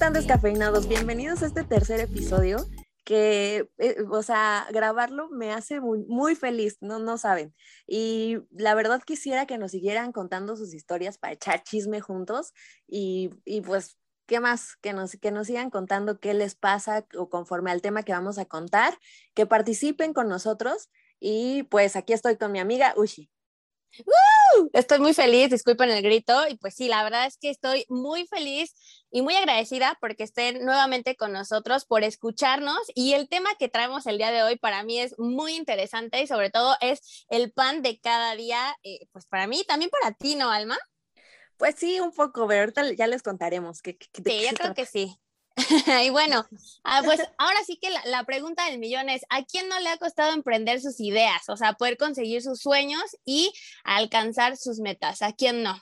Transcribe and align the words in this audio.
están 0.00 0.14
descafeinados? 0.14 0.88
Bienvenidos 0.88 1.42
a 1.42 1.46
este 1.46 1.62
tercer 1.62 2.00
episodio 2.00 2.66
que, 3.04 3.68
eh, 3.76 3.96
o 4.10 4.22
sea, 4.22 4.66
grabarlo 4.70 5.28
me 5.28 5.52
hace 5.52 5.78
muy, 5.78 6.34
feliz, 6.36 6.78
no, 6.80 6.98
no 6.98 7.18
saben. 7.18 7.54
Y 7.86 8.38
la 8.50 8.74
verdad 8.74 9.02
quisiera 9.04 9.44
que 9.44 9.58
nos 9.58 9.72
siguieran 9.72 10.12
contando 10.12 10.56
sus 10.56 10.72
historias 10.72 11.18
para 11.18 11.34
echar 11.34 11.62
chisme 11.64 12.00
juntos 12.00 12.54
y, 12.88 13.28
y 13.44 13.60
pues, 13.60 13.98
¿qué 14.24 14.40
más? 14.40 14.74
Que 14.76 14.94
nos, 14.94 15.18
que 15.18 15.32
nos 15.32 15.48
sigan 15.48 15.68
contando 15.68 16.18
qué 16.18 16.32
les 16.32 16.54
pasa 16.54 17.04
o 17.18 17.28
conforme 17.28 17.70
al 17.70 17.82
tema 17.82 18.02
que 18.02 18.12
vamos 18.12 18.38
a 18.38 18.46
contar, 18.46 18.96
que 19.34 19.44
participen 19.44 20.14
con 20.14 20.30
nosotros 20.30 20.88
y 21.20 21.64
pues 21.64 21.94
aquí 21.94 22.14
estoy 22.14 22.38
con 22.38 22.52
mi 22.52 22.58
amiga 22.58 22.94
Ushi. 22.96 23.30
Estoy 24.72 24.98
muy 25.00 25.14
feliz, 25.14 25.50
disculpen 25.50 25.90
el 25.90 26.02
grito, 26.02 26.46
y 26.48 26.56
pues 26.56 26.74
sí, 26.74 26.88
la 26.88 27.02
verdad 27.02 27.26
es 27.26 27.36
que 27.36 27.50
estoy 27.50 27.84
muy 27.88 28.26
feliz 28.26 28.74
y 29.10 29.22
muy 29.22 29.34
agradecida 29.34 29.96
porque 30.00 30.24
estén 30.24 30.64
nuevamente 30.64 31.16
con 31.16 31.32
nosotros, 31.32 31.84
por 31.84 32.04
escucharnos 32.04 32.80
y 32.94 33.14
el 33.14 33.28
tema 33.28 33.50
que 33.58 33.68
traemos 33.68 34.06
el 34.06 34.18
día 34.18 34.30
de 34.30 34.42
hoy 34.42 34.56
para 34.56 34.82
mí 34.82 35.00
es 35.00 35.18
muy 35.18 35.54
interesante 35.54 36.22
y 36.22 36.26
sobre 36.26 36.50
todo 36.50 36.76
es 36.80 37.24
el 37.28 37.52
pan 37.52 37.82
de 37.82 37.98
cada 38.00 38.34
día, 38.34 38.76
eh, 38.82 39.06
pues 39.12 39.26
para 39.26 39.46
mí, 39.46 39.64
también 39.66 39.90
para 39.90 40.14
ti, 40.14 40.36
¿no, 40.36 40.50
Alma? 40.50 40.78
Pues 41.56 41.74
sí, 41.76 42.00
un 42.00 42.12
poco, 42.12 42.46
pero 42.46 42.60
ahorita 42.60 42.92
ya 42.92 43.06
les 43.06 43.22
contaremos. 43.22 43.82
Que, 43.82 43.98
sí, 44.12 44.42
yo 44.50 44.56
creo 44.56 44.74
que 44.74 44.86
sí. 44.86 45.14
y 46.04 46.10
bueno, 46.10 46.46
ah, 46.84 47.02
pues 47.04 47.20
ahora 47.38 47.58
sí 47.66 47.78
que 47.80 47.90
la, 48.06 48.24
pregunta 48.24 48.66
del 48.66 48.78
millón 48.78 49.08
es, 49.08 49.22
¿a 49.30 49.44
quién 49.44 49.68
no 49.68 49.78
le 49.80 49.88
ha 49.88 49.96
costado 49.98 50.32
emprender 50.32 50.80
sus 50.80 51.00
ideas? 51.00 51.48
O 51.48 51.56
sea, 51.56 51.74
poder 51.74 51.96
conseguir 51.96 52.42
sus 52.42 52.60
sueños 52.60 53.02
y 53.24 53.52
alcanzar 53.84 54.56
sus 54.56 54.78
metas. 54.78 55.22
¿A 55.22 55.32
quién 55.32 55.62
no? 55.62 55.80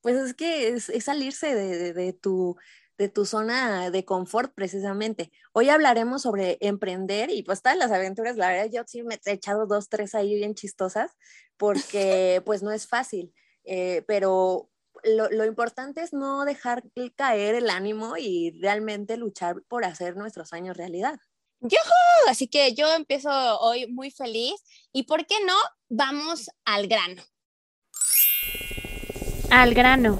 Pues 0.00 0.16
es 0.16 0.34
que 0.34 0.68
es, 0.68 0.90
salirse 1.04 1.54
de, 1.54 2.12
tu, 2.14 2.56
de 2.96 3.08
tu 3.08 3.26
zona 3.26 3.90
de 3.90 4.04
confort 4.04 4.52
precisamente. 4.54 5.30
Hoy 5.52 5.68
hablaremos 5.68 6.22
sobre 6.22 6.58
emprender 6.60 7.30
y 7.30 7.42
pues 7.42 7.62
todas 7.62 7.78
las 7.78 7.92
aventuras, 7.92 8.36
la 8.36 8.48
verdad 8.48 8.70
yo 8.72 8.82
sí 8.86 9.02
me 9.02 9.18
he 9.24 9.32
echado 9.32 9.66
dos, 9.66 9.88
tres 9.88 10.14
ahí 10.14 10.34
bien 10.34 10.54
chistosas 10.54 11.12
porque 11.56 12.42
pues 12.46 12.62
no 12.62 12.72
es 12.72 12.86
fácil, 12.86 13.34
eh, 13.64 14.02
pero 14.06 14.69
lo, 15.04 15.44
importante 15.44 16.02
es 16.02 16.12
no 16.12 16.44
dejar 16.44 16.82
caer 17.16 17.54
el 17.54 17.70
ánimo 17.70 18.16
y 18.16 18.58
realmente 18.60 19.16
luchar 19.16 19.62
por 19.68 19.84
hacer 19.84 20.16
nuestros 20.16 20.48
sueños 20.48 20.76
realidad. 20.76 21.18
Yo, 21.60 21.78
así 22.28 22.48
que 22.48 22.74
yo 22.74 22.92
empiezo 22.94 23.30
hoy 23.60 23.86
muy 23.86 24.10
feliz 24.10 24.54
y 24.92 25.02
¿por 25.02 25.26
qué 25.26 25.34
no? 25.46 25.56
Vamos 25.88 26.50
al 26.64 26.86
grano. 26.86 27.22
Al 29.50 29.74
grano. 29.74 30.18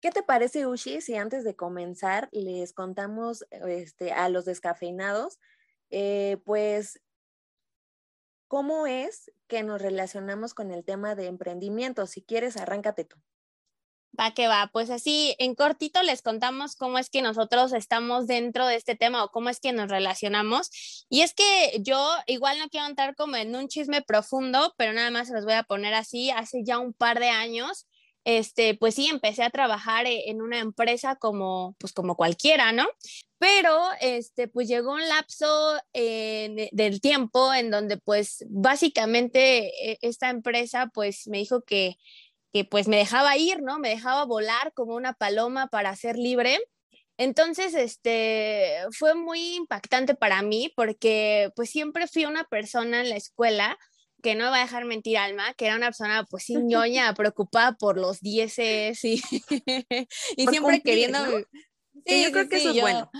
¿Qué 0.00 0.10
te 0.10 0.22
parece, 0.22 0.66
Ushi, 0.66 1.00
si 1.00 1.16
antes 1.16 1.44
de 1.44 1.56
comenzar 1.56 2.28
les 2.32 2.72
contamos 2.72 3.44
este, 3.50 4.12
a 4.12 4.28
los 4.28 4.44
descafeinados, 4.44 5.38
eh, 5.90 6.38
pues 6.44 7.00
¿Cómo 8.48 8.86
es 8.86 9.32
que 9.48 9.62
nos 9.62 9.82
relacionamos 9.82 10.54
con 10.54 10.70
el 10.70 10.84
tema 10.84 11.14
de 11.14 11.26
emprendimiento? 11.26 12.06
Si 12.06 12.22
quieres, 12.22 12.56
arráncate 12.56 13.04
tú. 13.04 13.16
Va 14.18 14.32
que 14.32 14.48
va, 14.48 14.70
pues 14.72 14.88
así 14.88 15.34
en 15.38 15.54
cortito 15.54 16.02
les 16.02 16.22
contamos 16.22 16.74
cómo 16.74 16.98
es 16.98 17.10
que 17.10 17.20
nosotros 17.20 17.72
estamos 17.74 18.26
dentro 18.26 18.66
de 18.66 18.76
este 18.76 18.94
tema 18.94 19.22
o 19.22 19.30
cómo 19.30 19.50
es 19.50 19.60
que 19.60 19.72
nos 19.72 19.90
relacionamos. 19.90 21.04
Y 21.10 21.20
es 21.20 21.34
que 21.34 21.78
yo 21.80 22.08
igual 22.26 22.58
no 22.58 22.68
quiero 22.68 22.86
entrar 22.86 23.14
como 23.14 23.36
en 23.36 23.54
un 23.54 23.68
chisme 23.68 24.00
profundo, 24.00 24.72
pero 24.78 24.92
nada 24.92 25.10
más 25.10 25.28
se 25.28 25.34
los 25.34 25.44
voy 25.44 25.54
a 25.54 25.64
poner 25.64 25.92
así. 25.92 26.30
Hace 26.30 26.62
ya 26.64 26.78
un 26.78 26.94
par 26.94 27.20
de 27.20 27.28
años, 27.28 27.86
este, 28.26 28.74
pues 28.74 28.96
sí, 28.96 29.06
empecé 29.06 29.44
a 29.44 29.50
trabajar 29.50 30.06
e, 30.06 30.28
en 30.28 30.42
una 30.42 30.58
empresa 30.58 31.14
como, 31.16 31.76
pues 31.78 31.92
como 31.92 32.16
cualquiera, 32.16 32.72
¿no? 32.72 32.86
pero 33.38 33.78
este, 34.00 34.48
pues 34.48 34.68
llegó 34.68 34.92
un 34.92 35.08
lapso 35.08 35.78
eh, 35.92 36.68
del 36.72 37.00
tiempo 37.00 37.52
en 37.52 37.70
donde 37.70 37.98
pues 37.98 38.44
básicamente 38.48 39.90
eh, 39.92 39.98
esta 40.00 40.30
empresa 40.30 40.90
pues 40.94 41.28
me 41.28 41.38
dijo 41.38 41.62
que, 41.62 41.98
que 42.52 42.64
pues 42.64 42.88
me 42.88 42.96
dejaba 42.96 43.36
ir, 43.36 43.62
¿no? 43.62 43.78
Me 43.78 43.90
dejaba 43.90 44.24
volar 44.24 44.72
como 44.72 44.94
una 44.94 45.12
paloma 45.12 45.66
para 45.68 45.94
ser 45.96 46.16
libre. 46.16 46.58
Entonces, 47.18 47.74
este, 47.74 48.78
fue 48.92 49.14
muy 49.14 49.56
impactante 49.56 50.14
para 50.14 50.42
mí 50.42 50.72
porque 50.76 51.50
pues 51.56 51.70
siempre 51.70 52.06
fui 52.08 52.24
una 52.26 52.44
persona 52.44 53.00
en 53.02 53.10
la 53.10 53.16
escuela 53.16 53.78
que 54.22 54.34
no 54.34 54.50
va 54.50 54.58
a 54.58 54.60
dejar 54.60 54.84
mentir 54.84 55.18
Alma, 55.18 55.54
que 55.54 55.66
era 55.66 55.76
una 55.76 55.86
persona 55.86 56.24
pues 56.24 56.44
sin 56.44 56.66
ñoña, 56.66 57.14
preocupada 57.14 57.76
por 57.76 57.98
los 57.98 58.20
dieces 58.20 59.04
y, 59.04 59.22
y 60.36 60.46
siempre 60.46 60.80
queriendo... 60.82 61.18
Sí, 62.04 62.24
yo 62.24 62.30
creo 62.30 62.48
que 62.48 62.56
eso 62.56 62.70
es 62.70 62.80
bueno 62.80 63.10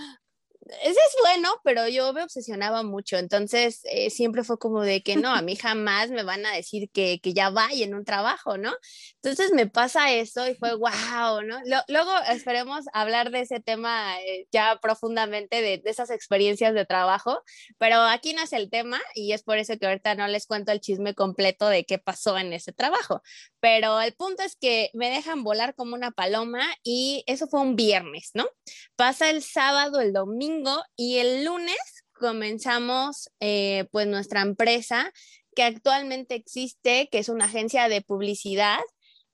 ese 0.81 0.91
es 0.91 1.15
bueno, 1.21 1.49
pero 1.63 1.87
yo 1.87 2.11
me 2.13 2.23
obsesionaba 2.23 2.83
mucho, 2.83 3.17
entonces 3.17 3.81
eh, 3.85 4.09
siempre 4.09 4.43
fue 4.43 4.57
como 4.57 4.81
de 4.81 5.01
que 5.01 5.15
no, 5.15 5.33
a 5.33 5.41
mí 5.41 5.55
jamás 5.55 6.09
me 6.09 6.23
van 6.23 6.45
a 6.45 6.51
decir 6.53 6.89
que, 6.91 7.19
que 7.21 7.33
ya 7.33 7.49
vaya 7.49 7.85
en 7.85 7.95
un 7.95 8.05
trabajo, 8.05 8.57
¿no? 8.57 8.73
Entonces 9.15 9.51
me 9.53 9.67
pasa 9.67 10.11
eso 10.11 10.47
y 10.47 10.55
fue 10.55 10.75
wow, 10.75 11.41
¿no? 11.43 11.59
luego 11.87 12.11
esperemos 12.29 12.85
hablar 12.93 13.31
de 13.31 13.41
ese 13.41 13.59
tema 13.59 14.19
eh, 14.21 14.47
ya 14.51 14.79
profundamente, 14.81 15.61
de, 15.61 15.77
de, 15.79 15.89
esas 15.89 16.09
experiencias 16.09 16.73
de 16.73 16.85
trabajo, 16.85 17.41
pero 17.77 18.01
aquí 18.01 18.33
no 18.33 18.43
es 18.43 18.53
el 18.53 18.69
tema 18.69 18.99
y 19.15 19.33
es 19.33 19.43
por 19.43 19.57
eso 19.57 19.77
que 19.77 19.87
ahorita 19.87 20.15
no 20.15 20.27
les 20.27 20.45
cuento 20.45 20.71
el 20.71 20.81
chisme 20.81 21.13
completo 21.13 21.67
de 21.67 21.85
qué 21.85 21.97
pasó 21.97 22.37
en 22.37 22.53
ese 22.53 22.73
trabajo, 22.73 23.21
pero 23.59 24.01
el 24.01 24.13
punto 24.13 24.43
es 24.43 24.55
que 24.55 24.89
me 24.93 25.09
dejan 25.09 25.43
volar 25.43 25.75
como 25.75 25.95
una 25.95 26.11
paloma 26.11 26.63
y 26.83 27.23
eso 27.27 27.47
fue 27.47 27.61
un 27.61 27.75
viernes, 27.75 28.31
¿no? 28.33 28.45
Pasa 28.95 29.29
el 29.29 29.43
sábado, 29.43 29.99
el 29.99 30.13
domingo, 30.13 30.56
y 30.95 31.17
el 31.17 31.45
lunes 31.45 31.77
comenzamos 32.13 33.29
eh, 33.39 33.87
pues 33.91 34.07
nuestra 34.07 34.41
empresa 34.41 35.11
que 35.55 35.63
actualmente 35.63 36.35
existe, 36.35 37.09
que 37.11 37.19
es 37.19 37.29
una 37.29 37.45
agencia 37.45 37.89
de 37.89 38.01
publicidad 38.01 38.79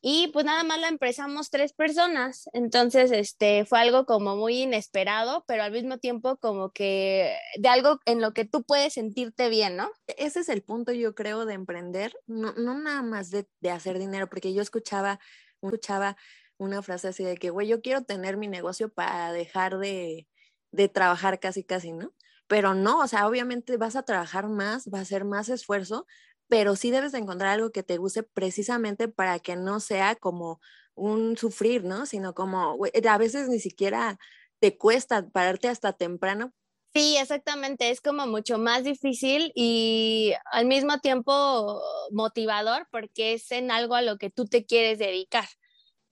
y 0.05 0.27
pues 0.33 0.43
nada 0.43 0.63
más 0.65 0.81
la 0.81 0.89
empezamos 0.89 1.49
tres 1.49 1.71
personas. 1.71 2.49
Entonces, 2.51 3.11
este 3.11 3.63
fue 3.63 3.79
algo 3.79 4.05
como 4.05 4.35
muy 4.35 4.63
inesperado, 4.63 5.45
pero 5.47 5.63
al 5.63 5.71
mismo 5.71 5.97
tiempo 5.97 6.35
como 6.37 6.71
que 6.71 7.37
de 7.57 7.69
algo 7.69 7.99
en 8.05 8.19
lo 8.19 8.33
que 8.33 8.43
tú 8.43 8.63
puedes 8.63 8.93
sentirte 8.93 9.47
bien, 9.47 9.77
¿no? 9.77 9.89
Ese 10.07 10.41
es 10.41 10.49
el 10.49 10.61
punto, 10.61 10.91
yo 10.91 11.15
creo, 11.15 11.45
de 11.45 11.53
emprender, 11.53 12.13
no, 12.27 12.51
no 12.53 12.77
nada 12.77 13.01
más 13.01 13.29
de, 13.29 13.47
de, 13.61 13.71
hacer 13.71 13.97
dinero, 13.97 14.27
porque 14.27 14.53
yo 14.53 14.61
escuchaba, 14.61 15.21
escuchaba 15.61 16.17
una 16.57 16.81
frase 16.81 17.07
así 17.07 17.23
de 17.23 17.37
que, 17.37 17.49
güey, 17.49 17.67
yo 17.69 17.81
quiero 17.81 18.03
tener 18.03 18.35
mi 18.35 18.49
negocio 18.49 18.89
para 18.89 19.31
dejar 19.31 19.77
de, 19.77 20.27
de 20.73 20.89
trabajar 20.89 21.39
casi, 21.39 21.63
casi, 21.63 21.93
¿no? 21.93 22.11
Pero 22.47 22.73
no, 22.73 22.99
o 22.99 23.07
sea, 23.07 23.27
obviamente 23.27 23.77
vas 23.77 23.95
a 23.95 24.03
trabajar 24.03 24.49
más, 24.49 24.89
va 24.93 24.99
a 24.99 25.05
ser 25.05 25.23
más 25.23 25.47
esfuerzo, 25.47 26.05
pero 26.47 26.75
sí 26.75 26.91
debes 26.91 27.13
de 27.13 27.19
encontrar 27.19 27.51
algo 27.51 27.71
que 27.71 27.83
te 27.83 27.97
guste 27.97 28.23
precisamente 28.23 29.07
para 29.07 29.39
que 29.39 29.55
no 29.55 29.79
sea 29.79 30.15
como 30.15 30.59
un 30.95 31.37
sufrir, 31.37 31.83
¿no? 31.85 32.05
Sino 32.05 32.33
como, 32.33 32.77
a 33.09 33.17
veces 33.17 33.47
ni 33.47 33.59
siquiera 33.59 34.19
te 34.59 34.77
cuesta 34.77 35.27
pararte 35.29 35.69
hasta 35.69 35.93
temprano. 35.93 36.53
Sí, 36.93 37.17
exactamente, 37.17 37.89
es 37.89 38.01
como 38.01 38.27
mucho 38.27 38.59
más 38.59 38.83
difícil 38.83 39.51
y 39.55 40.33
al 40.51 40.67
mismo 40.67 40.99
tiempo 40.99 41.81
motivador 42.11 42.87
porque 42.91 43.33
es 43.33 43.51
en 43.51 43.71
algo 43.71 43.95
a 43.95 44.03
lo 44.03 44.17
que 44.17 44.29
tú 44.29 44.45
te 44.45 44.65
quieres 44.65 44.99
dedicar. 44.99 45.45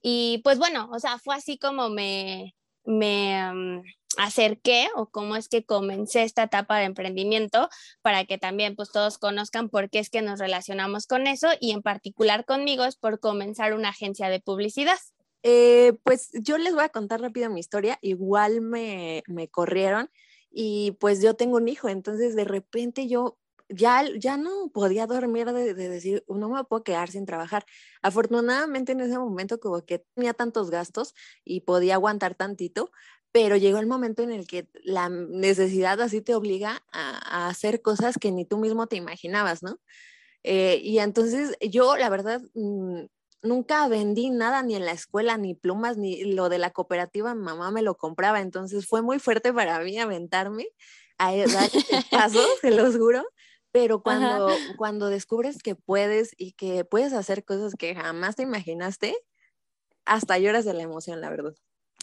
Y 0.01 0.41
pues 0.43 0.57
bueno, 0.57 0.89
o 0.91 0.99
sea, 0.99 1.19
fue 1.19 1.35
así 1.35 1.59
como 1.59 1.89
me, 1.89 2.55
me, 2.83 3.83
acerqué 4.17 4.87
o 4.95 5.07
cómo 5.07 5.35
es 5.35 5.47
que 5.47 5.63
comencé 5.63 6.23
esta 6.23 6.43
etapa 6.43 6.77
de 6.77 6.85
emprendimiento 6.85 7.69
para 8.01 8.25
que 8.25 8.37
también 8.37 8.75
pues 8.75 8.91
todos 8.91 9.17
conozcan 9.17 9.69
por 9.69 9.89
qué 9.89 9.99
es 9.99 10.09
que 10.09 10.21
nos 10.21 10.39
relacionamos 10.39 11.07
con 11.07 11.27
eso 11.27 11.47
y 11.59 11.71
en 11.71 11.81
particular 11.81 12.45
conmigo 12.45 12.83
es 12.85 12.95
por 12.95 13.19
comenzar 13.19 13.73
una 13.73 13.89
agencia 13.89 14.29
de 14.29 14.39
publicidad. 14.39 14.97
Eh, 15.43 15.93
pues 16.03 16.29
yo 16.33 16.57
les 16.57 16.73
voy 16.73 16.83
a 16.83 16.89
contar 16.89 17.21
rápido 17.21 17.49
mi 17.49 17.59
historia, 17.59 17.97
igual 18.01 18.61
me, 18.61 19.23
me 19.27 19.47
corrieron 19.47 20.09
y 20.51 20.91
pues 20.99 21.21
yo 21.21 21.35
tengo 21.35 21.57
un 21.57 21.67
hijo, 21.67 21.89
entonces 21.89 22.35
de 22.35 22.43
repente 22.43 23.07
yo 23.07 23.37
ya, 23.73 24.03
ya 24.19 24.37
no 24.37 24.69
podía 24.73 25.07
dormir 25.07 25.51
de, 25.51 25.73
de, 25.73 25.89
decir, 25.89 26.23
no 26.27 26.49
me 26.49 26.63
puedo 26.65 26.83
quedar 26.83 27.09
sin 27.09 27.25
trabajar. 27.25 27.65
Afortunadamente 28.01 28.91
en 28.91 28.99
ese 28.99 29.17
momento 29.17 29.59
como 29.59 29.83
que 29.85 29.99
tenía 30.13 30.33
tantos 30.33 30.69
gastos 30.69 31.15
y 31.43 31.61
podía 31.61 31.95
aguantar 31.95 32.35
tantito, 32.35 32.91
pero 33.31 33.55
llegó 33.55 33.79
el 33.79 33.87
momento 33.87 34.23
en 34.23 34.31
el 34.31 34.47
que 34.47 34.67
la 34.83 35.09
necesidad 35.09 36.01
así 36.01 36.21
te 36.21 36.35
obliga 36.35 36.83
a, 36.91 37.47
hacer 37.47 37.81
cosas 37.81 38.17
que 38.17 38.31
ni 38.31 38.45
tú 38.45 38.57
mismo 38.57 38.87
te 38.87 38.97
imaginabas, 38.97 39.63
¿no? 39.63 39.79
Eh, 40.43 40.81
y 40.83 40.99
entonces 40.99 41.55
yo, 41.61 41.95
la 41.97 42.09
verdad, 42.09 42.41
mm, 42.55 43.03
nunca 43.43 43.87
vendí 43.87 44.29
nada 44.29 44.63
ni 44.63 44.75
en 44.75 44.85
la 44.85 44.91
escuela, 44.91 45.37
ni 45.37 45.55
plumas, 45.55 45.97
ni 45.97 46.23
lo 46.23 46.49
de 46.49 46.57
la 46.57 46.71
cooperativa, 46.71 47.35
mamá 47.35 47.71
me 47.71 47.81
lo 47.81 47.95
compraba, 47.95 48.41
entonces 48.41 48.87
fue 48.87 49.01
muy 49.01 49.19
fuerte 49.19 49.53
para 49.53 49.79
mí 49.79 49.97
aventarme 49.97 50.67
a 51.17 51.33
e, 51.35 51.45
dar 51.47 51.69
ese 51.73 52.03
paso, 52.11 52.39
se 52.61 52.71
los 52.71 52.97
juro, 52.97 53.25
pero 53.71 54.01
cuando, 54.03 54.49
cuando 54.77 55.09
descubres 55.09 55.59
que 55.59 55.75
puedes 55.75 56.33
y 56.37 56.53
que 56.53 56.83
puedes 56.85 57.13
hacer 57.13 57.45
cosas 57.45 57.75
que 57.75 57.95
jamás 57.95 58.35
te 58.35 58.43
imaginaste, 58.43 59.15
hasta 60.05 60.37
lloras 60.37 60.65
de 60.65 60.73
la 60.73 60.83
emoción, 60.83 61.21
la 61.21 61.29
verdad. 61.29 61.53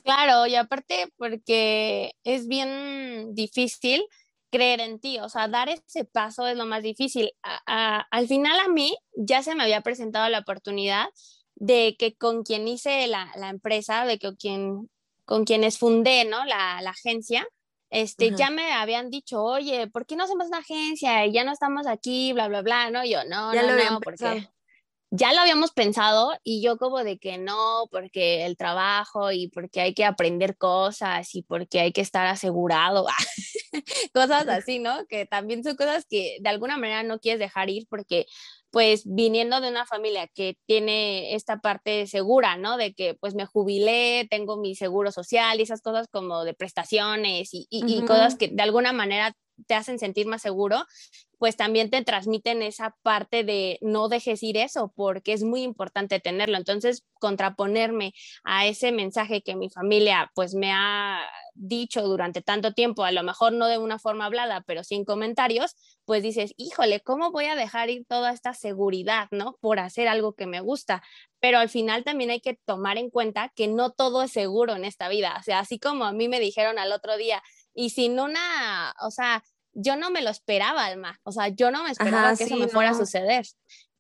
Claro, 0.03 0.47
y 0.47 0.55
aparte 0.55 1.13
porque 1.17 2.15
es 2.25 2.47
bien 2.47 3.35
difícil 3.35 4.05
creer 4.51 4.81
en 4.81 4.99
ti, 4.99 5.19
o 5.19 5.29
sea, 5.29 5.49
dar 5.49 5.69
ese 5.69 6.05
paso 6.05 6.47
es 6.47 6.57
lo 6.57 6.67
más 6.67 6.83
difícil. 6.83 7.33
al 7.67 8.29
final 8.29 8.59
a 8.61 8.69
mí 8.69 8.97
ya 9.15 9.43
se 9.43 9.55
me 9.55 9.63
había 9.63 9.83
presentado 9.83 10.29
la 10.29 10.41
oportunidad 10.41 11.07
de 11.55 11.97
que 11.99 12.15
con 12.17 12.45
quien 12.45 12.69
hice 12.69 13.07
la, 13.09 13.31
empresa, 13.51 14.05
de 14.07 14.19
que 14.19 14.37
quien, 14.37 14.89
con 15.25 15.45
quienes 15.45 15.79
fundé, 15.79 16.25
¿no? 16.25 16.45
La, 16.45 16.79
agencia, 16.79 17.47
este, 17.91 18.35
ya 18.37 18.51
me 18.51 18.73
habían 18.73 19.11
dicho, 19.11 19.43
oye, 19.43 19.87
¿por 19.89 20.07
qué 20.07 20.17
no 20.17 20.25
hacemos 20.25 20.49
una 20.49 20.59
agencia? 20.59 21.27
Y 21.27 21.33
ya 21.33 21.45
no 21.45 21.53
estamos 21.53 21.87
aquí, 21.87 22.33
bla, 22.33 22.49
bla, 22.49 22.63
bla, 22.63 22.91
¿no? 22.91 23.05
yo, 23.05 23.25
no, 23.25 23.53
ya 23.55 23.63
no, 23.63 23.77
no, 23.77 24.01
porque 24.01 24.49
ya 25.11 25.33
lo 25.33 25.41
habíamos 25.41 25.73
pensado 25.73 26.33
y 26.45 26.63
yo 26.63 26.77
como 26.77 27.03
de 27.03 27.19
que 27.19 27.39
no, 27.39 27.85
porque 27.91 28.45
el 28.45 28.57
trabajo 28.57 29.33
y 29.33 29.49
porque 29.49 29.81
hay 29.81 29.95
que 29.95 30.05
aprender 30.05 30.57
cosas 30.57 31.35
y 31.35 31.43
porque 31.43 31.81
hay 31.81 31.93
que 31.93 32.03
estar 32.03 32.27
asegurado, 32.27 33.07
cosas 34.15 34.47
así, 34.49 34.79
¿no? 34.79 35.07
Que 35.07 35.25
también 35.25 35.65
son 35.65 35.77
cosas 35.77 36.05
que 36.09 36.37
de 36.41 36.49
alguna 36.49 36.77
manera 36.77 37.03
no 37.03 37.21
quieres 37.21 37.41
dejar 37.41 37.71
ir 37.71 37.87
porque 37.89 38.27
pues 38.71 39.05
viniendo 39.07 39.63
de 39.63 39.71
una 39.71 39.87
familia 39.87 40.29
que 40.29 40.59
tiene 40.67 41.35
esta 41.35 41.59
parte 41.61 42.07
segura, 42.07 42.57
¿no? 42.59 42.77
De 42.77 42.93
que 42.93 43.15
pues 43.15 43.35
me 43.35 43.47
jubilé, 43.47 44.27
tengo 44.31 44.59
mi 44.59 44.75
seguro 44.75 45.11
social 45.11 45.59
y 45.59 45.63
esas 45.63 45.81
cosas 45.81 46.07
como 46.11 46.45
de 46.45 46.53
prestaciones 46.53 47.49
y, 47.53 47.67
y 47.71 48.03
cosas 48.03 48.37
que 48.37 48.49
de 48.49 48.63
alguna 48.63 48.93
manera 48.93 49.33
te 49.67 49.75
hacen 49.75 49.99
sentir 49.99 50.27
más 50.27 50.43
seguro, 50.43 50.85
pues 51.39 51.57
también 51.57 51.91
te 51.91 52.03
transmiten 52.03 52.63
esa 52.63 52.97
parte 53.03 53.45
de 53.45 53.79
no 53.81 54.09
dejes 54.09 54.43
ir 54.43 54.57
eso, 54.57 54.93
porque 54.95 55.33
es 55.33 55.45
muy 55.45 55.63
importante 55.63 56.21
tenerlo. 56.21 56.57
Entonces, 56.57 57.05
contraponerme 57.21 58.13
a 58.45 58.67
ese 58.67 58.93
mensaje 58.93 59.43
que 59.43 59.57
mi 59.57 59.71
familia 59.71 60.31
pues 60.35 60.55
me 60.55 60.73
ha 60.73 61.21
dicho 61.55 62.03
durante 62.03 62.43
tanto 62.43 62.73
tiempo, 62.73 63.05
a 63.05 63.13
lo 63.13 63.23
mejor 63.23 63.53
no 63.53 63.67
de 63.67 63.79
una 63.79 63.99
forma 63.99 64.27
hablada, 64.27 64.63
pero 64.67 64.85
sin 64.85 65.05
comentarios, 65.05 65.75
pues 66.05 66.23
dices, 66.23 66.53
híjole, 66.57 67.01
¿cómo 67.01 67.31
voy 67.31 67.47
a 67.47 67.57
dejar 67.57 67.91
ir 67.91 68.05
toda 68.07 68.33
esta 68.33 68.55
seguridad, 68.55 69.29
¿no? 69.31 69.57
Por 69.61 69.79
hacer 69.79 70.09
algo 70.09 70.35
que 70.35 70.47
me 70.47 70.61
gusta. 70.61 71.03
Pero 71.41 71.59
al 71.59 71.69
final 71.69 72.05
también 72.05 72.31
hay 72.31 72.41
que 72.41 72.59
tomar 72.65 72.97
en 72.97 73.11
cuenta 73.11 73.53
que 73.55 73.69
no 73.69 73.91
todo 73.91 74.23
es 74.23 74.33
seguro 74.33 74.75
en 74.75 74.85
esta 74.85 75.09
vida. 75.09 75.37
O 75.39 75.43
sea, 75.43 75.61
así 75.61 75.79
como 75.79 76.05
a 76.05 76.13
mí 76.13 76.29
me 76.29 76.41
dijeron 76.41 76.79
al 76.79 76.93
otro 76.93 77.17
día, 77.17 77.43
y 77.79 77.91
sin 77.91 78.19
una, 78.19 78.93
o 79.01 79.13
sea, 79.13 79.45
yo 79.73 79.95
no 79.95 80.11
me 80.11 80.21
lo 80.21 80.31
esperaba, 80.31 80.85
Alma, 80.85 81.21
o 81.23 81.31
sea, 81.31 81.47
yo 81.47 81.71
no 81.71 81.85
me 81.85 81.93
esperaba 81.93 82.37
que 82.37 82.43
eso 82.43 82.57
me 82.57 82.67
fuera 82.67 82.91
a 82.91 82.95
suceder. 82.95 83.47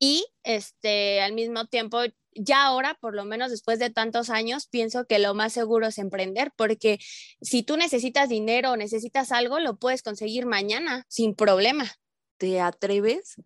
Y 0.01 0.27
este, 0.43 1.21
al 1.21 1.33
mismo 1.33 1.67
tiempo, 1.67 2.01
ya 2.35 2.65
ahora, 2.65 2.99
por 3.01 3.15
lo 3.15 3.25
menos 3.25 3.53
después 3.53 3.79
de 3.79 3.91
tantos 3.91 4.31
años, 4.31 4.67
pienso 4.67 5.05
que 5.05 5.21
lo 5.21 5.33
más 5.33 5.53
seguro 5.53 5.87
es 5.87 5.99
emprender, 5.99 6.51
porque 6.57 6.99
si 7.41 7.63
tú 7.63 7.77
necesitas 7.77 8.29
dinero 8.29 8.73
o 8.73 8.77
necesitas 8.77 9.31
algo, 9.31 9.61
lo 9.61 9.77
puedes 9.77 10.03
conseguir 10.03 10.45
mañana 10.45 11.05
sin 11.07 11.37
problema. 11.37 11.85
Te 12.37 12.61
atreves 12.61 13.37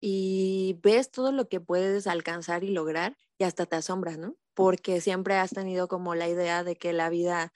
y 0.00 0.78
ves 0.84 1.10
todo 1.10 1.32
lo 1.32 1.48
que 1.48 1.58
puedes 1.58 2.06
alcanzar 2.06 2.62
y 2.62 2.70
lograr 2.70 3.16
y 3.38 3.44
hasta 3.44 3.66
te 3.66 3.74
asombras, 3.74 4.18
¿no? 4.18 4.36
Porque 4.54 5.00
siempre 5.00 5.34
has 5.34 5.50
tenido 5.50 5.88
como 5.88 6.14
la 6.14 6.28
idea 6.28 6.62
de 6.62 6.76
que 6.76 6.92
la 6.92 7.10
vida 7.10 7.52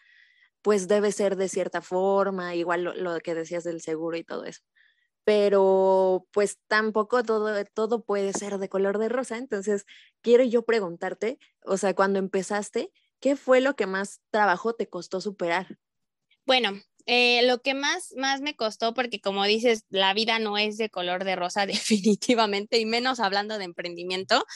pues 0.64 0.88
debe 0.88 1.12
ser 1.12 1.37
de 1.37 1.50
cierta 1.50 1.82
forma, 1.82 2.55
igual 2.55 2.84
lo, 2.84 3.20
que 3.20 3.34
decías 3.34 3.64
del 3.64 3.82
seguro 3.82 4.16
y 4.16 4.25
todo 4.25 4.46
eso. 4.46 4.62
Pero 5.22 6.26
pues 6.32 6.58
tampoco 6.69 7.22
todo, 7.22 7.62
todo 7.75 8.02
puede 8.02 8.32
ser 8.32 8.56
de 8.56 8.70
color 8.70 8.96
de 8.96 9.11
rosa. 9.11 9.37
Entonces, 9.37 9.84
quiero 10.22 10.43
yo 10.43 10.64
preguntarte, 10.64 11.38
o 11.66 11.76
sea, 11.76 11.94
cuando 11.94 12.19
empezaste, 12.19 12.90
¿qué 13.20 13.37
fue 13.37 13.61
lo 13.61 13.76
que 13.76 13.87
más 13.87 14.22
trabajo 14.31 14.75
te 14.75 14.88
costó 14.88 15.20
superar? 15.20 15.78
Bueno, 16.46 16.81
eh, 17.05 17.46
lo 17.46 17.60
que 17.60 17.75
más, 17.75 18.14
más 18.17 18.40
me 18.40 18.56
costó, 18.56 18.94
porque 18.94 19.20
como 19.20 19.44
dices, 19.44 19.84
la 19.90 20.14
vida 20.14 20.38
no 20.38 20.56
es 20.56 20.78
de 20.78 20.88
color 20.88 21.25
de 21.25 21.37
rosa 21.37 21.67
definitivamente, 21.67 22.78
y 22.78 22.87
menos 22.87 23.20
hablando 23.20 23.58
de 23.58 23.64
emprendimiento, 23.64 24.46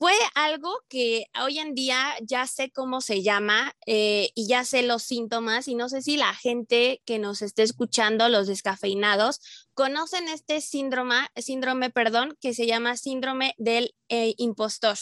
fue 0.00 0.14
algo 0.34 0.82
que 0.88 1.26
hoy 1.44 1.58
en 1.58 1.74
día 1.74 2.16
ya 2.22 2.46
sé 2.46 2.70
cómo 2.70 3.02
se 3.02 3.22
llama 3.22 3.76
eh, 3.84 4.30
y 4.34 4.48
ya 4.48 4.64
sé 4.64 4.82
los 4.82 5.02
síntomas 5.02 5.68
y 5.68 5.74
no 5.74 5.90
sé 5.90 6.00
si 6.00 6.16
la 6.16 6.32
gente 6.34 7.02
que 7.04 7.18
nos 7.18 7.42
esté 7.42 7.64
escuchando, 7.64 8.30
los 8.30 8.46
descafeinados, 8.46 9.40
conocen 9.74 10.26
este 10.28 10.62
síndrome, 10.62 11.16
síndrome 11.36 11.90
perdón, 11.90 12.38
que 12.40 12.54
se 12.54 12.66
llama 12.66 12.96
síndrome 12.96 13.54
del 13.58 13.94
eh, 14.08 14.32
impostor. 14.38 14.96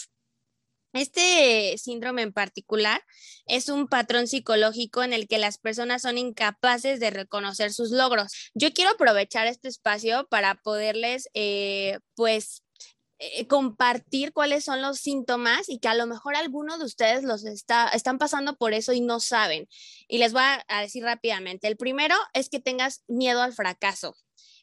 Este 0.91 1.77
síndrome 1.77 2.23
en 2.23 2.33
particular 2.33 3.01
es 3.45 3.69
un 3.69 3.87
patrón 3.87 4.27
psicológico 4.27 5.01
en 5.01 5.13
el 5.13 5.29
que 5.29 5.37
las 5.37 5.59
personas 5.59 6.01
son 6.01 6.17
incapaces 6.17 6.99
de 6.99 7.09
reconocer 7.09 7.71
sus 7.71 7.91
logros. 7.91 8.51
Yo 8.53 8.73
quiero 8.73 8.91
aprovechar 8.91 9.47
este 9.47 9.69
espacio 9.69 10.27
para 10.29 10.55
poderles, 10.55 11.29
eh, 11.35 11.99
pues, 12.15 12.63
eh, 13.19 13.47
compartir 13.47 14.33
cuáles 14.33 14.63
son 14.63 14.81
los 14.81 14.99
síntomas 14.99 15.67
y 15.67 15.79
que 15.79 15.89
a 15.89 15.93
lo 15.93 16.07
mejor 16.07 16.35
alguno 16.35 16.77
de 16.77 16.85
ustedes 16.85 17.23
los 17.23 17.45
está, 17.45 17.89
están 17.89 18.17
pasando 18.17 18.55
por 18.55 18.73
eso 18.73 18.93
y 18.93 19.01
no 19.01 19.19
saben. 19.19 19.67
Y 20.07 20.19
les 20.19 20.33
voy 20.33 20.43
a 20.67 20.81
decir 20.81 21.03
rápidamente. 21.03 21.67
El 21.67 21.77
primero 21.77 22.15
es 22.33 22.49
que 22.49 22.59
tengas 22.59 23.03
miedo 23.07 23.41
al 23.41 23.53
fracaso. 23.53 24.15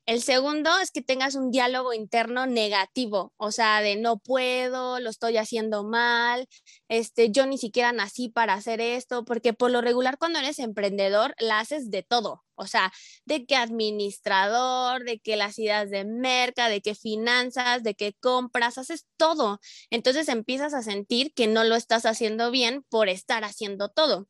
El 0.06 0.22
segundo 0.22 0.70
es 0.78 0.92
que 0.92 1.02
tengas 1.02 1.34
un 1.34 1.50
diálogo 1.50 1.92
interno 1.92 2.46
negativo, 2.46 3.32
o 3.38 3.50
sea, 3.50 3.80
de 3.80 3.96
no 3.96 4.18
puedo, 4.18 5.00
lo 5.00 5.10
estoy 5.10 5.36
haciendo 5.36 5.82
mal, 5.82 6.46
este, 6.88 7.32
yo 7.32 7.44
ni 7.46 7.58
siquiera 7.58 7.90
nací 7.90 8.28
para 8.28 8.54
hacer 8.54 8.80
esto, 8.80 9.24
porque 9.24 9.52
por 9.52 9.72
lo 9.72 9.80
regular 9.80 10.16
cuando 10.16 10.38
eres 10.38 10.60
emprendedor 10.60 11.34
la 11.40 11.58
haces 11.58 11.90
de 11.90 12.04
todo, 12.04 12.44
o 12.54 12.68
sea, 12.68 12.92
de 13.24 13.46
que 13.46 13.56
administrador, 13.56 15.02
de 15.02 15.18
que 15.18 15.36
las 15.36 15.58
ideas 15.58 15.90
de 15.90 16.04
merca, 16.04 16.68
de 16.68 16.80
que 16.82 16.94
finanzas, 16.94 17.82
de 17.82 17.94
que 17.96 18.14
compras, 18.14 18.78
haces 18.78 19.06
todo. 19.16 19.58
Entonces 19.90 20.28
empiezas 20.28 20.72
a 20.72 20.82
sentir 20.82 21.32
que 21.34 21.48
no 21.48 21.64
lo 21.64 21.74
estás 21.74 22.06
haciendo 22.06 22.52
bien 22.52 22.84
por 22.88 23.08
estar 23.08 23.42
haciendo 23.42 23.88
todo. 23.88 24.28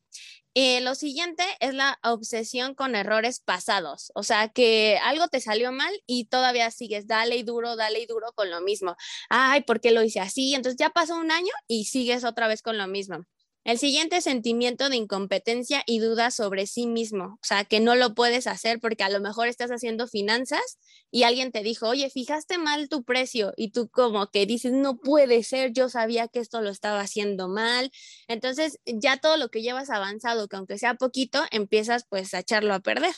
Eh, 0.59 0.81
lo 0.81 0.95
siguiente 0.95 1.45
es 1.61 1.75
la 1.75 1.99
obsesión 2.03 2.75
con 2.75 2.95
errores 2.97 3.41
pasados, 3.41 4.11
o 4.15 4.23
sea, 4.23 4.49
que 4.49 4.99
algo 5.05 5.29
te 5.29 5.39
salió 5.43 5.71
mal 5.71 5.93
y 6.07 6.25
todavía 6.29 6.71
sigues, 6.71 7.07
dale 7.07 7.37
y 7.37 7.43
duro, 7.43 7.77
dale 7.77 8.01
y 8.01 8.07
duro 8.07 8.33
con 8.35 8.51
lo 8.51 8.63
mismo. 8.63 8.97
Ay, 9.29 9.65
¿por 9.65 9.81
qué 9.83 9.91
lo 9.91 10.03
hice 10.03 10.21
así? 10.21 10.55
Entonces 10.55 10.79
ya 10.79 10.89
pasó 10.89 11.17
un 11.19 11.31
año 11.31 11.53
y 11.69 11.85
sigues 11.85 12.25
otra 12.25 12.49
vez 12.49 12.63
con 12.63 12.79
lo 12.79 12.87
mismo. 12.87 13.19
El 13.67 13.81
siguiente 13.81 14.21
sentimiento 14.21 14.89
de 14.89 14.95
incompetencia 14.95 15.83
y 15.87 15.99
duda 15.99 16.31
sobre 16.31 16.69
sí 16.69 16.87
mismo, 16.87 17.25
o 17.25 17.39
sea, 17.43 17.65
que 17.65 17.81
no 17.81 17.97
lo 17.97 18.15
puedes 18.15 18.47
hacer 18.47 18.79
porque 18.79 19.03
a 19.03 19.09
lo 19.09 19.19
mejor 19.21 19.49
estás 19.49 19.73
haciendo 19.73 20.07
finanzas 20.07 20.79
y 21.11 21.25
alguien 21.25 21.51
te 21.51 21.65
dijo, 21.65 21.89
oye, 21.89 22.09
fijaste 22.09 22.59
mal 22.59 22.89
tu 22.89 23.03
precio 23.03 23.53
y 23.57 23.73
tú 23.73 23.89
como 23.89 24.31
que 24.31 24.47
dices, 24.47 24.71
no 24.71 24.99
puede 24.99 25.43
ser, 25.43 25.73
yo 25.73 25.89
sabía 25.89 26.29
que 26.29 26.39
esto 26.39 26.61
lo 26.61 26.71
estaba 26.71 27.01
haciendo 27.01 27.49
mal. 27.49 27.91
Entonces 28.29 28.79
ya 28.85 29.17
todo 29.17 29.37
lo 29.37 29.49
que 29.49 29.63
llevas 29.63 29.91
avanzado, 29.91 30.47
que 30.47 30.55
aunque 30.55 30.79
sea 30.79 30.95
poquito, 30.95 31.43
empiezas 31.51 32.07
pues 32.09 32.35
a 32.35 32.39
echarlo 32.39 32.73
a 32.73 32.79
perder. 32.79 33.17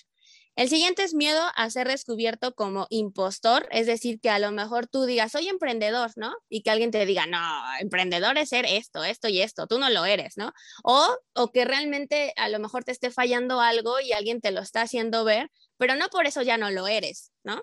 El 0.58 0.68
siguiente 0.68 1.04
es 1.04 1.14
miedo 1.14 1.40
a 1.54 1.70
ser 1.70 1.86
descubierto 1.86 2.52
como 2.52 2.88
impostor, 2.90 3.68
es 3.70 3.86
decir, 3.86 4.20
que 4.20 4.28
a 4.28 4.40
lo 4.40 4.50
mejor 4.50 4.88
tú 4.88 5.04
digas, 5.04 5.30
soy 5.30 5.46
emprendedor, 5.46 6.10
¿no? 6.16 6.34
Y 6.48 6.62
que 6.62 6.70
alguien 6.70 6.90
te 6.90 7.06
diga, 7.06 7.26
no, 7.26 7.38
emprendedor 7.78 8.36
es 8.38 8.48
ser 8.48 8.66
esto, 8.66 9.04
esto 9.04 9.28
y 9.28 9.40
esto, 9.40 9.68
tú 9.68 9.78
no 9.78 9.88
lo 9.88 10.04
eres, 10.04 10.36
¿no? 10.36 10.52
O, 10.82 11.16
o 11.34 11.52
que 11.52 11.64
realmente 11.64 12.32
a 12.34 12.48
lo 12.48 12.58
mejor 12.58 12.82
te 12.82 12.90
esté 12.90 13.12
fallando 13.12 13.60
algo 13.60 14.00
y 14.00 14.10
alguien 14.10 14.40
te 14.40 14.50
lo 14.50 14.60
está 14.60 14.82
haciendo 14.82 15.22
ver, 15.22 15.48
pero 15.76 15.94
no 15.94 16.08
por 16.08 16.26
eso 16.26 16.42
ya 16.42 16.58
no 16.58 16.72
lo 16.72 16.88
eres, 16.88 17.30
¿no? 17.44 17.62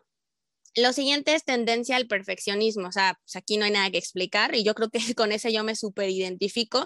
Lo 0.77 0.91
siguiente 0.91 1.33
es 1.35 1.45
tendencia 1.45 1.95
al 1.95 2.07
perfeccionismo, 2.07 2.89
o 2.89 2.91
sea, 2.91 3.17
pues 3.23 3.37
aquí 3.37 3.55
no 3.55 3.63
hay 3.63 3.71
nada 3.71 3.89
que 3.91 3.97
explicar 3.97 4.55
y 4.55 4.63
yo 4.63 4.75
creo 4.75 4.89
que 4.89 4.99
con 5.15 5.31
ese 5.31 5.53
yo 5.53 5.63
me 5.63 5.75
súper 5.75 6.09
identifico. 6.09 6.85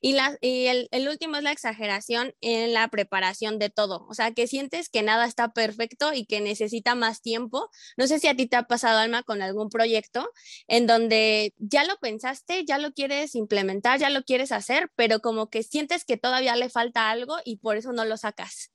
Y, 0.00 0.12
la, 0.12 0.36
y 0.42 0.66
el, 0.66 1.08
último 1.08 1.36
es 1.36 1.42
la 1.42 1.52
exageración 1.52 2.34
en 2.40 2.74
la 2.74 2.88
preparación 2.88 3.58
de 3.58 3.70
todo, 3.70 4.06
o 4.08 4.14
sea, 4.14 4.32
que 4.32 4.46
sientes 4.46 4.90
que 4.90 5.02
nada 5.02 5.26
está 5.26 5.52
perfecto 5.52 6.12
y 6.12 6.26
que 6.26 6.40
necesita 6.40 6.94
más 6.94 7.22
tiempo. 7.22 7.70
No 7.96 8.06
sé 8.06 8.18
si 8.18 8.28
a 8.28 8.36
ti 8.36 8.46
te 8.46 8.56
ha 8.56 8.64
pasado, 8.64 8.98
Alma, 8.98 9.22
con 9.22 9.42
algún 9.42 9.70
proyecto 9.70 10.30
en 10.68 10.86
donde 10.86 11.54
ya 11.58 11.84
lo 11.84 11.96
pensaste, 11.98 12.64
ya 12.66 12.78
lo 12.78 12.92
quieres 12.92 13.34
implementar, 13.34 13.98
ya 13.98 14.10
lo 14.10 14.22
quieres 14.22 14.52
hacer, 14.52 14.90
pero 14.96 15.20
como 15.20 15.48
que 15.50 15.62
sientes 15.62 16.04
que 16.04 16.16
todavía 16.18 16.56
le 16.56 16.68
falta 16.68 17.10
algo 17.10 17.36
y 17.44 17.56
por 17.56 17.76
eso 17.76 17.92
no 17.92 18.04
lo 18.04 18.16
sacas. 18.16 18.70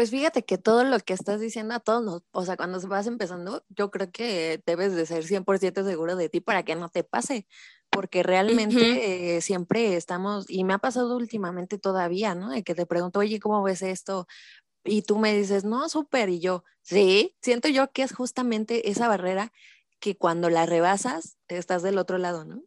Pues 0.00 0.10
fíjate 0.10 0.46
que 0.46 0.56
todo 0.56 0.82
lo 0.82 0.98
que 1.00 1.12
estás 1.12 1.40
diciendo 1.40 1.74
a 1.74 1.78
todos 1.78 2.02
nos, 2.02 2.22
o 2.30 2.42
sea, 2.46 2.56
cuando 2.56 2.80
vas 2.88 3.06
empezando, 3.06 3.66
yo 3.68 3.90
creo 3.90 4.10
que 4.10 4.62
debes 4.64 4.94
de 4.94 5.04
ser 5.04 5.24
100% 5.24 5.84
seguro 5.84 6.16
de 6.16 6.30
ti 6.30 6.40
para 6.40 6.62
que 6.62 6.74
no 6.74 6.88
te 6.88 7.04
pase, 7.04 7.46
porque 7.90 8.22
realmente 8.22 9.36
eh, 9.36 9.42
siempre 9.42 9.96
estamos, 9.96 10.46
y 10.48 10.64
me 10.64 10.72
ha 10.72 10.78
pasado 10.78 11.14
últimamente 11.18 11.76
todavía, 11.76 12.34
¿no? 12.34 12.48
De 12.48 12.62
que 12.62 12.74
te 12.74 12.86
pregunto, 12.86 13.18
oye, 13.18 13.40
¿cómo 13.40 13.62
ves 13.62 13.82
esto? 13.82 14.26
Y 14.84 15.02
tú 15.02 15.18
me 15.18 15.36
dices, 15.36 15.64
no, 15.64 15.86
súper, 15.90 16.30
y 16.30 16.40
yo, 16.40 16.64
sí, 16.80 17.36
siento 17.42 17.68
yo 17.68 17.92
que 17.92 18.02
es 18.02 18.14
justamente 18.14 18.88
esa 18.88 19.06
barrera 19.06 19.52
que 19.98 20.16
cuando 20.16 20.48
la 20.48 20.64
rebasas, 20.64 21.36
estás 21.48 21.82
del 21.82 21.98
otro 21.98 22.16
lado, 22.16 22.46
¿no? 22.46 22.62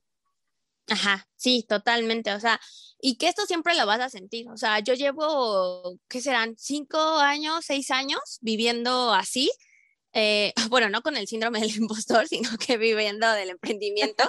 Ajá, 0.87 1.27
sí, 1.35 1.65
totalmente. 1.67 2.31
O 2.31 2.39
sea, 2.39 2.59
y 3.05 3.17
que 3.17 3.27
esto 3.27 3.45
siempre 3.45 3.75
lo 3.75 3.85
vas 3.85 3.99
a 3.99 4.09
sentir. 4.09 4.49
O 4.49 4.55
sea, 4.55 4.79
yo 4.79 4.93
llevo, 4.93 5.99
¿qué 6.07 6.21
serán? 6.21 6.55
Cinco 6.57 6.97
años, 7.19 7.65
seis 7.65 7.91
años 7.91 8.39
viviendo 8.41 9.13
así 9.13 9.51
eh, 10.13 10.53
bueno, 10.69 10.89
no 10.89 11.01
con 11.01 11.17
el 11.17 11.27
síndrome 11.27 11.59
del 11.59 11.75
impostor, 11.75 12.27
sino 12.27 12.49
que 12.57 12.77
viviendo 12.77 13.29
del 13.31 13.49
emprendimiento. 13.49 14.23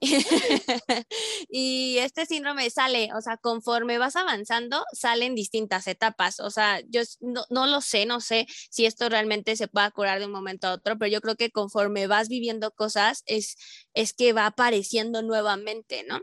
y 1.50 1.98
este 1.98 2.26
síndrome 2.26 2.70
sale, 2.70 3.10
o 3.14 3.20
sea, 3.20 3.36
conforme 3.36 3.98
vas 3.98 4.16
avanzando, 4.16 4.84
salen 4.92 5.34
distintas 5.34 5.86
etapas. 5.86 6.40
O 6.40 6.50
sea, 6.50 6.80
yo 6.88 7.02
no, 7.20 7.44
no, 7.50 7.66
lo 7.66 7.80
sé, 7.80 8.06
no 8.06 8.20
sé 8.20 8.46
si 8.70 8.86
esto 8.86 9.08
realmente 9.08 9.56
se 9.56 9.68
pueda 9.68 9.90
curar 9.90 10.20
de 10.20 10.26
un 10.26 10.32
momento 10.32 10.68
a 10.68 10.74
otro, 10.74 10.96
pero 10.98 11.10
yo 11.10 11.20
creo 11.20 11.36
que 11.36 11.50
conforme 11.50 12.06
vas 12.06 12.28
viviendo 12.28 12.70
cosas, 12.70 13.22
es, 13.26 13.56
es 13.94 14.12
que 14.12 14.32
va 14.32 14.46
apareciendo 14.46 15.22
nuevamente, 15.22 16.04
¿no? 16.06 16.20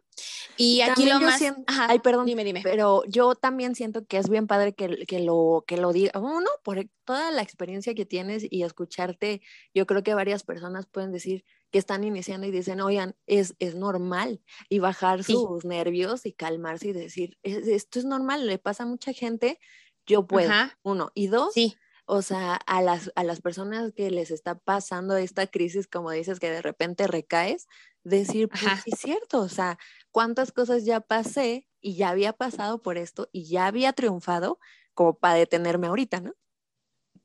Y 0.57 0.81
aquí 0.81 1.05
lo 1.05 1.19
más... 1.19 1.41
ay, 1.67 1.99
perdón, 1.99 2.25
dime, 2.25 2.43
dime. 2.43 2.61
Pero 2.63 3.03
yo 3.07 3.35
también 3.35 3.75
siento 3.75 4.05
que 4.05 4.17
es 4.17 4.29
bien 4.29 4.45
padre 4.45 4.73
que, 4.73 5.05
que 5.07 5.19
lo, 5.19 5.63
que 5.65 5.77
lo 5.77 5.93
diga 5.93 6.19
uno, 6.19 6.49
por 6.63 6.85
toda 7.05 7.31
la 7.31 7.41
experiencia 7.41 7.95
que 7.95 8.05
tienes 8.05 8.45
y 8.49 8.63
escucharte, 8.63 9.41
yo 9.73 9.85
creo 9.85 10.03
que 10.03 10.13
varias 10.13 10.43
personas 10.43 10.85
pueden 10.85 11.11
decir 11.11 11.45
que 11.71 11.79
están 11.79 12.03
iniciando 12.03 12.45
y 12.45 12.51
dicen, 12.51 12.81
oigan, 12.81 13.15
es, 13.25 13.55
es 13.59 13.75
normal, 13.75 14.41
y 14.67 14.79
bajar 14.79 15.23
sus 15.23 15.63
nervios 15.63 16.25
y 16.25 16.33
calmarse 16.33 16.89
y 16.89 16.93
decir, 16.93 17.37
esto 17.43 17.99
es 17.99 18.05
normal, 18.05 18.45
le 18.45 18.57
pasa 18.57 18.83
a 18.83 18.87
mucha 18.87 19.13
gente, 19.13 19.57
yo 20.05 20.27
puedo, 20.27 20.51
uno. 20.83 21.11
Y 21.15 21.27
dos, 21.27 21.53
sí 21.53 21.77
o 22.13 22.21
sea, 22.21 22.55
a 22.55 22.81
las, 22.81 23.09
a 23.15 23.23
las 23.23 23.39
personas 23.39 23.93
que 23.93 24.11
les 24.11 24.31
está 24.31 24.55
pasando 24.55 25.15
esta 25.15 25.47
crisis, 25.47 25.87
como 25.87 26.11
dices, 26.11 26.41
que 26.41 26.51
de 26.51 26.61
repente 26.61 27.07
recaes, 27.07 27.67
decir, 28.03 28.49
pues 28.49 28.63
es 28.85 28.99
cierto, 28.99 29.39
o 29.39 29.47
sea, 29.47 29.79
cuántas 30.11 30.51
cosas 30.51 30.83
ya 30.83 30.99
pasé 30.99 31.69
y 31.79 31.95
ya 31.95 32.09
había 32.09 32.33
pasado 32.33 32.81
por 32.81 32.97
esto 32.97 33.29
y 33.31 33.45
ya 33.45 33.65
había 33.65 33.93
triunfado 33.93 34.59
como 34.93 35.19
para 35.19 35.35
detenerme 35.35 35.87
ahorita, 35.87 36.19
¿no? 36.19 36.33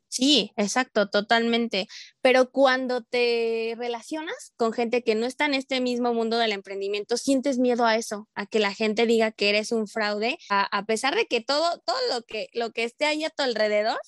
Sí, 0.06 0.52
exacto, 0.56 1.10
totalmente. 1.10 1.88
Pero 2.20 2.52
cuando 2.52 3.02
te 3.02 3.74
relacionas 3.76 4.52
con 4.56 4.72
gente 4.72 5.02
que 5.02 5.16
no 5.16 5.26
está 5.26 5.46
en 5.46 5.54
este 5.54 5.80
mismo 5.80 6.14
mundo 6.14 6.38
del 6.38 6.52
emprendimiento, 6.52 7.16
sientes 7.16 7.58
miedo 7.58 7.86
a 7.86 7.96
eso, 7.96 8.28
a 8.36 8.46
que 8.46 8.60
la 8.60 8.72
gente 8.72 9.04
diga 9.04 9.32
que 9.32 9.48
eres 9.48 9.72
un 9.72 9.88
fraude, 9.88 10.38
a, 10.48 10.62
a 10.62 10.86
pesar 10.86 11.16
de 11.16 11.26
que 11.26 11.40
todo, 11.40 11.80
todo 11.80 11.98
lo 12.14 12.22
que, 12.22 12.46
lo 12.52 12.70
que 12.70 12.84
esté 12.84 13.04
ahí 13.04 13.24
a 13.24 13.30
tu 13.30 13.42
alrededor 13.42 13.98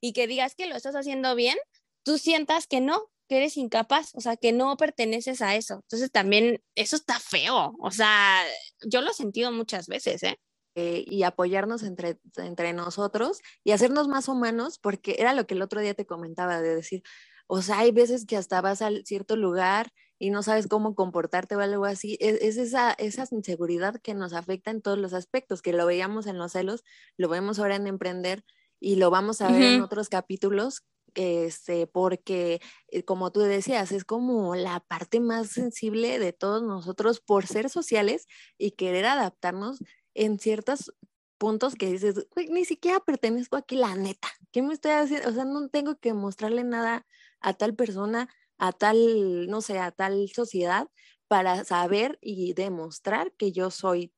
y 0.00 0.12
que 0.12 0.26
digas 0.26 0.54
que 0.54 0.66
lo 0.66 0.76
estás 0.76 0.94
haciendo 0.94 1.34
bien, 1.34 1.56
tú 2.02 2.18
sientas 2.18 2.66
que 2.66 2.80
no, 2.80 3.10
que 3.28 3.38
eres 3.38 3.56
incapaz, 3.56 4.14
o 4.14 4.20
sea, 4.20 4.36
que 4.36 4.52
no 4.52 4.76
perteneces 4.76 5.42
a 5.42 5.56
eso. 5.56 5.74
Entonces 5.74 6.10
también 6.10 6.62
eso 6.74 6.96
está 6.96 7.18
feo, 7.20 7.74
o 7.78 7.90
sea, 7.90 8.42
yo 8.86 9.02
lo 9.02 9.10
he 9.10 9.14
sentido 9.14 9.52
muchas 9.52 9.86
veces, 9.88 10.22
¿eh? 10.22 10.40
eh 10.74 11.04
y 11.06 11.22
apoyarnos 11.24 11.82
entre, 11.82 12.18
entre 12.36 12.72
nosotros 12.72 13.40
y 13.64 13.72
hacernos 13.72 14.08
más 14.08 14.28
humanos, 14.28 14.78
porque 14.78 15.16
era 15.18 15.34
lo 15.34 15.46
que 15.46 15.54
el 15.54 15.62
otro 15.62 15.80
día 15.80 15.94
te 15.94 16.06
comentaba, 16.06 16.60
de 16.60 16.76
decir, 16.76 17.02
o 17.46 17.62
sea, 17.62 17.80
hay 17.80 17.92
veces 17.92 18.26
que 18.26 18.36
hasta 18.36 18.60
vas 18.60 18.82
a 18.82 18.90
cierto 19.04 19.36
lugar 19.36 19.90
y 20.18 20.30
no 20.30 20.42
sabes 20.42 20.66
cómo 20.66 20.94
comportarte 20.94 21.56
o 21.56 21.60
algo 21.60 21.84
así. 21.86 22.18
Es, 22.20 22.40
es, 22.42 22.56
esa, 22.58 22.92
esa 22.92 23.24
inseguridad 23.30 24.00
que 24.02 24.14
nos 24.14 24.32
afecta 24.32 24.70
en 24.70 24.82
todos 24.82 24.98
los 24.98 25.14
aspectos, 25.14 25.62
que 25.62 25.72
lo 25.72 25.86
veíamos 25.86 26.26
en 26.26 26.38
los 26.38 26.52
celos, 26.52 26.84
lo 27.16 27.28
vemos 27.28 27.58
ahora 27.58 27.76
en 27.76 27.86
emprender, 27.86 28.44
y 28.80 28.96
lo 28.96 29.10
vamos 29.10 29.40
a 29.40 29.50
ver 29.50 29.62
en 29.62 29.82
otros 29.82 30.08
capítulos, 30.08 30.84
este, 31.14 31.86
porque 31.86 32.60
eh, 32.88 33.04
como 33.04 33.32
tú 33.32 33.40
decías, 33.40 33.92
es 33.92 34.04
como 34.04 34.54
la 34.54 34.80
parte 34.80 35.20
más 35.20 35.48
sensible 35.48 36.18
de 36.18 36.32
todos 36.32 36.62
nosotros 36.62 37.20
por 37.20 37.46
ser 37.46 37.70
sociales 37.70 38.26
y 38.56 38.72
querer 38.72 39.06
adaptarnos 39.06 39.78
en 40.14 40.38
ciertos 40.38 40.92
puntos 41.38 41.76
que 41.76 41.92
dices, 41.92 42.26
ni 42.50 42.64
siquiera 42.64 43.00
pertenezco 43.00 43.56
aquí, 43.56 43.76
la 43.76 43.94
neta, 43.94 44.28
¿qué 44.52 44.62
me 44.62 44.74
estoy 44.74 44.92
haciendo? 44.92 45.28
O 45.28 45.32
sea, 45.32 45.44
no 45.44 45.68
tengo 45.68 45.96
que 45.96 46.12
mostrarle 46.12 46.64
nada 46.64 47.06
a 47.40 47.54
tal 47.54 47.74
persona, 47.74 48.28
a 48.58 48.72
tal, 48.72 49.48
no 49.48 49.60
sé, 49.60 49.78
a 49.78 49.92
tal 49.92 50.28
sociedad 50.34 50.88
para 51.28 51.64
saber 51.64 52.18
y 52.20 52.54
demostrar 52.54 53.32
que 53.32 53.52
yo 53.52 53.70
soy 53.70 54.12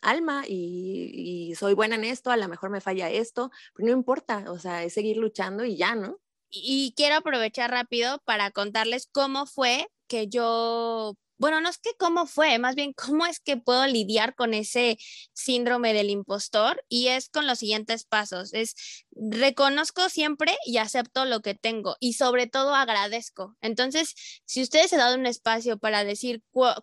alma 0.00 0.44
y, 0.46 1.54
soy 1.58 1.74
buena 1.74 1.96
en 1.96 2.04
esto, 2.04 2.30
a 2.30 2.36
lo 2.36 2.48
mejor 2.48 2.70
me 2.70 2.80
falla 2.80 3.10
esto, 3.10 3.50
pero 3.74 3.88
no 3.88 3.92
importa, 3.92 4.44
o 4.50 4.58
sea, 4.58 4.84
es 4.84 4.94
seguir 4.94 5.16
luchando 5.16 5.64
y 5.64 5.76
ya, 5.76 5.94
¿no? 5.94 6.18
Y, 6.50 6.94
quiero 6.96 7.16
aprovechar 7.16 7.70
rápido 7.70 8.20
para 8.24 8.50
contarles 8.50 9.08
cómo 9.12 9.46
fue 9.46 9.88
que 10.08 10.28
yo 10.28 11.16
bueno, 11.38 11.60
no 11.60 11.68
es 11.68 11.78
que 11.78 11.90
cómo 11.98 12.26
fue, 12.26 12.58
más 12.58 12.74
bien 12.74 12.92
cómo 13.14 13.26
es 13.26 13.40
que 13.40 13.56
puedo 13.56 13.86
lidiar 13.86 14.34
con 14.34 14.54
ese 14.54 14.98
síndrome 15.32 15.92
del 15.92 16.10
impostor 16.10 16.82
y 16.88 17.08
es 17.08 17.28
con 17.28 17.46
los 17.46 17.58
siguientes 17.58 18.04
pasos. 18.04 18.52
Es 18.54 18.74
reconozco 19.12 20.08
siempre 20.08 20.56
y 20.66 20.78
acepto 20.78 21.24
lo 21.24 21.40
que 21.40 21.54
tengo 21.54 21.96
y 22.00 22.14
sobre 22.14 22.46
todo 22.46 22.74
agradezco. 22.74 23.56
Entonces, 23.60 24.14
si 24.44 24.62
ustedes 24.62 24.90
se 24.90 24.96
dado 24.96 25.14
un 25.16 25.26
espacio 25.26 25.78
para 25.78 26.04
decir 26.04 26.42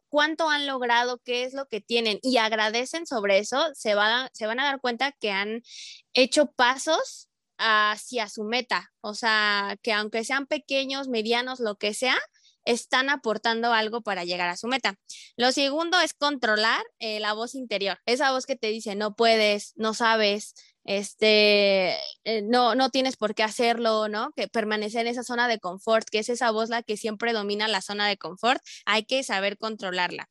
cuánto 0.10 0.50
han 0.50 0.68
logrado, 0.68 1.20
qué 1.24 1.44
es 1.44 1.54
lo 1.54 1.68
que 1.68 1.82
tienen 1.82 2.20
y 2.22 2.38
agradecen 2.38 3.06
sobre 3.08 3.40
eso, 3.40 3.70
se, 3.74 3.96
se 4.34 4.46
van 4.46 4.60
a 4.60 4.64
dar 4.64 4.82
cuenta 4.82 5.12
que 5.12 5.32
han 5.32 5.62
hecho 6.14 6.52
pasos 6.52 7.30
hacia 7.58 8.30
su 8.30 8.44
meta. 8.44 8.92
O 9.02 9.14
sea, 9.14 9.78
que 9.82 9.94
aunque 9.94 10.24
sean 10.24 10.48
pequeños, 10.48 11.08
medianos, 11.08 11.60
lo 11.60 11.76
que 11.76 11.94
sea, 11.94 12.18
están 12.66 13.10
aportando 13.10 13.74
algo 13.74 14.02
para 14.02 14.24
llegar 14.24 14.50
a 14.50 14.58
su 14.58 14.68
meta. 14.68 14.96
Lo 15.38 15.52
segundo 15.52 16.00
es 16.00 16.14
controlar 16.14 16.84
eh, 17.00 17.20
la 17.20 17.34
voz 17.34 17.56
interior, 17.56 18.00
esa 18.06 18.32
voz 18.32 18.46
que 18.46 18.56
te 18.56 18.68
dice 18.68 18.96
no 18.96 19.16
puedes, 19.16 19.74
no 19.76 19.94
sabes, 19.94 20.54
este, 20.86 21.96
eh, 22.26 22.42
no, 22.44 22.76
no 22.76 22.90
tienes 22.90 23.16
por 23.16 23.36
qué 23.36 23.44
hacerlo, 23.44 24.10
¿no? 24.10 24.32
Que 24.36 24.48
permanecer 24.48 25.02
en 25.02 25.12
esa 25.14 25.24
zona 25.24 25.48
de 25.48 25.60
confort, 25.60 26.08
que 26.10 26.20
es 26.20 26.30
esa 26.30 26.52
voz 26.52 26.70
la 26.70 26.84
que 26.84 26.98
siempre 26.98 27.34
domina 27.34 27.68
la 27.68 27.82
zona 27.82 28.08
de 28.08 28.18
confort, 28.18 28.62
hay 28.86 29.06
que 29.06 29.24
saber 29.24 29.58
controlarla. 29.58 30.28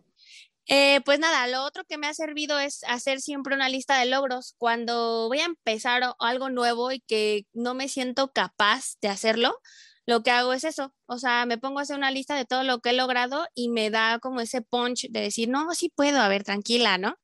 Eh, 0.66 1.00
pues 1.04 1.18
nada, 1.18 1.46
lo 1.48 1.64
otro 1.64 1.84
que 1.84 1.98
me 1.98 2.06
ha 2.06 2.14
servido 2.14 2.58
es 2.58 2.84
hacer 2.84 3.20
siempre 3.20 3.54
una 3.54 3.68
lista 3.68 3.98
de 3.98 4.06
logros. 4.06 4.54
Cuando 4.58 5.28
voy 5.28 5.40
a 5.40 5.46
empezar 5.46 6.02
algo 6.20 6.50
nuevo 6.50 6.92
y 6.92 7.00
que 7.00 7.46
no 7.52 7.74
me 7.74 7.88
siento 7.88 8.32
capaz 8.32 8.96
de 9.00 9.08
hacerlo, 9.08 9.58
lo 10.06 10.22
que 10.22 10.30
hago 10.30 10.52
es 10.52 10.64
eso, 10.64 10.94
o 11.06 11.18
sea, 11.18 11.46
me 11.46 11.58
pongo 11.58 11.78
a 11.78 11.82
hacer 11.82 11.96
una 11.96 12.10
lista 12.10 12.36
de 12.36 12.44
todo 12.44 12.64
lo 12.64 12.80
que 12.80 12.90
he 12.90 12.92
logrado 12.94 13.46
y 13.54 13.68
me 13.68 13.90
da 13.90 14.18
como 14.18 14.40
ese 14.40 14.62
punch 14.62 15.08
de 15.10 15.20
decir, 15.20 15.48
no, 15.48 15.72
sí 15.74 15.92
puedo, 15.94 16.20
a 16.20 16.28
ver, 16.28 16.44
tranquila, 16.44 16.98
¿no? 16.98 17.16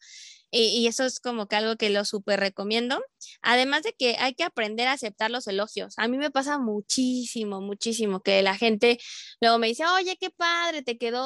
Y, 0.50 0.86
eso 0.86 1.04
es 1.04 1.20
como 1.20 1.46
que 1.46 1.56
algo 1.56 1.76
que 1.76 1.90
lo 1.90 2.04
súper 2.04 2.40
recomiendo. 2.40 3.02
Además 3.42 3.82
de 3.82 3.92
que 3.92 4.16
hay 4.18 4.34
que 4.34 4.44
aprender 4.44 4.88
a 4.88 4.92
aceptar 4.92 5.30
los 5.30 5.46
elogios. 5.46 5.94
A 5.98 6.08
mí 6.08 6.16
me 6.16 6.30
pasa 6.30 6.58
muchísimo, 6.58 7.60
muchísimo 7.60 8.22
que 8.22 8.42
la 8.42 8.56
gente 8.56 8.98
luego 9.40 9.58
me 9.58 9.68
dice, 9.68 9.84
oye, 9.86 10.16
qué 10.18 10.30
padre 10.30 10.82
te 10.82 10.96
quedó, 10.98 11.22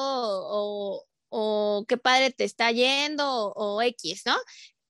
o, 1.31 1.85
qué 1.89 1.97
padre 1.99 2.31
te 2.33 2.45
está 2.45 2.73
yendo, 2.73 3.53
o 3.55 3.81
X, 3.83 4.23
¿no? 4.27 4.37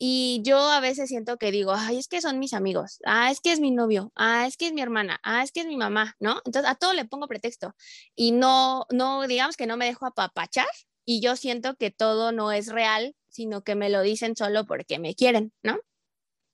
Y 0.04 0.40
yo 0.42 0.58
a 0.58 0.80
veces 0.80 1.10
siento 1.10 1.36
que 1.36 1.52
digo, 1.52 1.74
ay, 1.76 1.96
es 1.96 2.08
que 2.08 2.20
son 2.20 2.40
mis 2.40 2.54
amigos, 2.54 2.98
ah, 3.06 3.30
es 3.30 3.40
que 3.40 3.52
es 3.52 3.60
mi 3.60 3.70
novio, 3.70 4.10
ah, 4.16 4.48
es 4.48 4.56
que 4.56 4.66
es 4.66 4.72
mi 4.72 4.80
hermana, 4.80 5.20
ah, 5.22 5.44
es 5.44 5.52
que 5.52 5.60
es 5.60 5.66
mi 5.66 5.76
mamá, 5.76 6.16
¿no? 6.18 6.42
Entonces 6.44 6.68
a 6.68 6.74
todo 6.74 6.92
le 6.92 7.04
pongo 7.04 7.28
pretexto 7.28 7.76
y 8.16 8.32
no, 8.32 8.84
no, 8.90 9.28
digamos 9.28 9.56
que 9.56 9.68
no 9.68 9.76
me 9.76 9.86
dejo 9.86 10.04
apapachar 10.04 10.66
y 11.04 11.20
yo 11.20 11.36
siento 11.36 11.76
que 11.76 11.92
todo 11.92 12.32
no 12.32 12.50
es 12.50 12.66
real, 12.66 13.14
sino 13.28 13.62
que 13.62 13.76
me 13.76 13.90
lo 13.90 14.02
dicen 14.02 14.34
solo 14.34 14.66
porque 14.66 14.98
me 14.98 15.14
quieren, 15.14 15.52
¿no? 15.62 15.78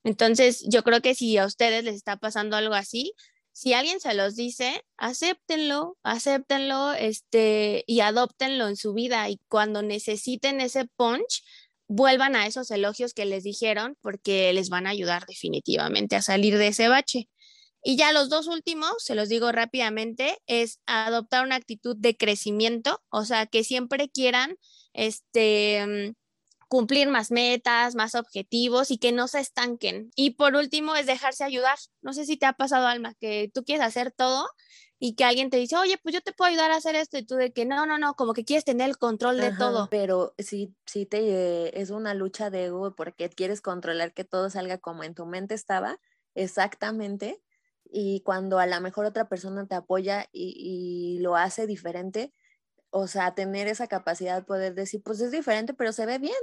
Entonces 0.03 0.63
yo 0.69 0.83
creo 0.83 1.01
que 1.01 1.15
si 1.15 1.35
a 1.39 1.47
ustedes 1.47 1.83
les 1.83 1.95
está 1.95 2.17
pasando 2.17 2.55
algo 2.55 2.75
así, 2.75 3.13
si 3.51 3.73
alguien 3.73 3.99
se 3.99 4.13
los 4.13 4.35
dice, 4.35 4.85
acéptenlo, 4.95 5.97
acéptenlo, 6.03 6.93
este, 6.93 7.83
y 7.87 8.01
adóptenlo 8.01 8.67
en 8.67 8.75
su 8.75 8.93
vida 8.93 9.27
y 9.27 9.39
cuando 9.47 9.81
necesiten 9.81 10.61
ese 10.61 10.85
punch, 10.85 11.43
vuelvan 11.89 12.35
a 12.35 12.47
esos 12.47 12.71
elogios 12.71 13.13
que 13.13 13.25
les 13.25 13.43
dijeron 13.43 13.97
porque 14.01 14.53
les 14.53 14.69
van 14.69 14.87
a 14.87 14.91
ayudar 14.91 15.25
definitivamente 15.27 16.15
a 16.15 16.21
salir 16.21 16.57
de 16.57 16.67
ese 16.67 16.87
bache. 16.87 17.27
Y 17.83 17.97
ya 17.97 18.11
los 18.13 18.29
dos 18.29 18.47
últimos, 18.47 18.91
se 18.99 19.15
los 19.15 19.29
digo 19.29 19.51
rápidamente, 19.51 20.37
es 20.47 20.79
adoptar 20.85 21.45
una 21.45 21.55
actitud 21.55 21.95
de 21.97 22.15
crecimiento, 22.15 23.01
o 23.09 23.25
sea, 23.25 23.45
que 23.47 23.63
siempre 23.63 24.09
quieran 24.09 24.55
este 24.93 26.13
cumplir 26.69 27.09
más 27.09 27.31
metas, 27.31 27.95
más 27.95 28.15
objetivos 28.15 28.91
y 28.91 28.99
que 28.99 29.11
no 29.11 29.27
se 29.27 29.39
estanquen. 29.39 30.11
Y 30.15 30.31
por 30.35 30.55
último 30.55 30.95
es 30.95 31.07
dejarse 31.07 31.43
ayudar. 31.43 31.77
No 32.01 32.13
sé 32.13 32.25
si 32.25 32.37
te 32.37 32.45
ha 32.45 32.53
pasado, 32.53 32.87
Alma, 32.87 33.15
que 33.15 33.51
tú 33.53 33.65
quieres 33.65 33.85
hacer 33.85 34.11
todo 34.11 34.47
y 34.99 35.15
que 35.15 35.23
alguien 35.23 35.49
te 35.49 35.57
dice, 35.57 35.75
oye, 35.77 35.97
pues 35.97 36.13
yo 36.13 36.21
te 36.21 36.31
puedo 36.31 36.49
ayudar 36.49 36.71
a 36.71 36.75
hacer 36.75 36.95
esto 36.95 37.17
y 37.17 37.25
tú 37.25 37.35
de 37.35 37.51
que 37.51 37.65
no, 37.65 37.87
no, 37.87 37.97
no, 37.97 38.13
como 38.13 38.33
que 38.33 38.45
quieres 38.45 38.65
tener 38.65 38.87
el 38.87 38.97
control 38.97 39.37
de 39.37 39.51
todo. 39.51 39.87
Pero 39.89 40.35
sí, 40.37 40.75
sí 40.85 41.07
te 41.07 41.81
es 41.81 41.89
una 41.89 42.13
lucha 42.13 42.51
de 42.51 42.65
ego 42.65 42.93
porque 42.95 43.29
quieres 43.29 43.61
controlar 43.61 44.13
que 44.13 44.23
todo 44.23 44.49
salga 44.51 44.77
como 44.77 45.03
en 45.03 45.15
tu 45.15 45.25
mente 45.25 45.55
estaba, 45.55 45.99
exactamente. 46.35 47.41
Y 47.83 48.21
cuando 48.21 48.59
a 48.59 48.67
lo 48.67 48.79
mejor 48.81 49.05
otra 49.05 49.27
persona 49.27 49.65
te 49.65 49.73
apoya 49.73 50.29
y, 50.31 51.17
y 51.17 51.19
lo 51.19 51.35
hace 51.35 51.65
diferente, 51.65 52.31
o 52.91 53.07
sea, 53.07 53.33
tener 53.33 53.67
esa 53.67 53.87
capacidad 53.87 54.35
de 54.35 54.43
poder 54.43 54.75
decir, 54.75 55.01
pues 55.03 55.19
es 55.21 55.31
diferente, 55.31 55.73
pero 55.73 55.93
se 55.93 56.05
ve 56.05 56.19
bien. 56.19 56.35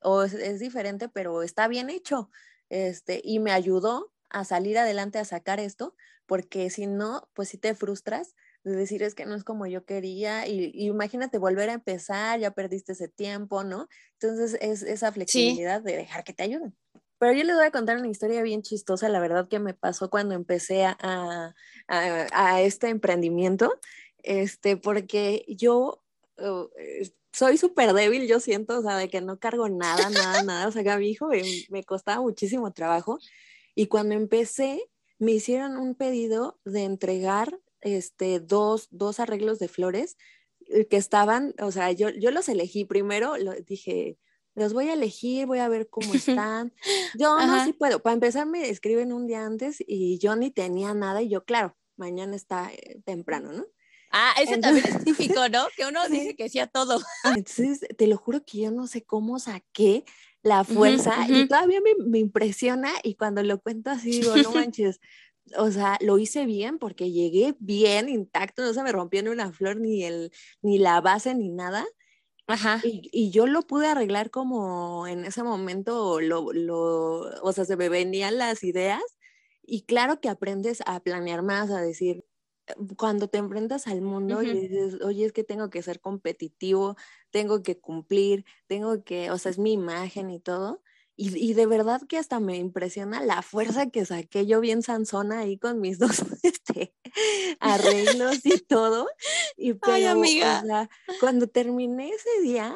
O 0.00 0.22
es, 0.22 0.60
diferente, 0.60 1.08
pero 1.08 1.42
está 1.42 1.68
bien 1.68 1.90
hecho. 1.90 2.30
Este, 2.68 3.20
y 3.24 3.38
me 3.38 3.52
ayudó 3.52 4.12
a 4.30 4.44
salir 4.44 4.78
adelante 4.78 5.18
a 5.18 5.24
sacar 5.24 5.60
esto, 5.60 5.94
porque 6.26 6.70
si 6.70 6.86
no, 6.86 7.28
pues 7.34 7.48
si 7.48 7.58
te 7.58 7.74
frustras 7.74 8.34
de 8.64 8.76
decir 8.76 9.02
es 9.02 9.14
que 9.14 9.24
no 9.24 9.34
es 9.34 9.44
como 9.44 9.66
yo 9.66 9.84
quería 9.84 10.46
y, 10.46 10.72
imagínate 10.74 11.38
volver 11.38 11.70
a 11.70 11.74
empezar, 11.74 12.38
ya 12.40 12.50
perdiste 12.50 12.92
ese 12.92 13.08
tiempo, 13.08 13.64
¿no? 13.64 13.88
Entonces 14.20 14.58
es 14.60 14.82
esa 14.82 15.12
flexibilidad 15.12 15.80
de 15.80 15.96
dejar 15.96 16.24
que 16.24 16.34
te 16.34 16.42
ayuden. 16.42 16.76
Pero 17.18 17.32
yo 17.32 17.44
les 17.44 17.56
voy 17.56 17.64
a 17.64 17.70
contar 17.70 17.96
una 17.96 18.08
historia 18.08 18.42
bien 18.42 18.62
chistosa, 18.62 19.08
la 19.08 19.20
verdad 19.20 19.48
que 19.48 19.58
me 19.58 19.74
pasó 19.74 20.08
cuando 20.10 20.34
empecé 20.34 20.84
a, 20.84 20.96
a, 21.00 21.54
a 21.88 22.60
este 22.60 22.88
emprendimiento, 22.88 23.80
este, 24.22 24.76
porque 24.76 25.44
yo 25.48 26.04
uh, 26.38 26.68
soy 27.32 27.58
súper 27.58 27.92
débil, 27.92 28.26
yo 28.26 28.40
siento, 28.40 28.78
o 28.78 28.82
sea, 28.82 28.96
de 28.96 29.08
que 29.08 29.20
no 29.20 29.38
cargo 29.38 29.68
nada, 29.68 30.10
nada, 30.10 30.42
nada, 30.42 30.68
o 30.68 30.72
sea, 30.72 30.82
que 30.82 30.90
a 30.90 30.98
mi 30.98 31.10
hijo 31.10 31.28
me, 31.28 31.42
me 31.70 31.84
costaba 31.84 32.20
muchísimo 32.20 32.72
trabajo 32.72 33.18
y 33.74 33.86
cuando 33.86 34.14
empecé 34.14 34.90
me 35.18 35.32
hicieron 35.32 35.76
un 35.76 35.94
pedido 35.94 36.58
de 36.64 36.84
entregar 36.84 37.58
este, 37.80 38.40
dos, 38.40 38.88
dos 38.90 39.20
arreglos 39.20 39.58
de 39.58 39.68
flores 39.68 40.16
eh, 40.66 40.86
que 40.86 40.96
estaban, 40.96 41.54
o 41.60 41.72
sea, 41.72 41.92
yo, 41.92 42.10
yo 42.10 42.30
los 42.30 42.48
elegí 42.48 42.84
primero, 42.84 43.36
lo, 43.36 43.52
dije, 43.54 44.18
los 44.54 44.72
voy 44.72 44.88
a 44.88 44.94
elegir, 44.94 45.46
voy 45.46 45.58
a 45.58 45.68
ver 45.68 45.88
cómo 45.88 46.12
están. 46.14 46.72
Yo 47.18 47.38
no, 47.38 47.64
sí 47.64 47.72
puedo. 47.72 48.00
Para 48.00 48.14
empezar, 48.14 48.46
me 48.46 48.68
escriben 48.68 49.12
un 49.12 49.26
día 49.26 49.44
antes 49.44 49.82
y 49.86 50.18
yo 50.18 50.36
ni 50.36 50.50
tenía 50.50 50.94
nada 50.94 51.22
y 51.22 51.28
yo, 51.28 51.44
claro, 51.44 51.76
mañana 51.96 52.36
está 52.36 52.72
eh, 52.72 53.00
temprano, 53.04 53.52
¿no? 53.52 53.66
Ah, 54.10 54.34
ese 54.40 54.58
también 54.58 54.86
es 54.86 55.04
típico, 55.04 55.48
¿no? 55.48 55.66
Que 55.76 55.86
uno 55.86 56.08
dice 56.08 56.34
que 56.36 56.48
sí 56.48 56.58
a 56.58 56.66
todo. 56.66 57.00
Entonces, 57.24 57.80
te 57.96 58.06
lo 58.06 58.16
juro 58.16 58.44
que 58.44 58.58
yo 58.58 58.70
no 58.70 58.86
sé 58.86 59.02
cómo 59.04 59.38
saqué 59.38 60.04
la 60.42 60.64
fuerza 60.64 61.26
y 61.28 61.46
todavía 61.48 61.80
me, 61.80 61.94
me, 62.04 62.18
impresiona 62.18 62.90
y 63.02 63.16
cuando 63.16 63.42
lo 63.42 63.60
cuento 63.60 63.90
así 63.90 64.20
digo, 64.20 64.36
no 64.36 64.52
manches, 64.52 65.00
o 65.56 65.70
sea, 65.70 65.98
lo 66.00 66.18
hice 66.18 66.46
bien 66.46 66.78
porque 66.78 67.10
llegué 67.10 67.54
bien 67.58 68.08
intacto, 68.08 68.62
no 68.62 68.72
se 68.72 68.82
me 68.82 68.92
rompió 68.92 69.22
ni 69.22 69.30
una 69.30 69.52
flor, 69.52 69.80
ni, 69.80 70.04
el, 70.04 70.32
ni 70.62 70.78
la 70.78 71.00
base, 71.00 71.34
ni 71.34 71.48
nada. 71.48 71.86
Ajá. 72.46 72.80
Y, 72.82 73.10
y, 73.12 73.30
yo 73.30 73.46
lo 73.46 73.62
pude 73.62 73.88
arreglar 73.88 74.30
como 74.30 75.06
en 75.06 75.24
ese 75.24 75.42
momento, 75.42 76.20
lo, 76.20 76.52
lo, 76.52 77.20
o 77.42 77.52
sea, 77.52 77.66
se 77.66 77.76
me 77.76 77.90
venían 77.90 78.38
las 78.38 78.64
ideas 78.64 79.02
y 79.62 79.82
claro 79.82 80.20
que 80.20 80.30
aprendes 80.30 80.82
a 80.86 81.00
planear 81.00 81.42
más, 81.42 81.70
a 81.70 81.82
decir, 81.82 82.24
cuando 82.96 83.28
te 83.28 83.38
enfrentas 83.38 83.86
al 83.86 84.00
mundo 84.02 84.42
y 84.42 84.52
dices, 84.52 85.00
oye, 85.02 85.24
es 85.24 85.32
que 85.32 85.44
tengo 85.44 85.70
que 85.70 85.82
ser 85.82 86.00
competitivo, 86.00 86.96
tengo 87.30 87.62
que 87.62 87.78
cumplir, 87.78 88.44
tengo 88.66 89.04
que, 89.04 89.30
o 89.30 89.38
sea, 89.38 89.50
es 89.50 89.58
mi 89.58 89.72
imagen 89.72 90.30
y 90.30 90.40
todo. 90.40 90.82
Y, 91.20 91.36
y, 91.36 91.54
de 91.54 91.66
verdad 91.66 92.00
que 92.08 92.16
hasta 92.16 92.38
me 92.38 92.58
impresiona 92.58 93.20
la 93.20 93.42
fuerza 93.42 93.90
que 93.90 94.04
saqué 94.04 94.46
yo 94.46 94.60
bien 94.60 94.82
Sansona 94.82 95.40
ahí 95.40 95.58
con 95.58 95.80
mis 95.80 95.98
dos 95.98 96.22
este, 96.44 96.94
arreglos 97.58 98.44
y 98.44 98.58
todo. 98.58 99.08
Y 99.56 99.72
pero, 99.74 99.94
Ay, 99.94 100.06
amiga. 100.06 100.60
O 100.62 100.66
sea, 100.66 100.90
cuando 101.18 101.48
terminé 101.48 102.10
ese 102.10 102.42
día, 102.42 102.74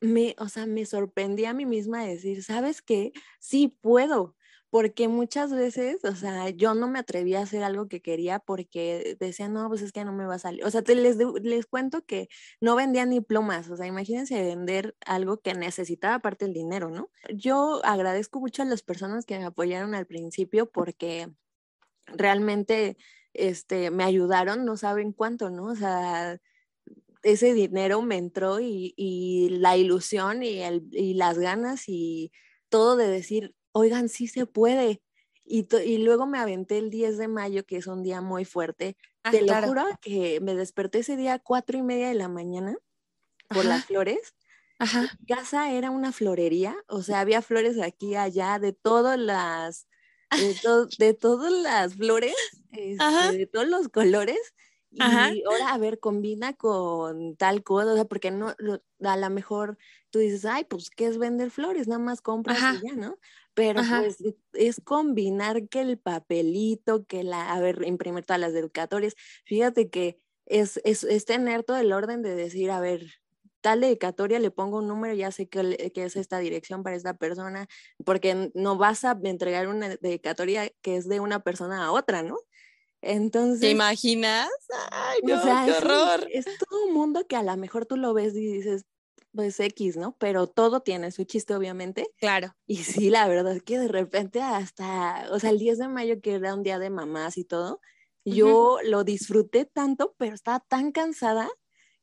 me, 0.00 0.36
o 0.38 0.48
sea, 0.48 0.66
me 0.66 0.86
sorprendí 0.86 1.44
a 1.44 1.54
mí 1.54 1.66
misma 1.66 2.04
decir, 2.04 2.44
¿sabes 2.44 2.82
qué? 2.82 3.12
Sí 3.40 3.68
puedo 3.80 4.36
porque 4.74 5.06
muchas 5.06 5.52
veces, 5.52 6.04
o 6.04 6.16
sea, 6.16 6.48
yo 6.50 6.74
no 6.74 6.88
me 6.88 6.98
atrevía 6.98 7.38
a 7.38 7.42
hacer 7.44 7.62
algo 7.62 7.86
que 7.86 8.02
quería 8.02 8.40
porque 8.40 9.16
decía, 9.20 9.48
no, 9.48 9.68
pues 9.68 9.82
es 9.82 9.92
que 9.92 10.04
no 10.04 10.12
me 10.12 10.26
va 10.26 10.34
a 10.34 10.38
salir. 10.40 10.64
O 10.64 10.70
sea, 10.72 10.82
te 10.82 10.96
les, 10.96 11.16
les 11.16 11.66
cuento 11.66 12.04
que 12.04 12.28
no 12.60 12.74
vendía 12.74 13.06
ni 13.06 13.20
plumas, 13.20 13.70
o 13.70 13.76
sea, 13.76 13.86
imagínense 13.86 14.42
vender 14.42 14.96
algo 15.06 15.36
que 15.38 15.54
necesitaba 15.54 16.16
aparte 16.16 16.46
el 16.46 16.54
dinero, 16.54 16.90
¿no? 16.90 17.08
Yo 17.32 17.82
agradezco 17.84 18.40
mucho 18.40 18.62
a 18.62 18.64
las 18.64 18.82
personas 18.82 19.24
que 19.26 19.38
me 19.38 19.44
apoyaron 19.44 19.94
al 19.94 20.06
principio 20.06 20.68
porque 20.68 21.30
realmente 22.08 22.96
este, 23.32 23.92
me 23.92 24.02
ayudaron, 24.02 24.64
no 24.64 24.76
saben 24.76 25.12
cuánto, 25.12 25.50
¿no? 25.50 25.66
O 25.66 25.76
sea, 25.76 26.40
ese 27.22 27.54
dinero 27.54 28.02
me 28.02 28.16
entró 28.16 28.58
y, 28.58 28.92
y 28.96 29.50
la 29.50 29.76
ilusión 29.76 30.42
y, 30.42 30.62
el, 30.62 30.88
y 30.90 31.14
las 31.14 31.38
ganas 31.38 31.84
y 31.86 32.32
todo 32.68 32.96
de 32.96 33.06
decir, 33.06 33.54
oigan, 33.74 34.08
sí 34.08 34.26
se 34.28 34.46
puede. 34.46 35.02
Y, 35.44 35.66
y, 35.84 35.98
luego 35.98 36.26
me 36.26 36.38
aventé 36.38 36.78
el 36.78 36.88
10 36.88 37.18
de 37.18 37.28
mayo, 37.28 37.66
que 37.66 37.76
es 37.76 37.86
un 37.86 38.02
día 38.02 38.22
muy 38.22 38.46
fuerte. 38.46 38.96
Ah, 39.22 39.30
Te 39.30 39.42
lo 39.42 39.54
juro 39.62 39.84
que 40.00 40.40
me 40.40 40.54
desperté 40.54 41.00
ese 41.00 41.16
día 41.16 41.34
a 41.34 41.38
cuatro 41.38 41.76
y 41.76 41.82
media 41.82 42.08
de 42.08 42.14
la 42.14 42.28
mañana 42.28 42.76
por 43.48 43.66
las 43.66 43.84
flores. 43.84 44.34
Ajá. 44.78 45.02
Mi 45.02 45.26
casa 45.26 45.70
era 45.70 45.90
una 45.90 46.12
florería, 46.12 46.76
o 46.88 47.02
sea, 47.02 47.20
había 47.20 47.42
flores 47.42 47.80
aquí, 47.80 48.16
allá, 48.16 48.58
de 48.58 48.72
todas 48.72 49.18
las, 49.18 49.86
de, 50.30 50.54
de 50.98 51.14
todas 51.14 51.52
las 51.52 51.94
flores, 51.94 52.34
este, 52.72 53.38
de 53.38 53.46
todos 53.46 53.68
los 53.68 53.88
colores. 53.88 54.38
Y 54.90 55.02
ahora, 55.02 55.72
a 55.72 55.78
ver, 55.78 55.98
combina 55.98 56.52
con 56.54 57.36
tal 57.36 57.64
cosa, 57.64 57.92
o 57.92 57.94
sea, 57.94 58.04
porque 58.04 58.30
no, 58.30 58.54
a 59.00 59.16
lo 59.16 59.30
mejor 59.30 59.76
tú 60.10 60.20
dices, 60.20 60.44
ay, 60.44 60.64
pues, 60.64 60.88
¿qué 60.88 61.06
es 61.06 61.18
vender 61.18 61.50
flores? 61.50 61.88
Nada 61.88 61.98
más 61.98 62.20
compras 62.20 62.58
y 62.58 62.86
ya, 62.86 62.94
¿no? 62.94 63.18
Pero 63.54 63.80
pues 63.82 64.18
es 64.52 64.80
combinar 64.84 65.68
que 65.68 65.80
el 65.80 65.98
papelito, 65.98 67.06
que 67.06 67.22
la, 67.22 67.52
a 67.52 67.60
ver, 67.60 67.82
imprimir 67.86 68.24
todas 68.24 68.40
las 68.40 68.52
dedicatorias. 68.52 69.14
Fíjate 69.44 69.88
que 69.88 70.18
es, 70.46 70.80
es, 70.84 71.04
es 71.04 71.24
tener 71.24 71.62
todo 71.62 71.78
el 71.78 71.92
orden 71.92 72.22
de 72.22 72.34
decir, 72.34 72.70
a 72.70 72.80
ver, 72.80 73.06
tal 73.60 73.80
dedicatoria 73.80 74.38
le 74.40 74.50
pongo 74.50 74.78
un 74.78 74.88
número, 74.88 75.14
ya 75.14 75.30
sé 75.30 75.48
que, 75.48 75.90
que, 75.94 76.04
es 76.04 76.16
esta 76.16 76.38
dirección 76.38 76.82
para 76.82 76.96
esta 76.96 77.14
persona, 77.14 77.66
porque 78.04 78.50
no 78.54 78.76
vas 78.76 79.04
a 79.04 79.18
entregar 79.22 79.68
una 79.68 79.88
dedicatoria 79.88 80.70
que 80.82 80.96
es 80.96 81.08
de 81.08 81.20
una 81.20 81.40
persona 81.40 81.84
a 81.84 81.92
otra, 81.92 82.22
¿no? 82.22 82.36
Entonces. 83.00 83.60
¿Te 83.60 83.70
imaginas? 83.70 84.50
Ay, 84.90 85.20
no, 85.22 85.40
qué 85.42 85.72
horror. 85.72 86.26
Es, 86.30 86.46
es, 86.46 86.58
todo 86.58 86.86
un 86.86 86.94
mundo 86.94 87.26
que 87.26 87.36
a 87.36 87.42
lo 87.42 87.56
mejor 87.56 87.86
tú 87.86 87.96
lo 87.96 88.12
ves 88.14 88.34
y 88.34 88.52
dices, 88.52 88.84
pues 89.34 89.58
X, 89.60 89.96
¿no? 89.96 90.16
Pero 90.18 90.46
todo 90.46 90.80
tiene 90.80 91.10
su 91.10 91.24
chiste, 91.24 91.54
obviamente. 91.54 92.06
Claro. 92.18 92.54
Y 92.66 92.76
sí, 92.78 93.10
la 93.10 93.26
verdad 93.28 93.56
es 93.56 93.62
que 93.62 93.78
de 93.78 93.88
repente 93.88 94.40
hasta, 94.40 95.28
o 95.30 95.38
sea, 95.38 95.50
el 95.50 95.58
10 95.58 95.78
de 95.78 95.88
mayo, 95.88 96.20
que 96.20 96.34
era 96.34 96.54
un 96.54 96.62
día 96.62 96.78
de 96.78 96.90
mamás 96.90 97.36
y 97.36 97.44
todo, 97.44 97.80
yo 98.24 98.78
lo 98.84 99.04
disfruté 99.04 99.66
tanto, 99.66 100.14
pero 100.18 100.34
estaba 100.34 100.60
tan 100.60 100.92
cansada 100.92 101.50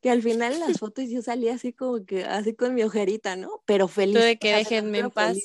que 0.00 0.10
al 0.10 0.22
final 0.22 0.52
en 0.52 0.60
las 0.60 0.78
fotos 0.78 1.08
yo 1.08 1.22
salí 1.22 1.48
así 1.48 1.72
como 1.72 2.04
que, 2.04 2.24
así 2.24 2.54
con 2.54 2.74
mi 2.74 2.82
ojerita, 2.82 3.36
¿no? 3.36 3.62
Pero 3.66 3.88
feliz. 3.88 4.20
de 4.20 4.38
que 4.38 4.54
déjenme 4.54 4.98
en 4.98 5.10
paz. 5.10 5.38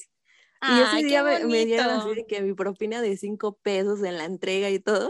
Y 0.62 0.82
ese 0.82 1.06
día 1.06 1.24
me, 1.24 1.66
dieron 1.66 1.88
así 1.88 2.16
de 2.16 2.26
que 2.26 2.42
mi 2.42 2.54
propina 2.54 3.02
de 3.02 3.16
cinco 3.18 3.58
pesos 3.62 4.02
en 4.04 4.18
la 4.18 4.26
entrega 4.26 4.70
y 4.72 4.80
todo. 4.80 5.10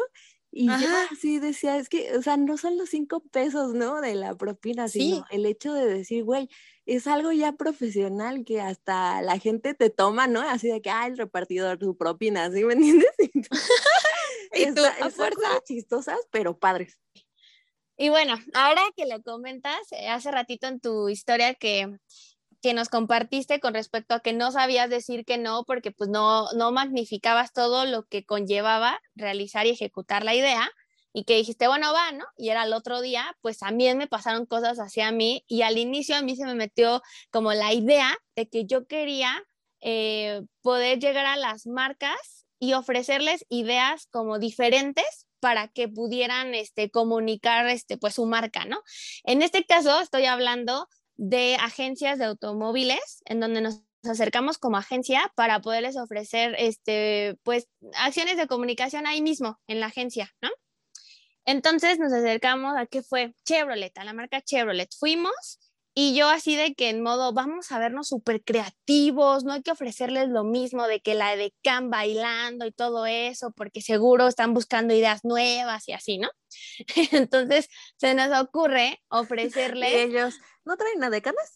Y 0.60 0.66
yo 0.66 0.88
así 1.12 1.38
decía, 1.38 1.78
es 1.78 1.88
que, 1.88 2.18
o 2.18 2.22
sea, 2.24 2.36
no 2.36 2.58
son 2.58 2.80
los 2.80 2.90
cinco 2.90 3.20
pesos, 3.20 3.76
¿no? 3.76 4.02
De 4.02 4.16
la 4.16 4.34
propina, 4.34 4.88
sino 4.88 5.24
el 5.30 5.46
hecho 5.46 5.72
de 5.72 5.86
decir, 5.86 6.24
güey, 6.24 6.50
es 6.88 7.06
algo 7.06 7.32
ya 7.32 7.52
profesional 7.52 8.44
que 8.44 8.60
hasta 8.60 9.22
la 9.22 9.38
gente 9.38 9.76
te 9.76 9.92
toma, 9.92 10.26
¿no? 10.26 10.42
Así 10.42 10.68
de 10.68 10.82
que, 10.82 10.90
ah, 10.90 11.06
el 11.06 11.16
repartidor, 11.16 11.78
su 11.80 11.96
propina, 11.96 12.50
¿sí 12.50 12.64
me 12.64 12.74
entiendes? 12.74 13.12
y 14.52 14.74
tú, 14.74 14.82
a 15.02 15.12
fuerza. 15.12 15.62
chistosas, 15.64 16.18
pero 16.32 16.58
padres. 16.58 16.98
Y 17.96 18.10
bueno, 18.10 18.34
ahora 18.56 18.82
que 18.96 19.06
lo 19.06 19.22
comentas, 19.22 19.92
eh, 19.92 20.08
hace 20.08 20.32
ratito 20.32 20.66
en 20.66 20.80
tu 20.80 21.08
historia 21.08 21.54
que 21.54 22.00
que 22.62 22.74
nos 22.74 22.90
compartiste 22.90 23.60
con 23.60 23.74
respecto 23.74 24.16
a 24.16 24.20
que 24.20 24.34
no 24.34 24.52
sabías 24.52 24.90
decir 24.90 25.26
que 25.26 25.38
no 25.38 25.64
porque 25.66 25.92
pues 25.92 26.10
no, 26.10 26.52
no 26.54 26.72
magnificabas 26.72 27.54
todo 27.54 27.86
lo 27.86 28.06
que 28.06 28.26
conllevaba 28.26 29.00
realizar 29.16 29.68
y 29.68 29.72
ejecutar 29.72 30.24
la 30.24 30.36
idea 30.36 30.70
y 31.14 31.24
que 31.24 31.36
dijiste, 31.36 31.68
bueno, 31.68 31.94
va, 31.94 32.12
¿no? 32.12 32.26
Y 32.38 32.50
era 32.50 32.64
el 32.64 32.74
otro 32.74 33.02
día, 33.02 33.36
pues 33.42 33.58
también 33.58 33.98
me 33.98 34.08
pasaron 34.08 34.46
cosas 34.46 34.78
hacia 34.78 35.12
mí 35.12 35.44
y 35.48 35.64
al 35.64 35.78
inicio 35.78 36.16
a 36.16 36.22
mí 36.22 36.36
se 36.36 36.46
me 36.46 36.54
metió 36.54 37.02
como 37.32 37.54
la 37.54 37.74
idea 37.74 38.16
de 38.36 38.48
que 38.48 38.66
yo 38.66 38.86
quería 38.86 39.44
eh, 39.82 40.42
poder 40.62 41.00
llegar 41.00 41.26
a 41.26 41.38
las 41.38 41.66
marcas 41.66 42.46
y 42.60 42.74
ofrecerles 42.74 43.46
ideas 43.50 44.08
como 44.12 44.40
diferentes 44.40 45.28
para 45.40 45.68
que 45.68 45.88
pudieran 45.88 46.56
este, 46.56 46.90
comunicar 46.90 47.68
este, 47.68 47.98
pues 47.98 48.16
su 48.16 48.26
marca, 48.26 48.66
¿no? 48.66 48.82
En 49.24 49.42
este 49.42 49.66
caso 49.66 50.00
estoy 50.00 50.26
hablando 50.26 50.88
de 51.18 51.56
agencias 51.56 52.20
de 52.20 52.26
automóviles 52.26 53.22
en 53.26 53.40
donde 53.40 53.62
nos 53.62 53.84
acercamos 54.04 54.58
como 54.58 54.78
agencia 54.78 55.32
para 55.36 55.60
poderles 55.60 55.98
ofrecer 55.98 56.56
este 56.58 57.38
pues 57.44 57.68
acciones 57.96 58.38
de 58.38 58.48
comunicación 58.48 59.08
ahí 59.08 59.22
mismo 59.22 59.60
en 59.68 59.80
la 59.80 59.88
agencia, 59.88 60.34
¿no? 60.42 60.50
Entonces 61.46 61.98
nos 61.98 62.14
acercamos 62.14 62.76
a 62.78 62.86
qué 62.86 63.02
fue 63.02 63.34
Chevrolet, 63.46 63.98
a 63.98 64.04
la 64.04 64.14
marca 64.14 64.42
Chevrolet. 64.42 64.90
Fuimos 64.98 65.60
Y 66.00 66.14
yo 66.14 66.30
así 66.30 66.56
de 66.56 66.76
que 66.76 66.90
en 66.90 67.02
modo, 67.02 67.34
vamos 67.34 67.72
a 67.72 67.80
vernos 67.80 68.10
súper 68.10 68.44
creativos, 68.44 69.44
no 69.44 69.54
hay 69.54 69.64
que 69.64 69.72
ofrecerles 69.72 70.30
lo 70.30 70.44
mismo 70.44 70.86
de 70.86 71.00
que 71.00 71.16
la 71.16 71.36
de 71.36 71.56
Can 71.64 71.90
bailando 71.90 72.68
y 72.68 72.72
todo 72.72 73.08
eso, 73.08 73.52
porque 73.54 73.82
seguro 73.82 74.28
están 74.28 74.54
buscando 74.54 74.94
ideas 74.94 75.26
nuevas 75.26 75.88
y 75.88 75.94
así, 75.94 76.20
¿no? 76.20 76.30
Entonces 77.14 77.68
se 77.96 78.14
nos 78.14 78.30
ocurre 78.40 79.02
ofrecerles... 79.10 79.92
Y 79.92 79.96
ellos, 79.96 80.36
¿no 80.66 80.78
traen 80.78 81.00
nada 81.00 81.10
de 81.10 81.24
canas? 81.24 81.54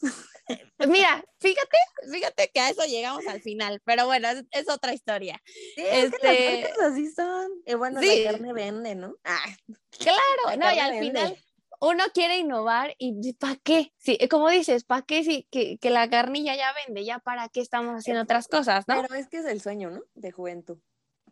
Mira, 0.87 1.23
fíjate, 1.39 1.77
fíjate 2.11 2.49
que 2.51 2.61
a 2.61 2.71
eso 2.71 2.83
llegamos 2.85 3.27
al 3.27 3.43
final, 3.43 3.79
pero 3.85 4.07
bueno, 4.07 4.27
es, 4.49 4.69
otra 4.69 4.95
historia. 4.95 5.39
Sí, 5.45 5.83
es 5.85 6.11
que 6.15 6.27
las 6.27 6.33
este, 6.33 6.83
así 6.83 7.11
son. 7.11 7.51
Y 7.67 7.75
bueno, 7.75 8.01
la 8.01 8.31
carne 8.31 8.53
vende, 8.53 8.95
¿no? 8.95 9.13
Ah, 9.23 9.55
claro, 9.99 10.57
no, 10.57 10.73
y 10.73 10.79
al 10.79 10.99
final 10.99 11.37
uno 11.81 12.03
quiere 12.13 12.37
innovar 12.37 12.95
y 12.99 13.33
¿para 13.33 13.55
qué? 13.55 13.91
Sí, 13.97 14.17
como 14.29 14.49
dices, 14.49 14.83
¿para 14.83 15.01
qué 15.01 15.23
si 15.23 15.47
que, 15.49 15.79
que, 15.79 15.89
la 15.89 16.07
carnilla 16.09 16.55
ya 16.55 16.71
vende? 16.85 17.03
¿Ya 17.03 17.17
para 17.17 17.49
qué 17.49 17.59
estamos 17.59 17.95
haciendo 17.95 18.21
otras 18.21 18.47
cosas, 18.47 18.87
no? 18.87 19.01
Pero 19.01 19.15
es 19.15 19.27
que 19.27 19.37
es 19.37 19.45
el 19.45 19.61
sueño, 19.61 19.89
¿no? 19.89 20.03
De 20.13 20.31
juventud. 20.31 20.77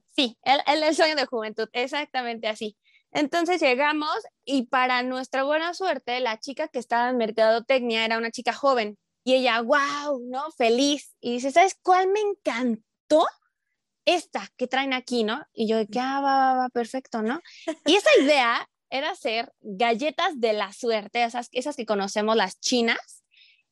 Sí, 0.10 0.38
el, 0.42 0.60
el, 0.66 0.96
sueño 0.96 1.16
de 1.16 1.28
juventud, 1.28 1.70
exactamente 1.72 2.48
así. 2.48 2.76
Entonces 3.12 3.62
llegamos 3.62 4.10
y 4.44 4.64
para 4.64 5.04
nuestra 5.04 5.44
buena 5.44 5.76
suerte, 5.76 6.20
la 6.20 6.40
chica 6.40 6.68
que 6.68 6.80
estaba 6.80 7.10
en 7.10 7.18
mercadotecnia 7.18 8.04
era 8.04 8.18
una 8.18 8.32
chica 8.32 8.52
joven 8.52 8.98
y 9.24 9.36
ella, 9.36 9.62
wow, 9.62 10.20
¿no? 10.28 10.50
Feliz. 10.58 11.16
Y 11.22 11.34
dice, 11.34 11.52
¿sabes 11.52 11.78
cuál 11.82 12.08
me 12.08 12.22
encantó? 12.22 13.28
Esta 14.06 14.48
que 14.58 14.66
traen 14.66 14.94
aquí, 14.94 15.24
¿no? 15.24 15.46
Y 15.54 15.68
yo, 15.68 15.78
que, 15.86 16.00
ah, 16.00 16.20
va, 16.22 16.38
va, 16.38 16.54
va, 16.56 16.70
perfecto, 16.70 17.22
¿no? 17.22 17.40
Y 17.86 17.96
esa 17.96 18.10
idea 18.20 18.68
era 18.90 19.12
hacer 19.12 19.54
galletas 19.62 20.40
de 20.40 20.54
la 20.54 20.74
suerte, 20.74 21.24
esas, 21.24 21.50
esas 21.52 21.76
que 21.76 21.86
conocemos 21.86 22.36
las 22.36 22.60
chinas, 22.60 23.24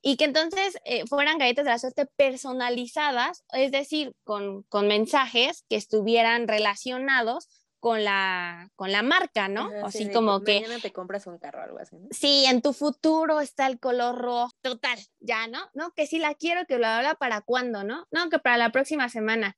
y 0.02 0.16
que 0.16 0.26
entonces 0.26 0.78
eh, 0.86 1.06
fueran 1.08 1.38
galletas 1.38 1.66
de 1.66 1.72
la 1.72 1.80
suerte 1.80 2.06
personalizadas, 2.06 3.44
es 3.52 3.72
decir, 3.72 4.14
con, 4.24 4.64
con, 4.64 4.88
mensajes 4.88 5.66
que 5.70 5.76
estuvieran 5.76 6.48
relacionados 6.48 7.50
con 7.80 8.04
la, 8.04 8.70
con 8.76 8.92
la 8.92 9.02
marca, 9.02 9.48
¿no? 9.48 9.70
así 9.84 10.12
como 10.12 10.42
que... 10.42 10.62
Mañana 10.62 10.80
te 10.82 10.92
compras 10.92 11.28
un 11.28 11.38
carro 11.38 11.60
o 11.60 11.64
algo 11.64 11.80
así, 11.80 11.98
¿no? 11.98 12.08
Sí, 12.12 12.46
en 12.48 12.62
tu 12.62 12.74
futuro 12.74 13.40
está 13.40 13.68
el 13.68 13.80
color 13.80 14.18
rojo, 14.18 14.52
total, 14.62 15.00
ya, 15.20 15.48
¿no? 15.48 15.60
No, 15.74 15.92
que 15.92 16.08
sí 16.08 16.20
la 16.20 16.34
quiero, 16.34 16.66
que 16.66 16.80
lo 16.80 16.88
habla 16.88 17.16
para 17.16 17.42
cuándo, 17.42 17.84
¿no? 17.84 18.08
No, 18.12 18.30
que 18.30 18.40
para 18.40 18.58
la 18.58 18.72
próxima 18.72 19.10
semana. 19.10 19.58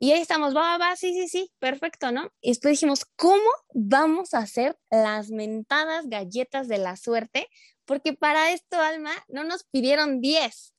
Y 0.00 0.12
ahí 0.12 0.20
estamos, 0.20 0.54
va, 0.54 0.78
va, 0.78 0.94
sí, 0.94 1.12
sí, 1.12 1.28
sí, 1.28 1.52
perfecto, 1.58 2.12
¿no? 2.12 2.30
Y 2.40 2.50
después 2.50 2.72
dijimos, 2.72 3.04
¿cómo 3.16 3.48
vamos 3.74 4.32
a 4.32 4.38
hacer 4.38 4.78
las 4.90 5.30
mentadas 5.30 6.08
galletas 6.08 6.68
de 6.68 6.78
la 6.78 6.96
suerte? 6.96 7.48
Porque 7.84 8.12
para 8.12 8.52
esto, 8.52 8.80
Alma, 8.80 9.12
no 9.28 9.42
nos 9.42 9.64
pidieron 9.64 10.20
10, 10.20 10.74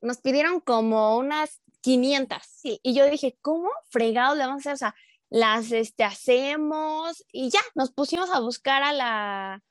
nos 0.00 0.18
pidieron 0.18 0.60
como 0.60 1.18
unas 1.18 1.60
500. 1.82 2.38
Sí. 2.46 2.80
Y 2.82 2.94
yo 2.94 3.10
dije, 3.10 3.36
¿cómo 3.42 3.68
fregado 3.90 4.36
le 4.36 4.46
vamos 4.46 4.66
a 4.66 4.72
hacer? 4.72 4.74
O 4.74 4.76
sea, 4.78 4.94
las 5.28 5.72
este, 5.72 6.04
hacemos 6.04 7.24
y 7.32 7.50
ya, 7.50 7.60
nos 7.74 7.92
pusimos 7.92 8.30
a 8.30 8.40
buscar 8.40 8.82
a 8.82 8.92
la, 8.92 9.62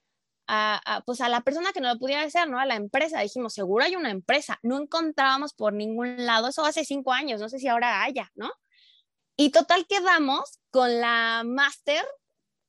a, 0.48 1.04
pues 1.06 1.22
a 1.22 1.30
la 1.30 1.42
persona 1.42 1.72
que 1.72 1.82
nos 1.82 1.94
lo 1.94 2.00
pudiera 2.00 2.24
hacer, 2.24 2.50
¿no? 2.50 2.60
A 2.60 2.66
la 2.66 2.76
empresa. 2.76 3.22
Dijimos, 3.22 3.54
seguro 3.54 3.86
hay 3.86 3.96
una 3.96 4.12
empresa. 4.12 4.60
No 4.62 4.80
encontrábamos 4.80 5.54
por 5.54 5.74
ningún 5.74 6.26
lado. 6.26 6.50
Eso 6.50 6.66
hace 6.66 6.86
cinco 6.86 7.14
años. 7.14 7.40
No 7.40 7.50
sé 7.50 7.58
si 7.58 7.68
ahora 7.68 8.04
haya, 8.04 8.32
¿no? 8.36 8.52
Y 9.38 9.52
total 9.52 9.86
quedamos 9.88 10.60
con 10.70 11.00
la 11.00 11.44
máster 11.46 12.04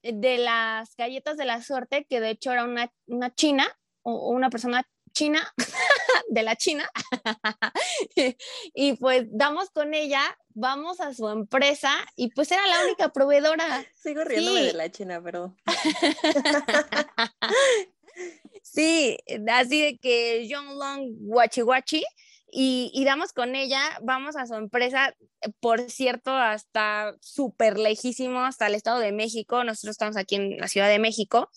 de 0.03 0.39
las 0.39 0.95
galletas 0.97 1.37
de 1.37 1.45
la 1.45 1.63
suerte, 1.63 2.07
que 2.09 2.21
de 2.21 2.31
hecho 2.31 2.53
era 2.53 2.65
una, 2.65 2.93
una 3.07 3.35
china 3.35 3.67
o 4.03 4.31
una 4.31 4.51
persona 4.51 4.87
china 5.13 5.53
de 6.29 6.43
la 6.43 6.57
China. 6.57 6.91
y 8.75 8.95
pues 8.95 9.27
damos 9.31 9.71
con 9.71 9.95
ella, 9.95 10.23
vamos 10.51 11.01
a 11.01 11.15
su 11.15 11.29
empresa 11.29 11.93
y 12.17 12.29
pues 12.29 12.51
era 12.51 12.67
la 12.67 12.85
única 12.85 13.11
proveedora. 13.11 13.85
Sigo 13.95 14.25
riéndome 14.25 14.63
de 14.63 14.73
la 14.73 14.91
China, 14.91 15.21
pero... 15.23 15.55
sí, 18.63 19.19
así 19.49 19.83
de 19.83 19.99
que 19.99 20.49
John 20.51 20.79
Long 20.79 21.15
Guachi 21.21 21.61
Guachi 21.61 22.05
y, 22.55 23.05
damos 23.07 23.33
con 23.33 23.57
ella, 23.57 23.81
vamos 24.03 24.37
a 24.37 24.47
su 24.47 24.55
empresa, 24.55 25.15
eh, 25.41 25.49
por 25.59 25.91
cierto, 25.91 26.33
hasta 26.33 27.17
súper 27.21 27.79
lejísimo, 27.79 28.41
hasta 28.41 28.67
el 28.67 28.75
Estado 28.75 28.99
de 28.99 29.11
México, 29.11 29.65
nosotros 29.65 29.93
estamos 29.93 30.19
aquí 30.19 30.35
en 30.35 30.59
la 30.59 30.69
Ciudad 30.69 30.89
de 30.89 30.99
México, 30.99 31.51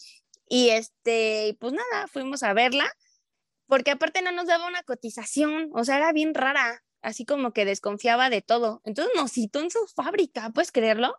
y 0.48 0.70
este, 0.70 1.58
pues 1.60 1.74
nada, 1.74 2.08
fuimos 2.08 2.44
a 2.44 2.54
verla, 2.54 2.90
porque 3.68 3.92
aparte 3.92 4.22
no 4.22 4.32
nos 4.32 4.48
daba 4.48 4.68
una 4.68 4.84
cotización, 4.84 5.70
o 5.74 5.84
sea, 5.84 5.98
era 5.98 6.14
bien 6.14 6.34
rara, 6.34 6.82
así 7.02 7.26
como 7.26 7.52
que 7.52 7.66
desconfiaba 7.66 8.30
de 8.30 8.42
todo, 8.42 8.82
entonces 8.86 9.14
nos 9.18 9.34
citó 9.34 9.60
en 9.60 9.72
su 9.72 9.86
fábrica, 9.94 10.50
¿puedes 10.52 10.72
creerlo? 10.72 11.18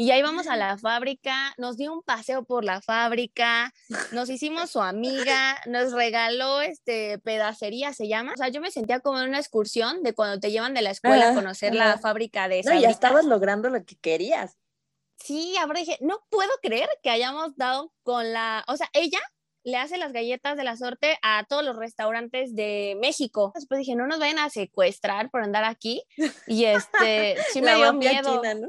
Y 0.00 0.12
ahí 0.12 0.22
vamos 0.22 0.46
a 0.46 0.56
la 0.56 0.78
fábrica, 0.78 1.52
nos 1.58 1.76
dio 1.76 1.92
un 1.92 2.02
paseo 2.02 2.42
por 2.42 2.64
la 2.64 2.80
fábrica, 2.80 3.74
nos 4.12 4.30
hicimos 4.30 4.70
su 4.70 4.80
amiga, 4.80 5.60
nos 5.66 5.92
regaló 5.92 6.62
este 6.62 7.18
pedacería, 7.18 7.92
se 7.92 8.08
llama. 8.08 8.32
O 8.32 8.36
sea, 8.38 8.48
yo 8.48 8.62
me 8.62 8.70
sentía 8.70 9.00
como 9.00 9.20
en 9.20 9.28
una 9.28 9.38
excursión 9.38 10.02
de 10.02 10.14
cuando 10.14 10.40
te 10.40 10.50
llevan 10.50 10.72
de 10.72 10.80
la 10.80 10.92
escuela 10.92 11.32
a 11.32 11.34
conocer 11.34 11.74
la 11.74 11.98
fábrica 11.98 12.48
de 12.48 12.60
esa. 12.60 12.72
No, 12.72 12.80
ya 12.80 12.88
estabas 12.88 13.26
logrando 13.26 13.68
lo 13.68 13.84
que 13.84 13.94
querías. 13.96 14.56
Sí, 15.18 15.54
ahora 15.58 15.80
dije, 15.80 15.98
no 16.00 16.24
puedo 16.30 16.50
creer 16.62 16.88
que 17.02 17.10
hayamos 17.10 17.54
dado 17.58 17.92
con 18.02 18.32
la, 18.32 18.64
o 18.68 18.78
sea, 18.78 18.88
ella 18.94 19.20
le 19.64 19.76
hace 19.76 19.98
las 19.98 20.14
galletas 20.14 20.56
de 20.56 20.64
la 20.64 20.78
suerte 20.78 21.18
a 21.20 21.44
todos 21.46 21.62
los 21.62 21.76
restaurantes 21.76 22.54
de 22.54 22.96
México. 23.02 23.52
Después 23.54 23.80
dije, 23.80 23.96
no 23.96 24.06
nos 24.06 24.18
vayan 24.18 24.38
a 24.38 24.48
secuestrar 24.48 25.30
por 25.30 25.42
andar 25.42 25.64
aquí. 25.64 26.02
Y 26.46 26.64
este, 26.64 27.36
sí 27.52 27.60
me 27.60 27.74
dio 27.74 27.92
miedo. 27.92 28.40
China, 28.40 28.54
¿no? 28.54 28.68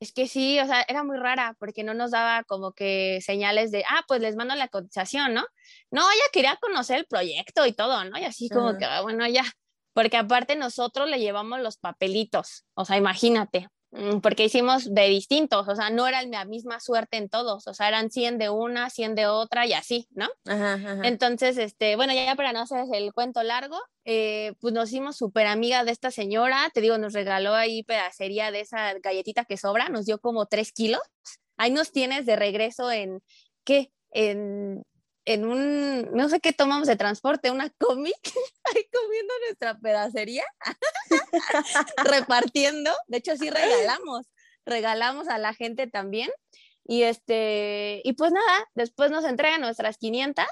Es 0.00 0.12
que 0.12 0.26
sí, 0.26 0.58
o 0.58 0.66
sea, 0.66 0.82
era 0.88 1.04
muy 1.04 1.18
rara 1.18 1.54
porque 1.58 1.84
no 1.84 1.92
nos 1.92 2.10
daba 2.10 2.42
como 2.44 2.72
que 2.72 3.20
señales 3.20 3.70
de, 3.70 3.84
ah, 3.86 4.02
pues 4.08 4.20
les 4.22 4.34
mando 4.34 4.54
la 4.54 4.68
cotización, 4.68 5.34
¿no? 5.34 5.44
No, 5.90 6.00
ella 6.10 6.24
quería 6.32 6.56
conocer 6.56 7.00
el 7.00 7.06
proyecto 7.06 7.66
y 7.66 7.72
todo, 7.72 8.02
¿no? 8.04 8.18
Y 8.18 8.24
así 8.24 8.48
como 8.48 8.78
que, 8.78 8.86
ah, 8.86 9.02
bueno, 9.02 9.28
ya, 9.28 9.44
porque 9.92 10.16
aparte 10.16 10.56
nosotros 10.56 11.08
le 11.10 11.18
llevamos 11.18 11.60
los 11.60 11.76
papelitos, 11.76 12.64
o 12.74 12.86
sea, 12.86 12.96
imagínate, 12.96 13.68
porque 14.22 14.44
hicimos 14.44 14.94
de 14.94 15.08
distintos, 15.08 15.66
o 15.66 15.74
sea, 15.74 15.90
no 15.90 16.06
era 16.06 16.22
la 16.22 16.44
misma 16.44 16.78
suerte 16.78 17.16
en 17.16 17.28
todos, 17.28 17.66
o 17.66 17.74
sea, 17.74 17.88
eran 17.88 18.10
100 18.10 18.38
de 18.38 18.48
una, 18.48 18.88
100 18.88 19.16
de 19.16 19.26
otra 19.26 19.66
y 19.66 19.72
así, 19.72 20.06
¿no? 20.12 20.28
Entonces, 21.02 21.58
este, 21.58 21.96
bueno, 21.96 22.12
ya 22.12 22.36
para 22.36 22.52
no 22.52 22.60
hacer 22.60 22.84
el 22.92 23.12
cuento 23.12 23.42
largo, 23.42 23.76
eh, 24.04 24.52
pues 24.60 24.72
nos 24.72 24.90
hicimos 24.90 25.16
súper 25.16 25.48
amiga 25.48 25.84
de 25.84 25.90
esta 25.90 26.10
señora, 26.12 26.70
te 26.72 26.80
digo, 26.80 26.98
nos 26.98 27.12
regaló 27.14 27.54
ahí 27.54 27.82
pedacería 27.82 28.52
de 28.52 28.60
esa 28.60 28.94
galletita 28.94 29.44
que 29.44 29.56
sobra, 29.56 29.88
nos 29.88 30.06
dio 30.06 30.20
como 30.20 30.46
3 30.46 30.70
kilos, 30.72 31.02
ahí 31.56 31.72
nos 31.72 31.90
tienes 31.90 32.26
de 32.26 32.36
regreso 32.36 32.92
en, 32.92 33.20
¿qué? 33.64 33.90
En 34.12 34.84
en 35.24 35.44
un, 35.44 36.10
no 36.12 36.28
sé 36.28 36.40
qué 36.40 36.52
tomamos 36.52 36.88
de 36.88 36.96
transporte, 36.96 37.50
una 37.50 37.70
cómic, 37.70 38.16
ahí 38.74 38.86
comiendo 38.92 39.34
nuestra 39.46 39.78
pedacería, 39.78 40.44
repartiendo, 42.04 42.90
de 43.08 43.18
hecho 43.18 43.36
sí 43.36 43.50
regalamos, 43.50 44.26
regalamos 44.64 45.28
a 45.28 45.38
la 45.38 45.54
gente 45.54 45.86
también, 45.86 46.30
y 46.84 47.02
este, 47.02 48.00
y 48.04 48.14
pues 48.14 48.32
nada, 48.32 48.68
después 48.74 49.10
nos 49.10 49.24
entregan 49.24 49.60
nuestras 49.60 49.98
500 49.98 50.44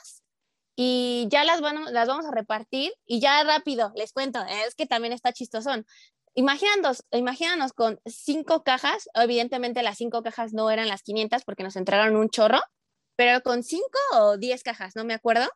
y 0.80 1.26
ya 1.28 1.42
las, 1.42 1.60
vamos, 1.60 1.90
las 1.90 2.06
vamos 2.06 2.24
a 2.26 2.30
repartir. 2.30 2.92
Y 3.04 3.18
ya 3.18 3.42
rápido, 3.42 3.90
les 3.96 4.12
cuento, 4.12 4.38
es 4.64 4.76
que 4.76 4.86
también 4.86 5.12
está 5.12 5.32
chistosón. 5.32 5.84
Imagínanos, 6.34 7.04
imagínanos 7.10 7.72
con 7.72 7.98
cinco 8.06 8.62
cajas, 8.62 9.08
evidentemente 9.14 9.82
las 9.82 9.96
cinco 9.98 10.22
cajas 10.22 10.52
no 10.52 10.70
eran 10.70 10.86
las 10.86 11.02
500 11.02 11.42
porque 11.44 11.64
nos 11.64 11.74
entregaron 11.74 12.14
un 12.14 12.30
chorro, 12.30 12.60
pero 13.18 13.42
con 13.42 13.64
cinco 13.64 13.98
o 14.12 14.36
diez 14.36 14.62
cajas, 14.62 14.94
no 14.94 15.04
me 15.04 15.12
acuerdo, 15.12 15.50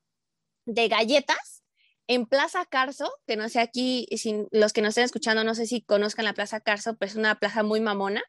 de 0.66 0.88
galletas 0.88 1.62
en 2.08 2.26
Plaza 2.26 2.66
Carso, 2.66 3.08
que 3.24 3.36
no 3.36 3.48
sé 3.48 3.60
aquí, 3.60 4.08
si 4.16 4.48
los 4.50 4.72
que 4.72 4.82
nos 4.82 4.88
estén 4.88 5.04
escuchando, 5.04 5.44
no 5.44 5.54
sé 5.54 5.66
si 5.66 5.80
conozcan 5.80 6.24
la 6.24 6.34
Plaza 6.34 6.58
Carso, 6.58 6.96
pero 6.96 7.10
es 7.10 7.16
una 7.16 7.36
plaza 7.36 7.62
muy 7.62 7.80
mamona. 7.80 8.20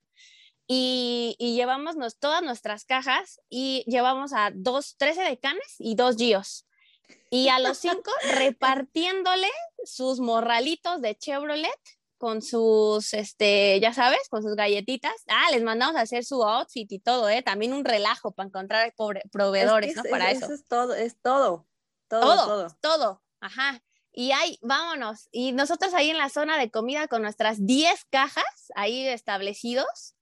Y, 0.67 1.35
llevamos 1.39 1.95
todas 2.19 2.43
nuestras 2.43 2.85
cajas 2.85 3.41
y 3.49 3.83
llevamos 3.87 4.33
a 4.33 4.51
dos, 4.53 4.97
13 4.97 5.23
decanes 5.23 5.75
y 5.79 5.95
dos 5.95 6.15
gios. 6.15 6.67
Y 7.31 7.47
a 7.47 7.57
los 7.57 7.79
cinco 7.79 8.11
repartiéndole 8.35 9.49
sus 9.83 10.19
morralitos 10.19 11.01
de 11.01 11.15
Chevrolet 11.15 11.81
con 12.23 12.41
sus, 12.41 13.13
este, 13.13 13.81
ya 13.81 13.91
sabes, 13.93 14.29
con 14.29 14.41
sus 14.41 14.55
galletitas. 14.55 15.11
Ah, 15.27 15.51
les 15.51 15.61
mandamos 15.61 15.97
a 15.97 16.03
hacer 16.03 16.23
su 16.23 16.41
outfit 16.41 16.89
y 16.89 16.99
todo, 16.99 17.27
¿eh? 17.27 17.41
También 17.41 17.73
un 17.73 17.83
relajo 17.83 18.31
para 18.31 18.47
encontrar 18.47 18.93
proveedores, 19.29 19.97
¿no? 19.97 20.03
Para 20.09 20.31
eso. 20.31 20.45
Eso 20.45 20.53
es 20.53 20.65
todo, 20.65 20.95
es 20.95 21.19
todo. 21.21 21.67
Todo, 22.07 22.21
todo. 22.21 22.67
Todo, 22.69 22.77
todo. 22.79 23.21
ajá. 23.41 23.83
Y 24.13 24.31
ahí, 24.31 24.57
vámonos. 24.61 25.27
Y 25.33 25.51
nosotros 25.51 25.93
ahí 25.93 26.11
en 26.11 26.17
la 26.17 26.29
zona 26.29 26.57
de 26.57 26.71
comida 26.71 27.09
con 27.09 27.23
nuestras 27.23 27.65
10 27.65 28.05
cajas 28.09 28.71
ahí 28.73 29.05
establecidos. 29.05 30.12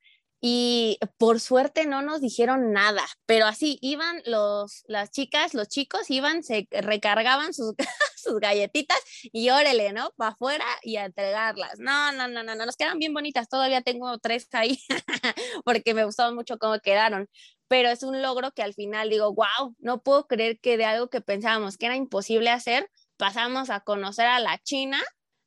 Y 0.44 0.98
por 1.20 1.40
suerte 1.40 1.86
no 1.86 2.02
nos 2.02 2.20
dijeron 2.20 2.74
nada, 2.74 3.06
pero 3.28 3.46
así 3.46 3.78
iban 3.80 4.24
los, 4.26 4.84
las 4.88 5.12
chicas, 5.12 5.54
los 5.54 5.68
chicos 5.68 6.10
iban, 6.10 6.42
se 6.42 6.68
recargaban 6.72 7.54
sus, 7.54 7.76
sus 8.16 8.40
galletitas 8.40 8.98
y 9.22 9.52
órele, 9.52 9.94
¿no? 9.94 10.12
Para 10.18 10.32
afuera 10.32 10.66
y 10.82 10.96
a 10.96 11.06
entregarlas. 11.06 11.80
No, 11.80 12.12
no, 12.14 12.28
no, 12.28 12.42
no, 12.42 12.56
no, 12.56 12.66
nos 12.66 12.76
quedan 12.76 12.98
bien 12.98 13.14
bonitas, 13.14 13.50
todavía 13.50 13.84
tengo 13.84 14.18
tres 14.18 14.48
ahí 14.54 14.80
porque 15.64 15.94
me 15.94 16.06
gustaba 16.06 16.34
mucho 16.34 16.58
cómo 16.58 16.80
quedaron, 16.80 17.30
pero 17.68 17.90
es 17.90 18.02
un 18.02 18.24
logro 18.24 18.52
que 18.52 18.64
al 18.64 18.74
final 18.74 19.12
digo, 19.12 19.36
wow, 19.36 19.76
no 19.78 20.02
puedo 20.02 20.26
creer 20.26 20.60
que 20.60 20.76
de 20.76 20.86
algo 20.86 21.10
que 21.10 21.22
pensábamos 21.22 21.78
que 21.78 21.86
era 21.86 21.96
imposible 21.96 22.50
hacer, 22.50 22.90
pasamos 23.16 23.70
a 23.70 23.82
conocer 23.82 24.26
a 24.26 24.40
la 24.40 24.58
China, 24.58 25.00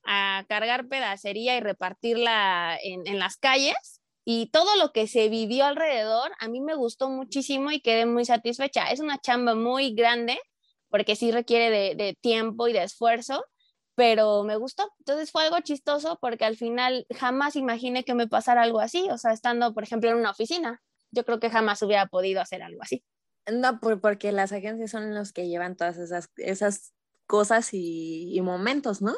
a 0.04 0.44
cargar 0.48 0.86
pedacería 0.86 1.56
y 1.56 1.60
repartirla 1.60 2.78
en, 2.80 3.04
en 3.08 3.18
las 3.18 3.36
calles 3.38 3.93
y 4.24 4.46
todo 4.46 4.76
lo 4.76 4.92
que 4.92 5.06
se 5.06 5.28
vivió 5.28 5.66
alrededor, 5.66 6.32
a 6.38 6.48
mí 6.48 6.60
me 6.60 6.74
gustó 6.74 7.10
muchísimo 7.10 7.70
y 7.70 7.80
quedé 7.80 8.06
muy 8.06 8.24
satisfecha. 8.24 8.90
Es 8.90 9.00
una 9.00 9.18
chamba 9.18 9.54
muy 9.54 9.94
grande 9.94 10.38
porque 10.88 11.14
sí 11.16 11.30
requiere 11.30 11.94
de, 11.94 12.16
tiempo 12.20 12.66
y 12.68 12.72
de 12.72 12.84
esfuerzo, 12.84 13.44
pero 13.94 14.42
me 14.44 14.56
gustó. 14.56 14.90
Entonces 15.00 15.30
fue 15.30 15.44
algo 15.44 15.60
chistoso 15.60 16.18
porque 16.22 16.46
al 16.46 16.56
final 16.56 17.06
jamás 17.14 17.56
imaginé 17.56 18.04
que 18.04 18.14
me 18.14 18.26
pasara 18.26 18.62
algo 18.62 18.80
así, 18.80 19.08
o 19.10 19.18
sea, 19.18 19.32
estando, 19.32 19.74
por 19.74 19.82
ejemplo, 19.82 20.08
en 20.10 20.16
una 20.16 20.30
oficina. 20.30 20.80
Yo 21.10 21.24
creo 21.24 21.38
que 21.38 21.50
jamás 21.50 21.82
hubiera 21.82 22.06
podido 22.06 22.40
hacer 22.40 22.62
algo 22.62 22.82
así. 22.82 23.04
No, 23.52 23.78
porque 24.00 24.32
las 24.32 24.52
agencias 24.52 24.90
son 24.90 25.14
los 25.14 25.32
que 25.32 25.48
llevan 25.48 25.76
todas 25.76 25.98
esas, 25.98 26.30
esas 26.36 26.94
cosas 27.26 27.68
y 27.72 28.40
momentos, 28.42 29.02
¿no? 29.02 29.14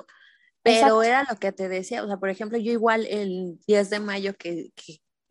Pero 0.67 1.03
era 1.03 1.27
lo 1.29 1.37
que 1.37 1.53
te 1.53 1.69
decía, 1.69 2.03
o 2.03 2.07
sea, 2.07 2.17
por 2.19 2.29
ejemplo, 2.29 2.59
yo 2.59 2.73
igual 2.73 3.07
el 3.07 3.59
10 3.67 3.91
de 3.91 4.01
mayo, 4.01 4.35
que, 4.37 4.73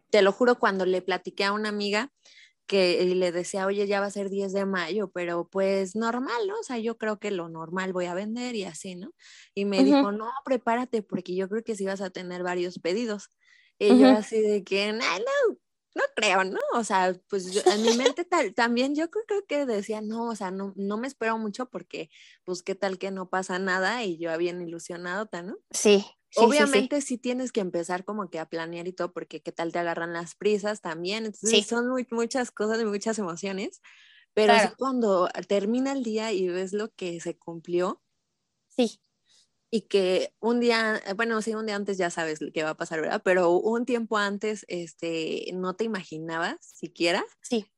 te 0.10 0.22
lo 0.22 0.32
juro, 0.32 0.58
cuando 0.60 0.86
le 0.86 1.02
platiqué 1.02 1.44
a 1.44 1.52
una 1.52 1.70
amiga 1.70 2.12
que 2.68 3.04
le 3.16 3.32
decía, 3.32 3.68
oye, 3.68 3.86
ya 3.86 4.00
va 4.00 4.08
a 4.08 4.12
ser 4.12 4.30
10 4.30 4.54
de 4.54 4.66
mayo, 4.66 5.12
pero 5.12 5.48
pues 5.48 5.96
normal, 5.96 6.48
¿no? 6.48 6.60
O 6.60 6.64
sea, 6.64 6.80
yo 6.80 6.98
creo 6.98 7.20
que 7.20 7.30
lo 7.30 7.48
normal 7.50 7.94
voy 7.94 8.06
a 8.06 8.16
vender 8.16 8.56
y 8.56 8.64
así, 8.64 8.96
¿no? 8.96 9.12
Y 9.54 9.66
me 9.66 9.84
dijo, 9.84 10.12
no, 10.12 10.32
prepárate, 10.44 11.04
porque 11.04 11.36
yo 11.36 11.48
creo 11.48 11.64
que 11.64 11.76
sí 11.76 11.86
vas 11.86 12.02
a 12.02 12.10
tener 12.10 12.42
varios 12.42 12.80
pedidos. 12.80 13.30
Y 13.78 14.00
yo 14.00 14.10
así 14.10 14.40
de 14.42 14.64
que, 14.64 14.94
no, 14.94 15.00
no, 15.00 15.58
no 15.96 16.04
creo, 16.16 16.44
¿no? 16.44 16.60
O 16.74 16.84
sea, 16.84 17.16
pues 17.30 17.66
en 17.66 17.82
mi 17.82 17.98
mente 17.98 18.26
tal, 18.26 18.54
también 18.54 18.96
yo 18.96 19.10
creo, 19.10 19.46
que 19.48 19.66
decía, 19.66 20.02
no, 20.02 20.28
o 20.28 20.36
sea, 20.36 20.52
no, 20.52 20.74
no 20.76 20.98
me 20.98 21.08
espero 21.08 21.38
mucho 21.38 21.70
porque, 21.70 22.10
pues, 22.44 22.62
qué 22.62 22.76
tal 22.76 23.00
que 23.00 23.12
no 23.12 23.30
pasa 23.30 23.58
nada 23.58 24.04
y 24.04 24.18
yo 24.18 24.38
bien 24.38 24.62
ilusionado, 24.62 25.30
¿no? 25.42 25.58
Sí. 25.72 26.06
Obviamente 26.38 27.00
sí, 27.00 27.18
tienes 27.18 27.54
que 27.54 27.62
empezar 27.62 28.04
como 28.04 28.30
que 28.30 28.40
a 28.40 28.50
planear 28.50 28.90
y 28.90 28.94
todo, 28.94 29.14
porque 29.14 29.42
qué 29.42 29.54
tal 29.54 29.72
te 29.72 29.80
agarran 29.80 30.12
las 30.12 30.36
prisas 30.36 30.82
también. 30.82 31.26
Entonces 31.26 31.66
son 31.66 31.88
muchas 32.12 32.52
cosas 32.52 32.82
y 32.82 32.86
muchas 32.86 33.18
emociones, 33.18 33.82
pero 34.34 34.54
cuando 34.78 35.30
termina 35.48 35.94
el 35.94 36.04
día 36.04 36.34
y 36.34 36.50
ves 36.50 36.74
lo 36.74 36.94
que 36.94 37.22
se 37.22 37.38
cumplió. 37.38 38.02
Sí 38.68 39.00
y 39.76 39.82
que 39.82 40.34
un 40.40 40.62
día, 40.62 41.02
bueno, 41.18 41.42
sí, 41.42 41.54
un 41.54 41.66
día 41.66 41.76
antes 41.76 41.98
ya 41.98 42.10
sabes 42.10 42.40
qué 42.54 42.64
va 42.64 42.70
a 42.70 42.78
pasar, 42.78 43.02
¿verdad? 43.02 43.22
Pero 43.26 43.52
un 43.52 43.86
tiempo 43.86 44.18
antes, 44.18 44.66
este, 44.70 45.50
no 45.54 45.76
te 45.76 45.84
imaginabas 45.84 46.56
siquiera. 46.62 47.26
Sí. 47.42 47.70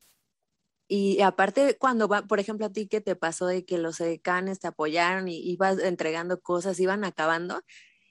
Y 0.87 1.21
aparte, 1.21 1.75
cuando 1.79 2.07
va, 2.07 2.21
por 2.27 2.39
ejemplo, 2.39 2.67
a 2.67 2.71
ti 2.71 2.87
que 2.87 3.01
te 3.01 3.15
pasó 3.15 3.47
de 3.47 3.65
que 3.65 3.79
los 3.79 3.97
canes 4.21 4.59
te 4.59 4.67
apoyaron 4.67 5.27
y 5.27 5.39
ibas 5.39 5.79
entregando 5.79 6.39
cosas, 6.39 6.79
iban 6.79 7.03
acabando, 7.03 7.63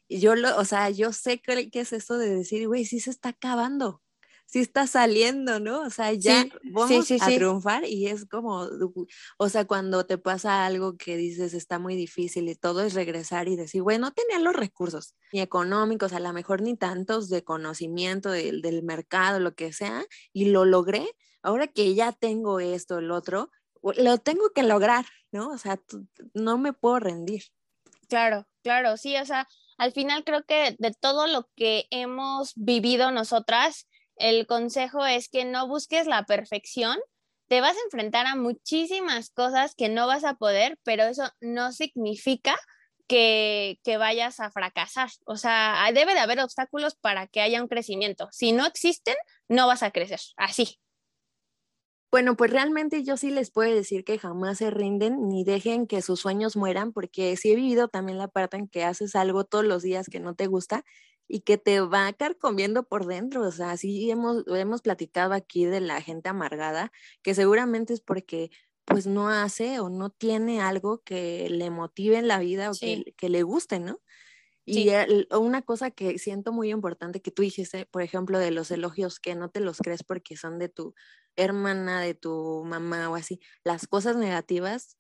y 0.09 0.18
yo 0.18 0.35
lo, 0.35 0.57
o 0.59 0.64
sea, 0.64 0.90
yo 0.90 1.12
sé 1.12 1.38
que, 1.38 1.70
es 1.72 1.92
eso 1.92 2.18
de 2.18 2.35
decir, 2.35 2.66
güey, 2.66 2.87
sí 2.87 2.99
se 2.99 3.11
está 3.11 3.29
acabando 3.29 4.03
sí 4.47 4.61
está 4.61 4.87
saliendo, 4.87 5.61
¿no? 5.61 5.83
O 5.83 5.91
sea, 5.91 6.13
ya 6.13 6.47
vamos 6.65 7.11
a 7.11 7.27
triunfar 7.27 7.85
y 7.85 8.07
es 8.07 8.25
como, 8.27 8.69
o 9.37 9.49
sea, 9.49 9.67
cuando 9.67 10.07
te 10.07 10.19
pasa 10.19 10.65
algo 10.65 10.97
que 10.97 11.17
dices 11.17 11.53
está 11.53 11.79
muy 11.79 11.97
difícil 11.97 12.49
y 12.49 12.55
todo 12.55 12.83
es 12.83 12.95
regresar 12.95 13.49
y 13.49 13.57
decir, 13.57 13.83
bueno, 13.83 14.07
no 14.07 14.13
tenía 14.13 14.39
los 14.39 14.55
recursos 14.55 15.15
ni 15.33 15.41
económicos, 15.41 16.13
a 16.13 16.21
lo 16.21 16.33
mejor 16.33 16.63
ni 16.63 16.77
tantos 16.77 17.29
de 17.29 17.43
conocimiento 17.43 18.31
del, 18.31 18.63
del 18.63 18.83
mercado, 18.83 19.41
lo 19.41 19.55
que 19.55 19.73
sea, 19.73 20.05
y 20.33 20.47
lo 20.47 20.65
logré. 20.65 21.09
Ahora 21.43 21.67
que 21.67 21.95
ya 21.95 22.13
tengo 22.13 22.61
esto, 22.61 22.99
el 22.99 23.11
otro, 23.11 23.51
lo 23.97 24.19
tengo 24.19 24.51
que 24.51 24.63
lograr, 24.63 25.07
¿no? 25.33 25.49
O 25.49 25.59
sea, 25.59 25.81
no 26.35 26.59
me 26.59 26.73
puedo 26.73 27.01
rendir. 27.01 27.45
Claro, 28.09 28.47
claro, 28.63 28.97
sí, 28.97 29.17
o 29.17 29.25
sea, 29.25 29.49
al 29.79 29.93
final 29.93 30.25
creo 30.25 30.45
que 30.45 30.77
de 30.79 30.93
todo 30.93 31.27
lo 31.27 31.49
que 31.57 31.87
hemos 31.91 32.53
vivido 32.55 33.11
nosotras, 33.11 33.89
el 34.17 34.47
consejo 34.47 35.05
es 35.05 35.29
que 35.29 35.45
no 35.45 35.69
busques 35.69 36.07
la 36.07 36.25
perfección. 36.25 36.99
Te 37.49 37.61
vas 37.61 37.77
a 37.77 37.85
enfrentar 37.85 38.27
a 38.27 38.35
muchísimas 38.35 39.31
cosas 39.31 39.75
que 39.75 39.89
no 39.89 40.07
vas 40.07 40.25
a 40.25 40.35
poder, 40.35 40.79
pero 40.83 41.05
eso 41.05 41.31
no 41.41 41.73
significa 41.73 42.57
que, 43.07 43.79
vayas 43.99 44.41
a 44.41 44.51
fracasar. 44.51 45.11
O 45.27 45.37
sea, 45.37 45.89
debe 45.95 46.15
de 46.15 46.21
haber 46.21 46.41
obstáculos 46.41 46.97
para 46.97 47.27
que 47.27 47.41
haya 47.41 47.63
un 47.63 47.69
crecimiento. 47.69 48.29
Si 48.33 48.53
no 48.53 48.67
existen, 48.67 49.15
no 49.49 49.67
vas 49.67 49.83
a 49.83 49.91
crecer. 49.91 50.21
Así. 50.37 50.79
Bueno, 52.11 52.37
pues 52.37 52.51
realmente 52.51 53.05
yo 53.05 53.17
sí 53.17 53.31
les 53.31 53.51
puedo 53.51 53.75
decir 53.75 54.05
que 54.05 54.19
jamás 54.19 54.59
se 54.59 54.71
rinden 54.71 55.29
ni 55.29 55.45
dejen 55.45 55.87
que 55.87 56.03
sus 56.03 56.21
sueños 56.21 56.57
mueran, 56.57 56.93
porque 56.93 57.37
sí 57.37 57.53
he 57.53 57.57
vivido 57.57 57.89
también 57.89 58.19
la 58.19 58.29
parte 58.29 58.57
en 58.57 58.69
que 58.69 58.85
haces 58.85 59.15
algo 59.15 59.45
todos 59.45 59.65
los 59.65 59.83
días 59.83 60.07
que 60.09 60.21
no 60.21 60.35
te 60.35 60.47
gusta 60.47 60.85
y 61.29 61.41
que 61.41 61.59
te 61.59 61.81
va 61.81 62.12
carcomiendo 62.12 62.85
por 62.85 63.07
dentro. 63.07 63.43
O 63.43 63.51
sea, 63.51 63.77
sí 63.77 64.11
hemos, 64.11 64.45
hemos 64.47 64.83
platicado 64.83 65.35
aquí 65.35 65.65
de 65.65 65.81
la 65.81 66.01
gente 66.01 66.29
amargada, 66.29 66.93
que 67.23 67.35
seguramente 67.35 67.93
es 67.93 68.01
porque 68.01 68.51
pues 68.85 69.07
no 69.07 69.29
hace 69.29 69.81
o 69.81 69.89
no 69.89 70.11
tiene 70.11 70.61
algo 70.61 71.03
que 71.03 71.49
le 71.51 71.71
motive 71.71 72.19
en 72.19 72.29
la 72.29 72.39
vida 72.39 72.71
o 72.71 72.75
que, 72.75 73.15
que, 73.17 73.29
le 73.29 73.43
guste, 73.43 73.81
¿no? 73.81 74.01
Y 74.65 74.91
una 75.31 75.62
cosa 75.62 75.93
que 75.93 76.19
siento 76.19 76.53
muy 76.53 76.71
importante 76.71 77.23
que 77.23 77.31
tú 77.31 77.43
dijiste, 77.43 77.87
por 77.87 78.03
ejemplo, 78.03 78.39
de 78.39 78.51
los 78.51 78.71
elogios 78.73 79.21
que 79.21 79.37
no 79.37 79.49
te 79.49 79.61
los 79.61 79.79
crees 79.79 80.03
porque 80.03 80.37
son 80.37 80.59
de 80.59 80.69
tu 80.69 80.95
hermana, 81.37 82.01
de 82.01 82.15
tu 82.15 82.65
mamá 82.65 83.09
o 83.11 83.15
así, 83.15 83.41
las 83.62 83.87
cosas 83.87 84.17
negativas, 84.17 84.97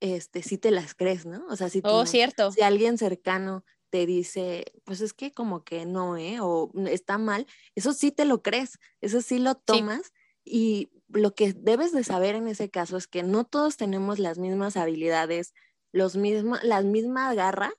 este, 0.00 0.42
sí 0.42 0.56
te 0.56 0.70
las 0.70 0.94
crees, 0.94 1.26
¿no? 1.26 1.44
O 1.48 1.56
sea, 1.56 1.68
si, 1.68 1.80
oh, 1.82 2.06
cierto. 2.06 2.52
si 2.52 2.62
alguien 2.62 2.96
cercano 2.96 3.64
te 3.90 4.06
dice, 4.06 4.64
pues 4.84 5.00
es 5.00 5.12
que 5.12 5.32
como 5.32 5.64
que 5.64 5.86
no, 5.86 6.16
¿eh? 6.16 6.38
O 6.40 6.70
está 6.88 7.18
mal, 7.18 7.46
eso 7.74 7.92
sí 7.92 8.12
te 8.12 8.24
lo 8.24 8.42
crees, 8.42 8.78
eso 9.00 9.20
sí 9.20 9.38
lo 9.38 9.54
tomas 9.54 10.12
y 10.44 10.90
lo 11.08 11.34
que 11.34 11.52
debes 11.52 11.92
de 11.92 12.04
saber 12.04 12.34
en 12.34 12.48
ese 12.48 12.70
caso 12.70 12.96
es 12.96 13.06
que 13.06 13.22
no 13.22 13.44
todos 13.44 13.76
tenemos 13.76 14.18
las 14.18 14.38
mismas 14.38 14.76
habilidades, 14.76 15.54
los 15.92 16.16
mismos, 16.16 16.62
la 16.62 16.82
misma 16.82 17.32
garra, 17.34 17.72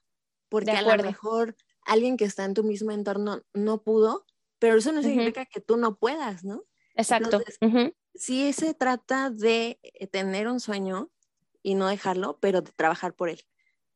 porque 0.49 0.71
a 0.71 0.81
lo 0.81 1.03
mejor 1.03 1.55
alguien 1.85 2.17
que 2.17 2.25
está 2.25 2.45
en 2.45 2.53
tu 2.53 2.63
mismo 2.63 2.91
entorno 2.91 3.41
no 3.53 3.83
pudo, 3.83 4.25
pero 4.57 4.77
eso 4.77 4.91
no 4.91 5.01
significa 5.01 5.45
que 5.45 5.61
tú 5.61 5.77
no 5.77 5.97
puedas, 5.97 6.43
¿no? 6.43 6.63
Exacto. 6.95 7.41
Sí 8.15 8.51
se 8.53 8.73
trata 8.73 9.29
de 9.29 9.79
eh, 9.83 10.07
tener 10.07 10.47
un 10.47 10.59
sueño 10.59 11.11
y 11.61 11.75
no 11.75 11.87
dejarlo, 11.87 12.39
pero 12.39 12.61
de 12.61 12.71
trabajar 12.71 13.13
por 13.13 13.29
él 13.29 13.45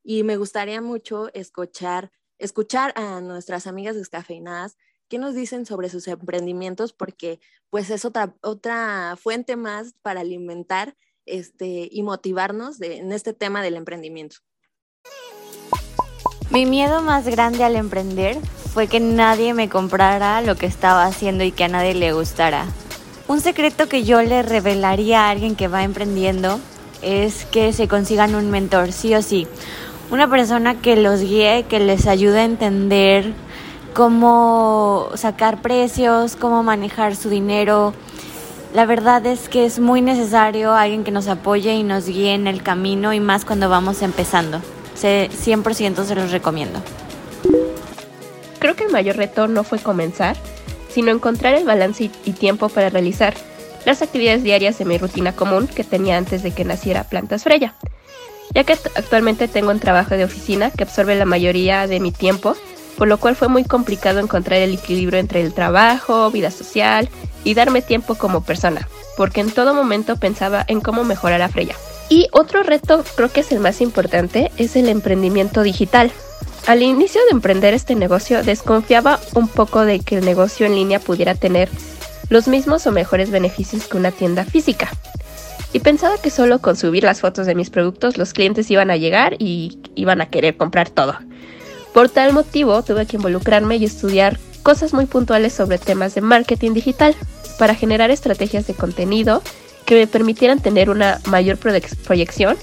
y 0.04 0.24
me 0.24 0.38
gustaría 0.38 0.82
mucho 0.82 1.34
escuchar, 1.34 2.12
escuchar 2.38 2.94
a 2.96 3.22
nuestras 3.22 3.68
amigas 3.68 3.96
descafeinadas 3.96 4.78
qué 5.08 5.18
nos 5.18 5.34
dicen 5.34 5.66
sobre 5.66 5.90
sus 5.90 6.08
emprendimientos, 6.08 6.94
porque 6.94 7.40
pues 7.70 7.90
es 7.90 8.06
otra, 8.06 8.36
otra 8.42 9.16
fuente 9.22 9.56
más 9.56 9.94
para 10.02 10.22
alimentar 10.22 10.96
este, 11.26 11.88
y 11.92 12.04
motivarnos 12.04 12.82
en 12.82 13.12
este 13.12 13.34
tema 13.34 13.62
del 13.62 13.76
emprendimiento. 13.76 14.38
Mi 16.50 16.66
miedo 16.66 17.02
más 17.02 17.28
grande 17.28 17.64
al 17.64 17.76
emprender 17.76 18.38
fue 18.74 18.88
que 18.88 19.00
nadie 19.00 19.54
me 19.54 19.70
comprara 19.70 20.42
lo 20.42 20.56
que 20.56 20.66
estaba 20.66 21.06
haciendo 21.06 21.44
y 21.44 21.52
que 21.52 21.64
a 21.64 21.68
nadie 21.68 21.94
le 21.96 22.14
gustara. 22.14 22.68
Un 23.28 23.40
secreto 23.40 23.88
que 23.88 24.04
yo 24.04 24.22
le 24.22 24.44
revelaría 24.44 25.26
a 25.26 25.30
alguien 25.30 25.56
que 25.56 25.68
va 25.68 25.84
emprendiendo 25.84 26.60
es 27.02 27.46
que 27.46 27.74
se 27.74 27.88
consigan 27.88 28.36
un 28.36 28.50
mentor, 28.50 28.92
sí 28.92 29.16
o 29.16 29.22
sí 29.22 29.48
una 30.10 30.30
persona 30.30 30.76
que 30.76 30.96
los 30.96 31.22
guíe, 31.22 31.66
que 31.70 31.80
les 31.80 32.08
ayude 32.08 32.40
a 32.40 32.46
entender 32.46 33.34
cómo 33.94 35.10
sacar 35.16 35.62
precios, 35.62 36.36
cómo 36.36 36.64
manejar 36.64 37.16
su 37.16 37.30
dinero. 37.30 37.94
La 38.74 38.86
verdad 38.86 39.26
es 39.26 39.50
que 39.50 39.66
es 39.66 39.80
muy 39.80 40.02
necesario 40.02 40.74
alguien 40.74 41.04
que 41.04 41.12
nos 41.12 41.28
apoye 41.28 41.74
y 41.74 41.84
nos 41.84 42.08
guíe 42.08 42.34
en 42.34 42.48
el 42.48 42.64
camino 42.64 43.14
y 43.14 43.20
más 43.20 43.46
cuando 43.46 43.70
vamos 43.70 44.02
empezando. 44.02 44.62
100% 44.96 46.06
se 46.06 46.16
los 46.16 46.32
recomiendo. 46.32 46.80
Creo 48.60 48.76
que 48.76 48.86
el 48.86 48.92
mayor 48.92 49.18
reto 49.18 49.48
no 49.48 49.64
fue 49.64 49.80
comenzar, 49.80 50.38
sino 50.90 51.12
encontrar 51.12 51.56
el 51.56 51.66
balance 51.66 52.10
y 52.24 52.32
tiempo 52.32 52.70
para 52.70 52.90
realizar 52.90 53.34
las 53.86 54.02
actividades 54.02 54.44
diarias 54.44 54.78
de 54.78 54.86
mi 54.86 54.98
rutina 54.98 55.36
común 55.36 55.68
que 55.68 55.84
tenía 55.84 56.18
antes 56.18 56.42
de 56.44 56.52
que 56.52 56.64
naciera 56.64 57.04
Plantas 57.04 57.44
Freya 57.44 57.74
ya 58.54 58.64
que 58.64 58.74
actualmente 58.74 59.48
tengo 59.48 59.72
un 59.72 59.80
trabajo 59.80 60.16
de 60.16 60.24
oficina 60.24 60.72
que 60.72 60.84
absorbe 60.84 61.16
la 61.16 61.26
mayoría 61.26 61.88
de 61.88 62.00
mi 62.00 62.12
tiempo 62.12 62.56
por 62.98 63.08
lo 63.08 63.18
cual 63.18 63.36
fue 63.36 63.48
muy 63.48 63.64
complicado 63.64 64.20
encontrar 64.20 64.60
el 64.60 64.76
equilibrio 64.76 65.20
entre 65.20 65.42
el 65.42 65.54
trabajo, 65.54 66.30
vida 66.32 66.52
social 66.52 67.10
y 67.44 67.54
darme 67.54 67.82
tiempo 67.82 68.16
como 68.16 68.44
persona, 68.44 68.88
porque 69.18 69.42
en 69.42 69.52
todo 69.52 69.74
momento 69.74 70.18
pensaba 70.18 70.64
en 70.68 70.82
cómo 70.82 71.04
mejorar 71.04 71.42
a 71.42 71.50
Freya. 71.50 71.76
Y 72.10 72.28
otro 72.32 72.64
reto, 72.64 73.04
creo 73.16 73.32
que 73.32 73.42
es 73.42 73.52
el 73.52 73.60
más 73.60 73.82
importante, 73.82 74.52
es 74.58 74.76
el 74.76 74.90
emprendimiento 74.90 75.64
digital. 75.64 76.12
Al 76.68 76.82
inicio 76.82 77.22
de 77.26 77.32
emprender 77.32 77.74
este 77.74 77.96
negocio 77.96 78.44
desconfiaba 78.44 79.20
un 79.34 79.48
poco 79.48 79.82
de 79.86 80.00
que 80.00 80.18
el 80.18 80.26
negocio 80.26 80.66
en 80.66 80.76
línea 80.76 81.00
pudiera 81.00 81.36
tener 81.36 81.70
los 82.30 82.48
mismos 82.48 82.88
o 82.88 82.92
mejores 82.92 83.32
beneficios 83.32 83.88
que 83.88 83.98
una 83.98 84.12
tienda 84.12 84.46
física. 84.46 84.90
Y 85.74 85.80
pensaba 85.80 86.18
que 86.20 86.30
solo 86.30 86.60
con 86.60 86.78
subir 86.78 87.04
las 87.04 87.20
fotos 87.20 87.48
de 87.48 87.56
mis 87.56 87.72
productos 87.72 88.18
los 88.18 88.34
clientes 88.34 88.70
iban 88.70 88.92
a 88.92 88.96
llegar 88.96 89.36
y 89.40 89.80
iban 89.96 90.22
a 90.22 90.28
querer 90.28 90.56
comprar 90.56 90.90
todo. 90.90 91.16
Por 91.94 92.10
tal 92.10 92.32
motivo 92.32 92.84
tuve 92.84 93.08
que 93.08 93.18
involucrarme 93.18 93.78
y 93.78 93.86
estudiar 93.86 94.40
cosas 94.62 94.94
muy 94.94 95.08
puntuales 95.08 95.52
sobre 95.54 95.80
temas 95.80 96.16
de 96.16 96.22
marketing 96.22 96.74
digital 96.74 97.16
para 97.58 97.76
generar 97.76 98.12
estrategias 98.12 98.68
de 98.68 98.76
contenido 98.76 99.42
que 99.86 99.96
me 99.96 100.08
permitieran 100.08 100.62
tener 100.62 100.90
una 100.90 101.20
mayor 101.26 101.58
proyección. 101.58 102.56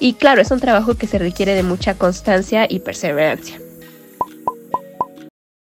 Y 0.00 0.14
claro, 0.14 0.40
es 0.40 0.50
un 0.50 0.60
trabajo 0.60 0.94
que 0.94 1.06
se 1.06 1.18
requiere 1.18 1.54
de 1.54 1.62
mucha 1.62 1.94
constancia 1.94 2.66
y 2.68 2.80
perseverancia. 2.80 3.60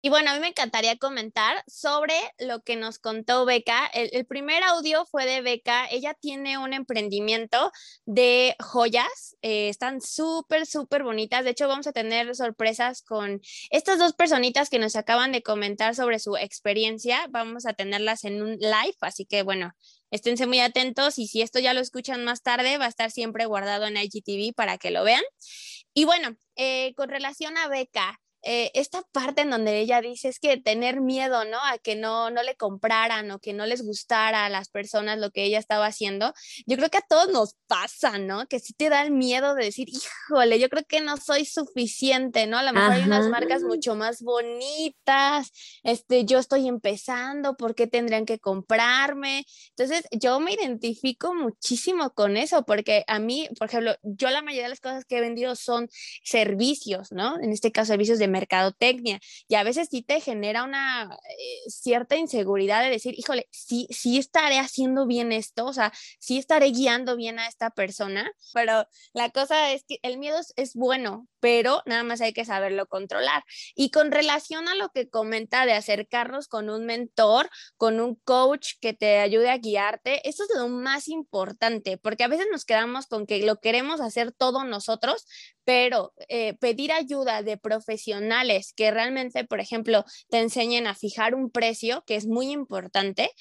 Y 0.09 0.11
bueno, 0.11 0.31
a 0.31 0.35
mí 0.35 0.41
me 0.41 0.49
encantaría 0.49 0.97
comentar 0.97 1.63
sobre 1.67 2.15
lo 2.39 2.63
que 2.63 2.77
nos 2.77 2.99
contó 2.99 3.45
Beca. 3.45 3.85
El, 3.93 4.25
primer 4.25 4.63
audio 4.63 5.05
fue 5.05 5.27
de 5.27 5.43
Beca. 5.43 5.87
Ella 5.91 6.15
tiene 6.15 6.57
un 6.57 6.73
emprendimiento 6.73 7.71
de 8.07 8.57
joyas. 8.59 9.37
Eh, 9.43 9.69
están 9.69 10.01
súper, 10.01 10.65
súper 10.65 11.03
bonitas. 11.03 11.45
De 11.45 11.51
hecho, 11.51 11.69
vamos 11.69 11.87
a 11.89 11.93
tener 11.93 12.35
sorpresas 12.35 13.03
con 13.03 13.43
estas 13.69 13.99
dos 13.99 14.15
personitas 14.15 14.71
que 14.71 14.79
nos 14.79 14.97
acaban 14.97 15.31
de 15.31 15.43
comentar 15.43 15.95
sobre 15.95 16.21
su 16.21 16.39
experiencia. 16.39 17.27
Vamos 17.29 17.67
a 17.67 17.75
tenerlas 17.75 18.25
en 18.25 18.41
un 18.41 18.53
live. 18.53 18.97
Así 19.03 19.27
que 19.27 19.43
bueno, 19.43 19.75
esténse 20.11 20.47
muy 20.47 20.61
atentos 20.61 21.19
y 21.19 21.27
si 21.27 21.43
esto 21.43 21.59
ya 21.59 21.75
lo 21.75 21.81
escuchan 21.81 22.25
más 22.25 22.43
tarde, 22.43 22.79
va 22.79 22.87
a 22.87 22.89
estar 22.89 23.11
siempre 23.11 23.45
guardado 23.45 23.85
en 23.85 23.99
IGTV 23.99 24.55
para 24.55 24.79
que 24.79 24.91
lo 24.91 25.05
vean. 25.05 25.23
Y 25.93 26.07
bueno, 26.07 26.35
eh, 26.57 26.95
con 26.95 27.11
relación 27.11 27.59
a 27.59 27.69
Beca. 27.69 28.19
Eh, 28.43 28.71
esta 28.75 29.03
parte 29.13 29.43
en 29.43 29.51
donde 29.51 29.81
ella 29.81 30.01
dice 30.01 30.29
es 30.29 30.39
que 30.39 30.57
tener 30.59 31.01
miedo, 31.01 31.45
¿no? 31.45 31.59
A 31.65 31.79
que 31.79 31.97
no, 31.97 32.31
no 32.31 32.43
le 32.43 32.55
compraran 32.55 33.31
o 33.33 33.41
que 33.41 33.53
no 33.53 33.67
les 33.67 33.83
gustara 33.83 34.45
a 34.45 34.49
las 34.49 34.69
personas 34.69 35.19
lo 35.19 35.31
que 35.31 35.45
ella 35.45 35.59
estaba 35.59 35.87
haciendo, 35.87 36.33
yo 36.67 36.77
creo 36.77 36.89
que 36.89 36.99
a 36.99 37.07
todos 37.09 37.31
nos 37.31 37.57
pasa, 37.67 38.19
¿no? 38.19 38.47
Que 38.47 38.61
si 38.61 38.75
te 38.75 38.89
da 38.91 39.03
el 39.03 39.11
miedo 39.11 39.55
de 39.55 39.65
decir, 39.65 39.89
híjole, 39.89 40.61
yo 40.61 40.69
creo 40.69 40.85
que 40.89 41.01
no 41.01 41.17
soy 41.17 41.45
suficiente, 41.45 42.47
¿no? 42.47 42.59
A 42.59 42.63
lo 42.63 42.73
mejor 42.73 42.93
hay 42.93 43.03
unas 43.03 43.29
marcas 43.29 43.63
mucho 43.63 43.97
más 43.97 44.23
bonitas, 44.23 45.51
este, 45.83 46.25
yo 46.25 46.39
estoy 46.39 46.69
empezando, 46.69 47.57
¿por 47.57 47.75
qué 47.75 47.87
tendrían 47.87 48.25
que 48.25 48.39
comprarme? 48.39 49.45
Entonces, 49.71 50.05
yo 50.13 50.39
me 50.39 50.53
identifico 50.53 51.35
muchísimo 51.35 52.11
con 52.11 52.37
eso, 52.37 52.65
porque 52.65 53.05
a 53.09 53.19
mí, 53.19 53.49
por 53.59 53.69
ejemplo, 53.69 53.97
yo 54.03 54.31
la 54.31 54.43
mayoría 54.43 54.65
de 54.65 54.71
las 54.71 54.81
cosas 54.81 55.05
que 55.05 55.19
he 55.19 55.21
vendido 55.21 55.57
son 55.57 55.89
servicios, 56.23 57.11
¿no? 57.11 57.41
En 57.41 57.53
este 57.53 57.73
caso, 57.73 57.89
servicios 57.89 58.19
de 58.19 58.28
mercadotecnia 58.29 59.21
y 59.49 59.55
a 59.55 59.63
veces 59.63 59.89
sí 59.91 60.03
te 60.03 60.21
genera 60.21 60.65
una 60.65 61.19
eh, 61.29 61.71
cierta 61.71 62.17
inseguridad 62.17 62.83
de 62.83 62.91
decir, 62.91 63.15
híjole, 63.17 63.49
sí, 63.51 63.87
sí 63.91 64.19
estaré 64.19 64.59
haciendo 64.59 65.07
bien 65.07 65.33
esto, 65.33 65.67
o 65.67 65.73
sea, 65.73 65.93
sí 66.21 66.39
estaré 66.39 66.71
guiando 66.71 67.17
bien 67.17 67.39
a 67.39 67.47
esta 67.47 67.71
persona, 67.71 68.31
pero 68.53 68.87
la 69.13 69.31
cosa 69.31 69.73
es 69.73 69.85
que 69.87 69.99
el 70.03 70.19
miedo 70.19 70.39
es, 70.57 70.75
bueno, 70.75 71.27
pero 71.41 71.83
nada 71.87 72.03
más 72.03 72.21
hay 72.21 72.33
que 72.33 72.45
saberlo 72.45 72.87
controlar. 72.87 73.45
Y 73.75 73.91
con 73.91 74.11
relación 74.11 74.69
a 74.69 74.75
lo 74.75 74.91
que 74.91 75.09
comenta 75.09 75.67
de 75.67 75.73
acercarnos 75.73 76.49
con 76.49 76.71
un 76.71 76.87
mentor, 76.87 77.49
con 77.77 78.01
un 78.01 78.17
coach 78.17 78.73
que 78.81 78.93
te 78.93 79.19
ayude 79.19 79.51
a 79.51 79.59
guiarte, 79.59 80.29
eso 80.29 80.45
es 80.45 80.51
lo 80.57 80.69
más 80.69 81.09
importante, 81.09 81.99
porque 81.99 82.25
a 82.25 82.29
veces 82.29 82.47
nos 82.51 82.65
quedamos 82.65 83.07
con 83.07 83.27
que 83.27 83.45
lo 83.45 83.61
queremos 83.61 84.01
hacer 84.01 84.33
todo 84.33 84.65
nosotros, 84.65 85.27
pero 85.69 86.15
eh, 86.31 86.55
pedir 86.55 86.93
ayuda 86.93 87.43
de 87.43 87.59
profesionales 87.59 88.73
que 88.75 88.91
realmente, 88.91 89.45
por 89.45 89.61
ejemplo, 89.61 90.03
te 90.31 90.39
enseñen 90.39 90.87
a 90.87 90.95
fijar 90.95 91.35
un 91.35 91.51
precio, 91.51 92.05
que 92.07 92.17
es 92.17 92.27
muy 92.27 92.51
importante, 92.53 93.33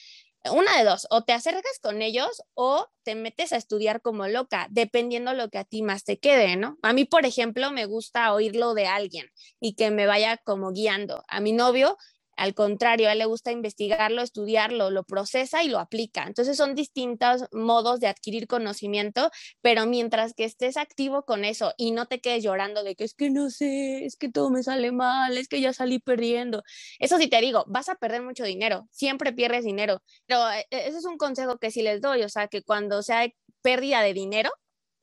una 0.51 0.77
de 0.77 0.83
dos, 0.83 1.07
o 1.09 1.23
te 1.23 1.31
acercas 1.31 1.79
con 1.81 2.01
ellos 2.01 2.41
o 2.53 2.85
te 3.03 3.15
metes 3.15 3.53
a 3.53 3.55
estudiar 3.55 4.01
como 4.01 4.27
loca, 4.27 4.67
dependiendo 4.71 5.33
lo 5.33 5.47
que 5.49 5.57
a 5.57 5.63
ti 5.63 5.83
más 5.83 6.03
te 6.03 6.19
quede, 6.19 6.57
¿no? 6.57 6.77
A 6.81 6.91
mí, 6.91 7.05
por 7.05 7.25
ejemplo, 7.25 7.71
me 7.71 7.85
gusta 7.85 8.33
oírlo 8.33 8.73
de 8.73 8.87
alguien 8.87 9.27
y 9.61 9.75
que 9.75 9.89
me 9.89 10.05
vaya 10.05 10.35
como 10.35 10.73
guiando. 10.73 11.23
A 11.29 11.39
mi 11.39 11.53
novio 11.53 11.95
al 12.37 12.53
contrario, 12.53 13.09
a 13.09 13.13
él 13.13 13.17
le 13.19 13.25
gusta 13.25 13.51
investigarlo, 13.51 14.21
estudiarlo, 14.21 14.91
lo 14.91 15.03
procesa 15.03 15.63
y 15.63 15.69
lo 15.69 15.79
aplica. 15.79 16.23
Entonces 16.23 16.55
son 16.55 16.75
distintos 16.75 17.45
modos 17.51 17.99
de 17.99 18.07
adquirir 18.07 18.47
conocimiento, 18.47 19.31
pero 19.61 19.87
mientras 19.87 20.35
que 20.35 20.43
estés 20.43 20.77
activo 20.77 21.23
con 21.23 21.45
eso 21.45 21.73
y 21.77 21.91
no 21.91 22.05
te 22.05 22.21
quedes 22.21 22.43
llorando 22.43 22.83
de 22.83 22.95
que 22.95 23.03
es 23.05 23.15
que 23.15 23.31
no 23.31 23.49
sé, 23.49 24.05
es 24.05 24.15
que 24.17 24.29
todo 24.29 24.51
me 24.51 24.61
sale 24.61 24.91
mal, 24.91 25.35
es 25.35 25.47
que 25.47 25.61
ya 25.61 25.73
salí 25.73 25.97
perdiendo. 25.99 26.63
Eso 26.99 27.17
sí 27.17 27.27
te 27.27 27.41
digo, 27.41 27.65
vas 27.67 27.89
a 27.89 27.95
perder 27.95 28.21
mucho 28.21 28.43
dinero, 28.43 28.87
siempre 28.91 29.33
pierdes 29.33 29.65
dinero. 29.65 30.03
Pero 30.27 30.49
eh, 30.51 30.67
eh, 30.69 30.83
ese 30.87 30.99
es 30.99 31.05
un 31.05 31.17
consejo 31.17 31.57
que 31.57 31.71
sí 31.71 31.81
les 31.81 32.01
doy, 32.01 32.21
o 32.23 32.29
sea, 32.29 32.47
que 32.47 32.61
cuando 32.61 33.01
sea 33.01 33.27
pérdida 33.63 34.01
de 34.03 34.13
dinero, 34.13 34.51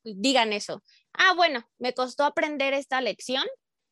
digan 0.05 0.53
eso. 0.53 0.83
Ah, 1.12 1.35
bueno, 1.35 1.68
me 1.79 1.94
costó 1.94 2.25
aprender 2.25 2.75
esta 2.75 3.01
lección, 3.01 3.44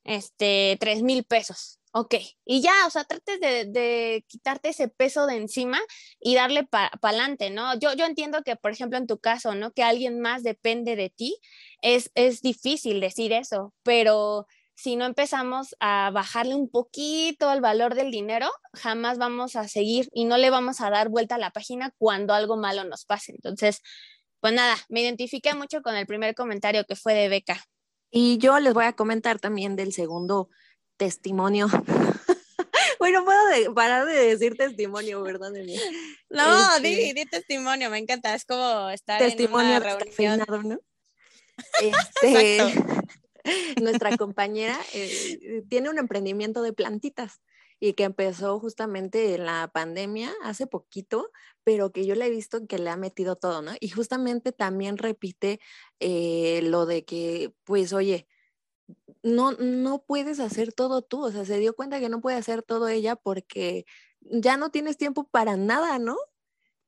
este, 0.05 0.77
tres 0.81 1.03
mil 1.03 1.25
pesos 1.25 1.81
Ok, 1.95 2.15
y 2.47 2.63
ya, 2.63 2.73
o 2.87 2.91
sea, 2.91 3.05
trates 3.05 3.39
de, 3.39 4.25
quitarte 4.27 4.71
ese 4.71 4.89
peso 4.89 5.27
de 5.27 5.37
encima 5.37 5.79
y 6.21 6.35
darle 6.35 6.65
para 6.65 6.91
adelante, 7.03 7.51
¿no? 7.51 7.79
Yo, 7.79 7.93
yo 7.93 8.07
entiendo 8.07 8.43
que, 8.43 8.57
por 8.57 8.73
ejemplo, 8.73 8.97
en 8.97 9.07
tu 9.07 9.19
caso, 9.19 9.55
¿no? 9.55 9.73
Que 9.73 9.83
alguien 9.83 10.19
más 10.19 10.43
depende 10.43 10.97
de 10.97 11.11
ti, 11.11 11.37
es, 11.83 12.11
es 12.15 12.41
difícil 12.41 12.99
decir 13.01 13.35
eso, 13.35 13.75
pero 13.83 14.47
si 14.75 14.97
no 14.97 15.05
empezamos 15.05 15.77
a 15.81 16.11
bajarle 16.13 16.55
un 16.55 16.71
poquito 16.71 17.51
al 17.51 17.61
valor 17.61 17.95
del 17.95 18.11
dinero, 18.11 18.49
jamás 18.73 19.19
vamos 19.19 19.55
a 19.55 19.69
seguir 19.69 20.09
y 20.13 20.25
no 20.25 20.39
le 20.39 20.49
vamos 20.49 20.81
a 20.81 20.89
dar 20.89 21.11
vuelta 21.11 21.35
a 21.35 21.39
la 21.39 21.51
página 21.51 21.93
cuando 21.99 22.33
algo 22.33 22.57
malo 22.57 22.85
nos 22.85 23.05
pase. 23.05 23.33
Entonces, 23.33 23.83
pues 24.41 24.55
nada, 24.55 24.77
me 24.89 25.03
identifiqué 25.03 25.55
mucho 25.55 25.83
con 25.83 25.95
el 25.95 26.07
primer 26.07 26.35
comentario 26.35 26.85
que 26.85 26.97
fue 26.97 27.15
de 27.15 27.29
Beca. 27.29 27.63
Y 28.11 28.39
yo 28.39 28.59
les 28.61 28.75
voy 28.75 28.85
a 28.85 28.95
comentar 28.95 29.39
también 29.39 29.77
del 29.77 29.93
segundo 29.93 30.49
testimonio. 31.03 31.67
bueno, 33.01 33.25
puedo 33.25 33.75
parar 33.75 34.07
de 34.07 34.15
decir 34.15 34.57
testimonio, 34.57 35.21
¿verdad? 35.21 35.51
No, 36.31 36.79
di, 36.81 37.11
este 37.11 37.27
testimonio, 37.27 37.91
me 37.91 37.99
encanta, 37.99 38.37
es 38.37 38.45
como 38.45 38.89
estar 38.91 39.19
testimonio 39.19 39.79
en 39.79 39.83
una 39.83 40.45
reunión. 40.45 40.69
¿no? 40.69 40.79
Este, 41.83 42.59
nuestra 43.83 44.17
compañera 44.17 44.79
eh, 44.95 45.65
tiene 45.69 45.91
un 45.91 45.99
emprendimiento 45.99 46.63
de 46.63 46.73
plantitas 46.73 47.43
y 47.79 47.93
que 47.95 48.05
empezó 48.05 48.59
justamente 48.61 49.35
en 49.35 49.45
la 49.45 49.71
pandemia 49.73 50.33
hace 50.45 50.67
poquito, 50.69 51.31
pero 51.65 51.91
que 51.91 52.07
yo 52.07 52.15
le 52.15 52.27
he 52.27 52.31
visto 52.31 52.67
que 52.67 52.79
le 52.79 52.91
ha 52.91 52.97
metido 52.97 53.35
todo, 53.37 53.61
¿no? 53.61 53.73
Y 53.81 53.91
justamente 53.91 54.53
también 54.53 54.99
repite 54.99 55.61
eh, 55.99 56.61
lo 56.63 56.87
de 56.87 57.05
que, 57.05 57.53
pues, 57.65 57.93
oye, 57.93 58.27
no, 59.23 59.53
no 59.53 60.03
puedes 60.03 60.41
hacer 60.41 60.73
todo 60.73 61.03
tú, 61.03 61.25
o 61.25 61.31
sea, 61.31 61.45
se 61.45 61.59
dio 61.59 61.75
cuenta 61.75 62.01
que 62.01 62.09
no 62.09 62.21
puede 62.21 62.37
hacer 62.37 62.63
todo 62.63 62.89
ella 62.89 63.17
porque 63.17 63.85
ya 64.21 64.57
no 64.57 64.71
tienes 64.71 64.97
tiempo 64.97 65.29
para 65.29 65.57
nada, 65.57 65.99
¿no? 65.99 66.17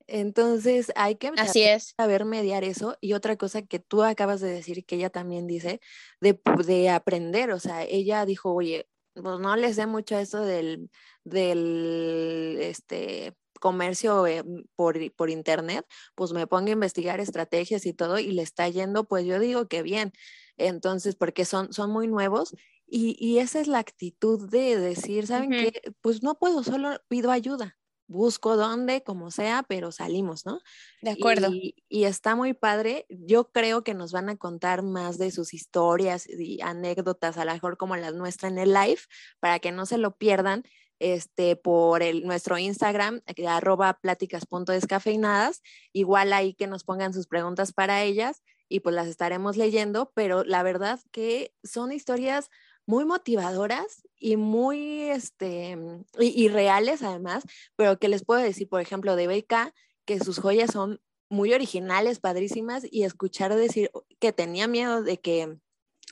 Entonces 0.07 0.91
hay 0.95 1.15
que 1.15 1.31
Así 1.37 1.63
es. 1.63 1.93
saber 1.97 2.25
mediar 2.25 2.63
eso. 2.63 2.95
Y 3.01 3.13
otra 3.13 3.37
cosa 3.37 3.63
que 3.63 3.79
tú 3.79 4.03
acabas 4.03 4.39
de 4.39 4.49
decir, 4.49 4.85
que 4.85 4.95
ella 4.95 5.09
también 5.09 5.47
dice, 5.47 5.81
de, 6.21 6.39
de 6.65 6.89
aprender, 6.89 7.51
o 7.51 7.59
sea, 7.59 7.83
ella 7.83 8.25
dijo, 8.25 8.53
oye, 8.53 8.87
pues 9.13 9.39
no 9.39 9.55
les 9.55 9.75
sé 9.77 9.87
mucho 9.87 10.17
eso 10.17 10.41
del, 10.41 10.91
del, 11.23 12.57
este, 12.61 13.33
comercio 13.59 14.27
eh, 14.27 14.43
por, 14.75 14.97
por, 15.13 15.29
internet, 15.29 15.85
pues 16.13 16.33
me 16.33 16.47
pongo 16.47 16.67
a 16.67 16.71
investigar 16.71 17.19
estrategias 17.19 17.85
y 17.85 17.93
todo 17.93 18.19
y 18.19 18.31
le 18.31 18.41
está 18.41 18.67
yendo, 18.69 19.05
pues 19.05 19.25
yo 19.25 19.39
digo 19.39 19.67
que 19.67 19.81
bien. 19.81 20.13
Entonces, 20.57 21.15
porque 21.15 21.45
son, 21.45 21.73
son 21.73 21.91
muy 21.91 22.07
nuevos 22.07 22.55
y, 22.87 23.15
y 23.19 23.39
esa 23.39 23.59
es 23.59 23.67
la 23.67 23.79
actitud 23.79 24.49
de 24.49 24.77
decir, 24.77 25.27
¿saben 25.27 25.51
qué? 25.51 25.93
Pues 26.01 26.23
no 26.23 26.37
puedo, 26.37 26.63
solo 26.63 26.99
pido 27.07 27.31
ayuda. 27.31 27.77
Busco 28.07 28.55
dónde, 28.55 29.01
como 29.01 29.31
sea, 29.31 29.65
pero 29.67 29.91
salimos, 29.91 30.45
¿no? 30.45 30.59
De 31.01 31.09
acuerdo. 31.09 31.51
Y, 31.51 31.75
y 31.89 32.03
está 32.03 32.35
muy 32.35 32.53
padre. 32.53 33.07
Yo 33.09 33.51
creo 33.51 33.83
que 33.83 33.95
nos 33.95 34.11
van 34.11 34.29
a 34.29 34.37
contar 34.37 34.83
más 34.83 35.17
de 35.17 35.31
sus 35.31 35.55
historias 35.55 36.27
y 36.29 36.61
anécdotas, 36.61 37.37
a 37.37 37.45
lo 37.45 37.53
mejor 37.53 37.77
como 37.77 37.95
las 37.95 38.13
nuestras 38.13 38.51
en 38.51 38.59
el 38.59 38.73
live, 38.73 39.01
para 39.39 39.57
que 39.57 39.71
no 39.71 39.87
se 39.87 39.97
lo 39.97 40.15
pierdan 40.17 40.63
este, 40.99 41.55
por 41.55 42.03
el, 42.03 42.23
nuestro 42.23 42.59
Instagram, 42.59 43.21
arroba 43.47 43.97
pláticas.descafeinadas, 43.99 45.61
igual 45.91 46.31
ahí 46.31 46.53
que 46.53 46.67
nos 46.67 46.83
pongan 46.83 47.13
sus 47.13 47.25
preguntas 47.25 47.73
para 47.73 48.03
ellas 48.03 48.43
y 48.69 48.79
pues 48.81 48.95
las 48.95 49.07
estaremos 49.07 49.57
leyendo, 49.57 50.11
pero 50.13 50.43
la 50.43 50.63
verdad 50.63 50.99
que 51.11 51.53
son 51.63 51.91
historias 51.91 52.49
muy 52.85 53.05
motivadoras 53.05 54.07
y 54.17 54.37
muy, 54.37 55.03
este, 55.03 55.77
y, 56.19 56.47
reales 56.49 57.01
además, 57.03 57.43
pero 57.75 57.97
que 57.99 58.09
les 58.09 58.23
puedo 58.23 58.41
decir, 58.41 58.69
por 58.69 58.81
ejemplo, 58.81 59.15
de 59.15 59.27
Beca, 59.27 59.73
que 60.05 60.19
sus 60.19 60.39
joyas 60.39 60.71
son 60.71 61.01
muy 61.29 61.53
originales, 61.53 62.19
padrísimas, 62.19 62.85
y 62.89 63.03
escuchar 63.03 63.55
decir 63.55 63.89
que 64.19 64.31
tenía 64.31 64.67
miedo 64.67 65.01
de 65.01 65.19
que, 65.19 65.57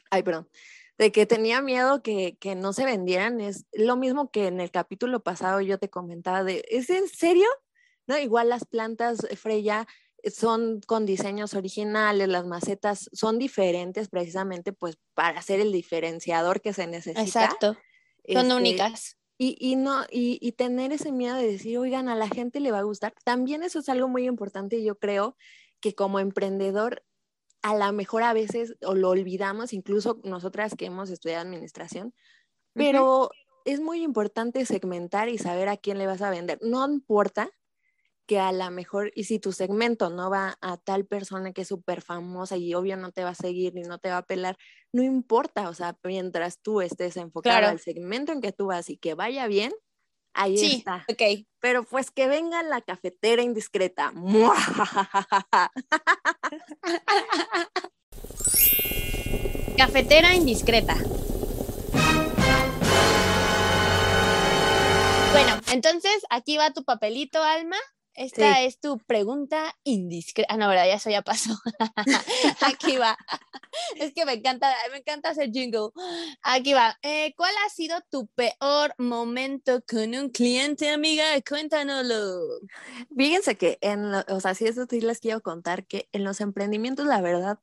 ay, 0.09 0.23
perdón, 0.23 0.49
de 0.97 1.11
que 1.11 1.25
tenía 1.25 1.61
miedo 1.61 2.01
que, 2.01 2.37
que, 2.39 2.55
no 2.55 2.73
se 2.73 2.85
vendieran, 2.85 3.39
es 3.39 3.65
lo 3.73 3.95
mismo 3.95 4.31
que 4.31 4.47
en 4.47 4.59
el 4.59 4.71
capítulo 4.71 5.21
pasado 5.21 5.61
yo 5.61 5.77
te 5.79 5.89
comentaba 5.89 6.43
de, 6.43 6.65
¿es 6.69 6.89
en 6.89 7.07
serio? 7.07 7.47
¿No? 8.05 8.17
Igual 8.17 8.49
las 8.49 8.65
plantas 8.65 9.23
eh, 9.29 9.35
Freya 9.35 9.87
son 10.31 10.81
con 10.85 11.05
diseños 11.05 11.53
originales, 11.53 12.27
las 12.29 12.45
macetas 12.45 13.09
son 13.13 13.39
diferentes 13.39 14.09
precisamente 14.09 14.71
pues 14.73 14.97
para 15.13 15.39
hacer 15.39 15.59
el 15.59 15.71
diferenciador 15.71 16.61
que 16.61 16.73
se 16.73 16.87
necesita. 16.87 17.21
Exacto, 17.21 17.73
son 18.27 18.45
Este, 18.45 18.53
únicas. 18.55 19.17
Y, 19.37 19.57
y 19.59 19.75
no, 19.75 20.03
y, 20.09 20.37
y 20.41 20.53
tener 20.53 20.93
ese 20.93 21.11
miedo 21.11 21.35
de 21.35 21.47
decir, 21.47 21.77
oigan, 21.77 22.07
a 22.07 22.15
la 22.15 22.29
gente 22.29 22.59
le 22.59 22.71
va 22.71 22.79
a 22.79 22.83
gustar. 22.83 23.13
También 23.25 23.63
eso 23.63 23.79
es 23.79 23.89
algo 23.89 24.07
muy 24.07 24.25
importante 24.27 24.77
y 24.77 24.83
yo 24.85 24.97
creo 24.97 25.35
que 25.81 25.95
como 25.95 26.19
emprendedor, 26.19 27.03
a 27.61 27.75
lo 27.75 27.91
mejor 27.91 28.23
a 28.23 28.33
veces 28.33 28.75
o 28.85 28.95
lo 28.95 29.09
olvidamos, 29.09 29.73
incluso 29.73 30.21
nosotras 30.23 30.75
que 30.75 30.85
hemos 30.85 31.09
estudiado 31.09 31.41
administración, 31.41 32.13
pero 32.73 33.31
es 33.65 33.81
muy 33.81 34.03
importante 34.03 34.65
segmentar 34.65 35.29
y 35.29 35.37
saber 35.37 35.67
a 35.69 35.77
quién 35.77 35.97
le 35.97 36.07
vas 36.07 36.21
a 36.21 36.29
vender. 36.29 36.59
No 36.61 36.85
importa 36.85 37.49
que 38.25 38.39
a 38.39 38.51
lo 38.51 38.69
mejor, 38.71 39.11
y 39.15 39.25
si 39.25 39.39
tu 39.39 39.51
segmento 39.51 40.09
no 40.09 40.29
va 40.29 40.57
a 40.61 40.77
tal 40.77 41.05
persona 41.05 41.51
que 41.51 41.63
es 41.63 41.67
súper 41.67 42.01
famosa 42.01 42.55
y 42.57 42.73
obvio 42.73 42.95
no 42.97 43.11
te 43.11 43.23
va 43.23 43.31
a 43.31 43.35
seguir 43.35 43.73
ni 43.73 43.81
no 43.81 43.99
te 43.99 44.09
va 44.09 44.17
a 44.17 44.25
pelar, 44.25 44.57
no 44.93 45.03
importa, 45.03 45.69
o 45.69 45.73
sea, 45.73 45.97
mientras 46.03 46.59
tú 46.61 46.81
estés 46.81 47.17
enfocado 47.17 47.53
Claro. 47.57 47.67
al 47.67 47.79
segmento 47.79 48.31
en 48.31 48.41
que 48.41 48.51
tú 48.53 48.67
vas 48.67 48.89
y 48.89 48.97
que 48.97 49.13
vaya 49.13 49.47
bien, 49.47 49.73
ahí 50.33 50.57
Sí, 50.57 50.75
está. 50.77 51.05
ok. 51.09 51.45
Pero 51.59 51.83
pues 51.83 52.11
que 52.11 52.27
venga 52.27 52.63
la 52.63 52.81
cafetera 52.81 53.41
indiscreta. 53.43 54.13
Cafetera 59.77 60.33
indiscreta. 60.35 60.95
Bueno, 65.31 65.59
entonces 65.71 66.23
aquí 66.29 66.57
va 66.57 66.71
tu 66.71 66.83
papelito, 66.83 67.41
Alma. 67.41 67.77
Esta 68.15 68.55
Sí. 68.57 68.65
es 68.65 68.79
tu 68.79 68.99
pregunta 68.99 69.75
indiscreta. 69.83 70.53
Ah, 70.53 70.57
no, 70.57 70.67
verdad, 70.69 70.85
ya 70.85 70.95
eso 70.95 71.09
ya 71.09 71.21
pasó. 71.23 71.53
aquí 72.61 72.97
va. 72.97 73.17
Es 73.97 74.13
que 74.13 74.23
me 74.25 74.33
encanta, 74.33 74.71
me 74.91 74.97
encanta 74.99 75.29
hacer 75.29 75.49
jingle. 75.51 75.89
Aquí 76.43 76.73
va. 76.73 76.95
Eh, 77.01 77.33
¿Cuál 77.35 77.53
ha 77.65 77.69
sido 77.69 77.99
tu 78.11 78.27
peor 78.27 78.93
momento 78.99 79.81
con 79.89 80.13
un 80.13 80.29
cliente, 80.29 80.91
amiga? 80.91 81.23
Cuéntanoslo. 81.47 82.39
Fíjense 83.17 83.57
que 83.57 83.79
en, 83.81 84.11
lo- 84.11 84.23
o 84.27 84.39
sea, 84.39 84.53
sí, 84.53 84.65
eso 84.67 84.85
sí 84.87 85.01
les 85.01 85.19
quiero 85.19 85.41
contar 85.41 85.87
que 85.87 86.07
en 86.11 86.23
los 86.23 86.39
emprendimientos, 86.39 87.07
la 87.07 87.21
verdad, 87.21 87.57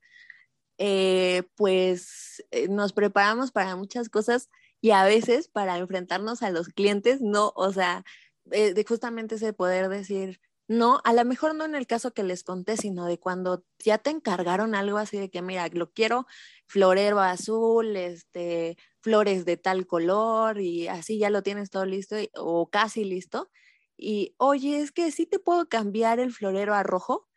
eh, 0.78 1.44
pues 1.56 2.44
eh, 2.50 2.66
nos 2.68 2.92
preparamos 2.92 3.52
para 3.52 3.76
muchas 3.76 4.08
cosas 4.08 4.48
y 4.80 4.90
a 4.90 5.04
veces 5.04 5.46
para 5.46 5.76
enfrentarnos 5.78 6.42
a 6.42 6.50
los 6.50 6.68
clientes, 6.68 7.20
no, 7.20 7.52
o 7.54 7.72
sea, 7.72 8.04
eh, 8.52 8.84
justamente 8.86 9.36
ese 9.36 9.52
poder 9.52 9.88
decir, 9.88 10.40
no, 10.68 11.00
a 11.04 11.12
lo 11.12 11.24
mejor 11.24 11.54
no 11.54 11.64
en 11.64 11.74
el 11.74 11.86
caso 11.86 12.12
que 12.14 12.22
les 12.22 12.44
conté, 12.44 12.76
sino 12.76 13.06
de 13.06 13.18
cuando 13.18 13.64
ya 13.78 13.98
te 13.98 14.10
encargaron 14.10 14.74
algo 14.74 14.98
así 14.98 15.18
de 15.18 15.30
que, 15.30 15.42
mira, 15.42 15.68
lo 15.72 15.92
quiero 15.92 16.26
florero 16.66 17.20
azul, 17.20 17.96
este, 17.96 18.76
flores 19.00 19.44
de 19.44 19.56
tal 19.56 19.86
color 19.86 20.60
y 20.60 20.88
así 20.88 21.18
ya 21.18 21.30
lo 21.30 21.42
tienes 21.42 21.70
todo 21.70 21.86
listo 21.86 22.16
o 22.36 22.70
casi 22.70 23.04
listo. 23.04 23.50
Y, 23.96 24.34
oye, 24.38 24.80
es 24.80 24.92
que 24.92 25.10
sí 25.12 25.26
te 25.26 25.38
puedo 25.40 25.68
cambiar 25.68 26.20
el 26.20 26.32
florero 26.32 26.74
a 26.74 26.82
rojo. 26.84 27.29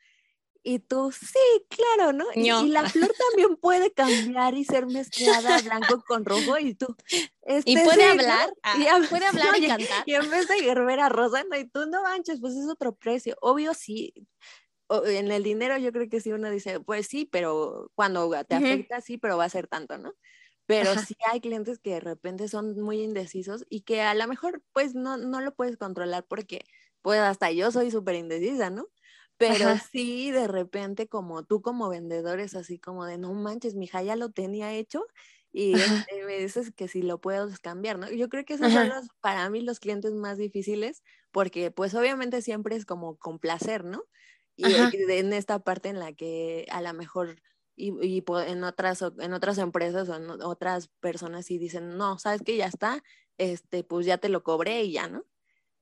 Y 0.66 0.80
tú, 0.80 1.12
sí, 1.12 1.38
claro, 1.70 2.14
¿no? 2.14 2.26
Y, 2.36 2.50
y 2.50 2.68
la 2.70 2.90
flor 2.90 3.14
también 3.32 3.58
puede 3.58 3.92
cambiar 3.94 4.54
y 4.56 4.64
ser 4.64 4.88
mezclada 4.88 5.60
blanco 5.60 6.02
con 6.08 6.24
rojo. 6.26 6.58
Y 6.58 6.74
tú, 6.76 6.96
¿Y 7.12 7.76
este, 7.76 7.84
puede 7.84 8.04
sí, 8.12 8.18
¿no? 8.18 8.22
hablar? 8.22 8.50
Ah, 8.64 8.78
Y 8.80 8.88
a- 8.88 9.10
¿Puede 9.10 9.26
hablar 9.26 9.48
y 9.50 9.58
oye, 9.58 9.68
cantar? 9.68 10.04
Y 10.06 10.14
en 10.16 10.30
vez 10.30 10.48
de 10.48 10.56
Gerbera 10.62 11.10
Rosa, 11.10 11.44
no, 11.50 11.58
y 11.58 11.68
tú 11.70 11.86
no 11.88 12.02
manches, 12.04 12.40
pues 12.40 12.54
es 12.56 12.68
otro 12.70 12.96
precio. 12.96 13.36
Obvio, 13.42 13.74
sí. 13.74 14.14
o- 14.88 15.06
En 15.06 15.32
el 15.32 15.44
dinero 15.44 15.78
yo 15.78 15.92
creo 15.92 16.10
que 16.10 16.20
sí 16.22 16.32
uno 16.32 16.50
dice, 16.50 16.80
pues 16.80 17.08
sí, 17.08 17.26
pero 17.26 17.92
cuando 17.96 18.30
te 18.48 18.56
afecta, 18.56 19.02
sí, 19.02 19.18
pero 19.18 19.38
va 19.38 19.46
a 19.46 19.50
ser 19.50 19.68
tanto, 19.68 19.98
¿no? 19.98 20.14
Pero 20.66 20.92
Ajá. 20.92 21.06
sí 21.06 21.16
hay 21.32 21.42
clientes 21.42 21.80
que 21.80 21.92
de 21.92 22.00
repente 22.00 22.48
son 22.48 22.80
muy 22.82 23.02
indecisos 23.02 23.66
y 23.70 23.82
que 23.82 24.02
a 24.02 24.14
lo 24.16 24.28
mejor 24.28 24.64
pues 24.74 24.96
no, 24.96 25.18
no 25.18 25.42
lo 25.42 25.54
puedes 25.56 25.78
controlar 25.78 26.26
porque 26.28 26.62
pues 27.02 27.20
hasta 27.20 27.52
yo 27.52 27.72
soy 27.72 27.92
súper 27.92 28.16
indecisa, 28.16 28.70
¿no? 28.70 28.88
Pero 29.48 29.76
Ajá. 29.76 29.78
sí 29.78 30.32
de 30.32 30.48
repente 30.48 31.08
como 31.08 31.44
tú 31.46 31.62
como 31.62 31.90
vendedor 31.90 32.40
es 32.40 32.56
así 32.56 32.80
como 32.80 33.06
de 33.06 33.18
no 33.18 33.34
manches, 33.34 33.76
mi 33.76 33.86
hija 33.86 34.02
ya 34.04 34.16
lo 34.16 34.32
tenía 34.32 34.74
hecho 34.74 35.06
y 35.52 35.82
este, 35.82 36.24
me 36.26 36.38
dices 36.40 36.72
que 36.76 36.88
si 36.88 37.02
lo 37.04 37.20
puedes 37.22 37.60
cambiar, 37.60 38.00
¿no? 38.00 38.10
Yo 38.12 38.30
creo 38.30 38.46
que 38.46 38.54
esos 38.56 38.72
son 38.72 38.88
los, 38.90 39.08
para 39.22 39.50
mí 39.50 39.62
los 39.62 39.80
clientes 39.80 40.14
más 40.14 40.38
difíciles 40.38 41.04
porque 41.32 41.72
pues 41.72 41.94
obviamente 41.96 42.42
siempre 42.42 42.76
es 42.76 42.86
como 42.86 43.18
complacer, 43.18 43.84
¿no? 43.86 44.04
Y 44.56 44.70
Ajá. 44.70 44.98
en 45.10 45.34
esta 45.34 45.60
parte 45.64 45.90
en 45.90 46.00
la 46.00 46.14
que 46.14 46.66
a 46.72 46.82
lo 46.82 46.94
mejor 46.94 47.42
y, 47.76 47.92
y 48.06 48.24
en 48.48 48.64
otras 48.64 49.02
en 49.20 49.34
otras 49.34 49.58
empresas 49.58 50.08
o 50.10 50.16
en 50.16 50.30
otras 50.44 50.90
personas 51.00 51.46
sí 51.48 51.58
dicen, 51.58 51.98
no, 51.98 52.18
sabes 52.20 52.42
que 52.44 52.56
ya 52.58 52.68
está, 52.68 53.04
este, 53.38 53.84
pues 53.84 54.06
ya 54.06 54.18
te 54.20 54.30
lo 54.30 54.44
cobré 54.44 54.84
y 54.84 54.94
ya, 54.94 55.08
¿no? 55.10 55.26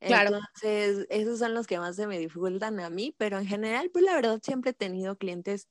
Claro. 0.06 0.47
Entonces, 0.62 1.08
esos 1.10 1.39
son 1.39 1.54
los 1.54 1.68
que 1.68 1.80
más 1.80 1.95
se 1.95 2.08
me 2.08 2.20
dificultan 2.20 2.80
a 2.80 2.89
mí, 2.89 3.16
pero 3.18 3.38
en 3.39 3.45
general, 3.47 3.89
pues 3.91 4.04
la 4.06 4.16
verdad 4.16 4.39
siempre 4.43 4.72
he 4.72 4.74
tenido 4.74 5.18
clientes 5.18 5.70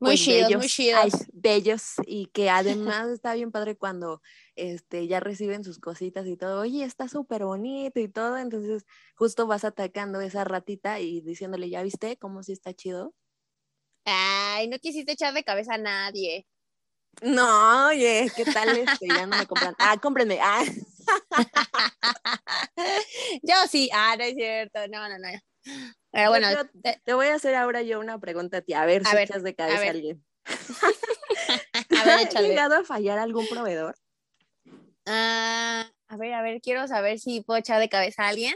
Muy 0.00 0.16
pues, 0.16 0.18
chidos, 0.18 0.54
muy 0.54 0.68
bellos, 0.68 0.68
chidos. 0.68 1.00
ay, 1.02 1.10
bellos 1.32 1.94
y 2.06 2.26
que 2.26 2.50
además 2.50 3.08
está 3.08 3.34
bien 3.34 3.50
padre 3.52 3.76
cuando 3.76 4.20
este, 4.54 5.06
ya 5.08 5.20
reciben 5.20 5.64
sus 5.64 5.78
cositas 5.78 6.26
y 6.26 6.36
todo, 6.36 6.60
oye, 6.60 6.84
está 6.84 7.08
súper 7.08 7.44
bonito 7.44 8.00
y 8.00 8.08
todo, 8.08 8.36
entonces 8.38 8.84
justo 9.16 9.46
vas 9.46 9.64
atacando 9.64 10.20
esa 10.20 10.44
ratita 10.44 11.00
y 11.00 11.20
diciéndole, 11.22 11.70
¿ya 11.70 11.82
viste 11.82 12.16
cómo 12.18 12.42
sí 12.42 12.52
está 12.52 12.74
chido? 12.74 13.14
Ay, 14.06 14.68
no 14.68 14.78
quisiste 14.78 15.12
echar 15.12 15.34
de 15.34 15.44
cabeza 15.44 15.74
a 15.74 15.78
nadie. 15.78 16.46
No, 17.22 17.88
oye, 17.88 18.32
¿qué 18.36 18.46
tal 18.46 18.74
este? 18.76 19.12
Ya 19.12 19.26
no 19.26 19.34
me 19.36 19.46
compran. 19.46 19.74
Ah, 19.78 19.96
cómprenme. 20.00 20.38
Ah. 20.42 20.64
Yo 23.42 23.54
sí, 23.70 23.88
ah, 23.92 24.14
no 24.18 24.24
es 24.24 24.34
cierto, 24.34 24.80
no, 24.88 25.08
no, 25.08 25.18
no. 25.18 25.28
Bueno, 26.28 26.50
Yo 26.52 26.64
te- 26.82 27.00
te 27.04 27.14
voy 27.14 27.26
a 27.26 27.34
hacer 27.34 27.54
ahora 27.54 27.82
yo 27.82 27.98
una 28.00 28.18
pregunta 28.18 28.58
a 28.58 28.60
ti, 28.60 28.72
a 28.74 28.84
ver 28.86 29.02
A 29.06 29.10
si 29.10 29.16
ver, 29.16 29.28
echas 29.28 29.42
de 29.42 29.54
cabeza 29.54 29.76
a, 29.76 29.80
ver. 29.80 29.90
alguien. 29.90 30.24
a 30.46 32.04
ver, 32.04 32.18
¿Ha 32.18 32.22
échale. 32.22 32.48
llegado 32.48 32.76
a 32.76 32.84
fallar 32.84 33.18
algún 33.18 33.48
proveedor? 33.48 33.96
Ah, 35.06 35.90
a 36.08 36.16
ver, 36.16 36.32
a 36.34 36.42
ver, 36.42 36.60
quiero 36.60 36.86
saber 36.88 37.18
si 37.18 37.40
puedo 37.42 37.58
echar 37.58 37.80
de 37.80 37.88
cabeza 37.88 38.24
a 38.24 38.28
alguien. 38.28 38.54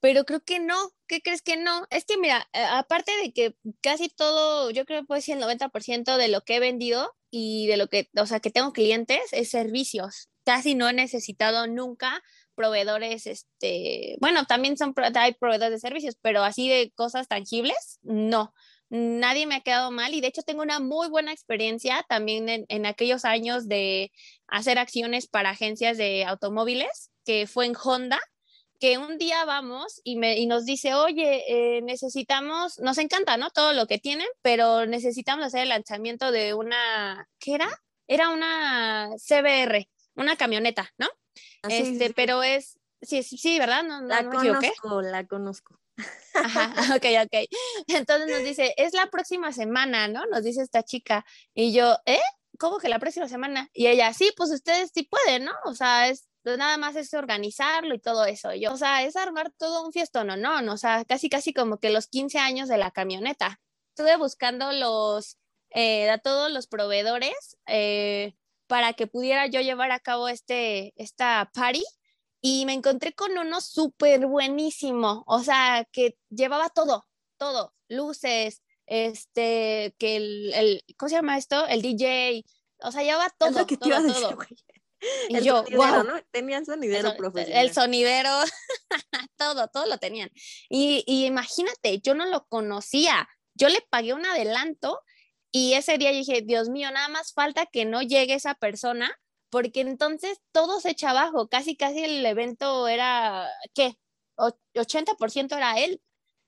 Pero 0.00 0.24
creo 0.24 0.40
que 0.40 0.58
no. 0.58 0.90
¿Qué 1.06 1.20
crees 1.20 1.42
que 1.42 1.56
no? 1.56 1.86
Es 1.90 2.04
que 2.04 2.16
mira, 2.18 2.48
eh, 2.52 2.64
aparte 2.68 3.12
de 3.22 3.32
que 3.32 3.54
casi 3.80 4.08
todo, 4.08 4.70
yo 4.70 4.84
creo 4.84 5.02
que 5.02 5.06
puede 5.06 5.22
ser 5.22 5.36
el 5.36 5.42
90% 5.42 6.16
de 6.16 6.28
lo 6.28 6.40
que 6.42 6.56
he 6.56 6.60
vendido 6.60 7.14
y 7.30 7.66
de 7.68 7.76
lo 7.76 7.86
que, 7.88 8.08
o 8.16 8.26
sea, 8.26 8.40
que 8.40 8.50
tengo 8.50 8.72
clientes 8.72 9.20
es 9.32 9.50
servicios. 9.50 10.28
Casi 10.44 10.74
no 10.74 10.88
he 10.88 10.92
necesitado 10.92 11.66
nunca 11.66 12.22
proveedores, 12.54 13.26
este, 13.26 14.16
bueno, 14.20 14.44
también 14.44 14.76
son, 14.76 14.94
hay 15.14 15.34
proveedores 15.34 15.72
de 15.72 15.88
servicios, 15.88 16.16
pero 16.20 16.42
así 16.42 16.68
de 16.68 16.92
cosas 16.94 17.28
tangibles, 17.28 17.98
no. 18.02 18.54
Nadie 18.90 19.46
me 19.46 19.54
ha 19.54 19.60
quedado 19.62 19.90
mal 19.90 20.12
y 20.12 20.20
de 20.20 20.26
hecho 20.26 20.42
tengo 20.42 20.60
una 20.62 20.78
muy 20.78 21.08
buena 21.08 21.32
experiencia 21.32 22.04
también 22.08 22.50
en, 22.50 22.66
en 22.68 22.84
aquellos 22.84 23.24
años 23.24 23.66
de 23.66 24.12
hacer 24.48 24.78
acciones 24.78 25.26
para 25.28 25.50
agencias 25.50 25.96
de 25.96 26.24
automóviles, 26.24 27.10
que 27.24 27.46
fue 27.46 27.64
en 27.64 27.74
Honda, 27.82 28.20
que 28.82 28.98
un 28.98 29.16
día 29.16 29.44
vamos 29.44 30.00
y, 30.02 30.16
me, 30.16 30.36
y 30.38 30.46
nos 30.46 30.64
dice, 30.64 30.92
oye, 30.94 31.44
eh, 31.46 31.82
necesitamos, 31.82 32.80
nos 32.80 32.98
encanta, 32.98 33.36
¿no? 33.36 33.50
Todo 33.50 33.72
lo 33.74 33.86
que 33.86 33.98
tienen, 33.98 34.26
pero 34.42 34.86
necesitamos 34.86 35.46
hacer 35.46 35.62
el 35.62 35.68
lanzamiento 35.68 36.32
de 36.32 36.52
una, 36.52 37.28
¿qué 37.38 37.54
era? 37.54 37.68
Era 38.08 38.30
una 38.30 39.10
CBR, 39.16 39.88
una 40.14 40.36
camioneta, 40.36 40.92
¿no? 40.98 41.08
Ah, 41.62 41.68
sí, 41.68 41.76
este, 41.78 42.08
sí, 42.08 42.12
pero 42.14 42.42
es, 42.42 42.78
sí, 43.00 43.22
sí, 43.22 43.38
sí, 43.38 43.58
¿verdad? 43.58 43.82
No, 43.84 44.00
La 44.02 44.22
no 44.22 44.30
me 44.30 44.36
equivoqué. 44.38 44.72
conozco, 44.80 45.02
la 45.02 45.26
conozco. 45.26 45.78
Ajá, 46.34 46.74
ok, 46.96 47.04
ok. 47.24 47.48
Entonces 47.88 48.28
nos 48.28 48.44
dice, 48.44 48.74
es 48.76 48.94
la 48.94 49.06
próxima 49.08 49.52
semana, 49.52 50.08
¿no? 50.08 50.26
Nos 50.26 50.44
dice 50.44 50.62
esta 50.62 50.82
chica. 50.82 51.24
Y 51.54 51.72
yo, 51.72 51.96
¿eh? 52.06 52.20
¿Cómo 52.58 52.78
que 52.78 52.88
la 52.88 52.98
próxima 52.98 53.28
semana? 53.28 53.68
Y 53.72 53.86
ella, 53.86 54.12
sí, 54.12 54.32
pues 54.36 54.50
ustedes 54.50 54.90
sí 54.94 55.04
pueden, 55.04 55.44
¿no? 55.44 55.52
O 55.64 55.74
sea, 55.74 56.08
es 56.08 56.28
nada 56.44 56.76
más 56.76 56.96
es 56.96 57.14
organizarlo 57.14 57.94
y 57.94 58.00
todo 58.00 58.24
eso. 58.24 58.52
Yo, 58.54 58.72
o 58.72 58.76
sea, 58.76 59.02
es 59.04 59.16
armar 59.16 59.52
todo 59.56 59.84
un 59.84 59.92
fiestón, 59.92 60.26
no, 60.28 60.36
no, 60.36 60.60
no, 60.62 60.74
o 60.74 60.76
sea, 60.76 61.04
casi, 61.04 61.28
casi 61.28 61.52
como 61.52 61.78
que 61.78 61.90
los 61.90 62.08
15 62.08 62.38
años 62.38 62.68
de 62.68 62.78
la 62.78 62.90
camioneta. 62.90 63.60
Estuve 63.90 64.16
buscando 64.16 64.72
los, 64.72 65.38
eh, 65.70 66.10
a 66.10 66.18
todos 66.18 66.50
los 66.50 66.66
proveedores, 66.66 67.56
eh, 67.66 68.34
para 68.72 68.94
que 68.94 69.06
pudiera 69.06 69.48
yo 69.48 69.60
llevar 69.60 69.90
a 69.90 70.00
cabo 70.00 70.30
este, 70.30 70.94
esta 70.96 71.50
party 71.52 71.84
y 72.40 72.64
me 72.64 72.72
encontré 72.72 73.12
con 73.12 73.36
uno 73.36 73.60
súper 73.60 74.24
buenísimo, 74.26 75.24
o 75.26 75.40
sea, 75.40 75.86
que 75.92 76.16
llevaba 76.30 76.70
todo, 76.70 77.06
todo, 77.36 77.74
luces, 77.88 78.62
este, 78.86 79.94
que 79.98 80.16
el, 80.16 80.54
el, 80.54 80.84
¿cómo 80.96 81.10
se 81.10 81.16
llama 81.16 81.36
esto? 81.36 81.66
El 81.66 81.82
DJ, 81.82 82.46
o 82.78 82.90
sea, 82.90 83.02
llevaba 83.02 83.28
todo, 83.36 83.66
que 83.66 83.76
todo, 83.76 84.10
todo. 84.10 84.38
Y 85.28 85.36
el 85.36 85.44
yo, 85.44 85.64
wow. 85.64 86.04
¿no? 86.04 86.22
Tenían 86.30 86.64
sonidero 86.64 87.10
el, 87.10 87.16
profesional. 87.18 87.66
El 87.66 87.74
sonidero, 87.74 88.30
todo, 89.36 89.68
todo 89.68 89.84
lo 89.84 89.98
tenían. 89.98 90.30
Y, 90.70 91.04
y, 91.06 91.26
imagínate, 91.26 92.00
yo 92.00 92.14
no 92.14 92.24
lo 92.24 92.46
conocía. 92.46 93.28
Yo 93.52 93.68
le 93.68 93.82
pagué 93.90 94.14
un 94.14 94.24
adelanto 94.24 94.98
y 95.52 95.74
ese 95.74 95.98
día 95.98 96.10
dije, 96.12 96.42
Dios 96.42 96.68
mío, 96.70 96.90
nada 96.90 97.08
más 97.08 97.32
falta 97.34 97.66
que 97.66 97.84
no 97.84 98.02
llegue 98.02 98.34
esa 98.34 98.54
persona, 98.54 99.10
porque 99.50 99.82
entonces 99.82 100.40
todo 100.52 100.80
se 100.80 100.90
echa 100.90 101.10
abajo. 101.10 101.48
Casi, 101.48 101.76
casi 101.76 102.04
el 102.04 102.24
evento 102.24 102.88
era, 102.88 103.48
¿qué? 103.74 103.96
80% 104.74 105.56
era 105.56 105.78
él. 105.78 106.00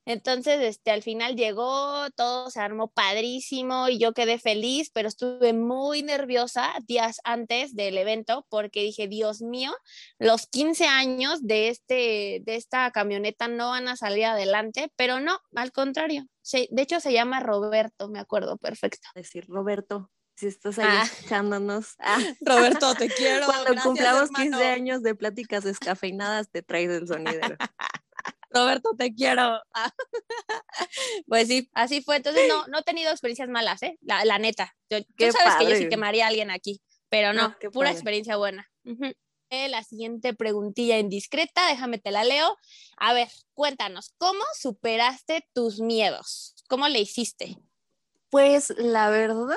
Entonces, 0.07 0.61
este, 0.61 0.90
al 0.90 1.02
final 1.02 1.34
llegó, 1.34 2.11
todo 2.16 2.50
se 2.50 2.61
armó 2.61 2.88
padrísimo 2.88 3.88
y 3.88 3.98
yo 3.98 4.12
quedé 4.12 4.38
feliz, 4.38 4.90
pero 4.92 5.09
estuve 5.09 5.52
muy 5.52 6.02
nerviosa 6.02 6.72
días 6.86 7.20
antes 7.24 7.74
del 7.74 7.96
evento 7.96 8.46
porque 8.50 8.82
dije, 8.82 9.09
Dios 9.09 9.40
mío, 9.40 9.72
los 10.18 10.46
15 10.46 10.86
años 10.86 11.42
de, 11.42 11.68
este, 11.68 12.42
de 12.44 12.57
esta 12.57 12.90
camioneta 12.90 13.48
no 13.48 13.70
van 13.70 13.88
a 13.88 13.96
salir 13.96 14.26
adelante, 14.26 14.92
pero 14.96 15.20
no, 15.20 15.38
al 15.55 15.72
contrario. 15.72 16.26
de 16.52 16.82
hecho, 16.82 17.00
se 17.00 17.12
llama 17.12 17.40
Roberto, 17.40 18.09
me 18.09 18.18
acuerdo 18.18 18.59
perfecto. 18.59 19.09
Decir, 19.14 19.46
Roberto, 19.48 20.11
si 20.36 20.48
estás 20.48 20.78
ahí 20.78 20.86
ah. 20.88 21.02
escuchándonos. 21.05 21.94
Ah. 21.98 22.18
Roberto, 22.40 22.94
te 22.94 23.09
quiero. 23.09 23.46
Cuando 23.46 23.80
cumplamos 23.82 24.30
15 24.30 24.66
años 24.66 25.02
de 25.02 25.14
pláticas 25.14 25.64
descafeinadas, 25.64 26.50
te 26.50 26.62
traes 26.62 26.90
el 26.90 27.07
sonidero. 27.07 27.57
Roberto, 28.55 28.90
te 28.96 29.14
quiero. 29.14 29.61
pues 31.26 31.48
sí, 31.48 31.68
así 31.72 32.02
fue. 32.02 32.16
Entonces, 32.16 32.48
no, 32.48 32.66
no 32.68 32.78
he 32.78 32.82
tenido 32.82 33.11
experiencias 33.11 33.48
malas, 33.48 33.82
¿eh? 33.82 33.98
La, 34.00 34.24
la 34.24 34.38
neta. 34.38 34.74
Yo, 34.88 35.02
tú 35.02 35.32
sabes 35.32 35.57
que 35.59 35.68
yo 35.68 35.76
sí 35.76 35.88
quemaría 35.88 36.24
a 36.24 36.28
alguien 36.28 36.50
aquí, 36.50 36.80
pero 37.09 37.32
no, 37.32 37.42
ah, 37.42 37.59
pura 37.72 37.90
experiencia 37.90 38.36
buena. 38.36 38.70
Eh, 39.50 39.68
la 39.68 39.82
siguiente 39.84 40.34
preguntilla 40.34 40.98
indiscreta, 40.98 41.68
déjame 41.68 41.98
te 41.98 42.11
la 42.11 42.24
leo. 42.24 42.57
A 42.96 43.12
ver, 43.12 43.28
cuéntanos, 43.55 44.14
¿cómo 44.18 44.42
superaste 44.59 45.46
tus 45.52 45.80
miedos? 45.80 46.55
¿Cómo 46.68 46.88
le 46.88 47.00
hiciste? 47.00 47.59
Pues 48.30 48.72
la 48.76 49.11
verdad, 49.11 49.57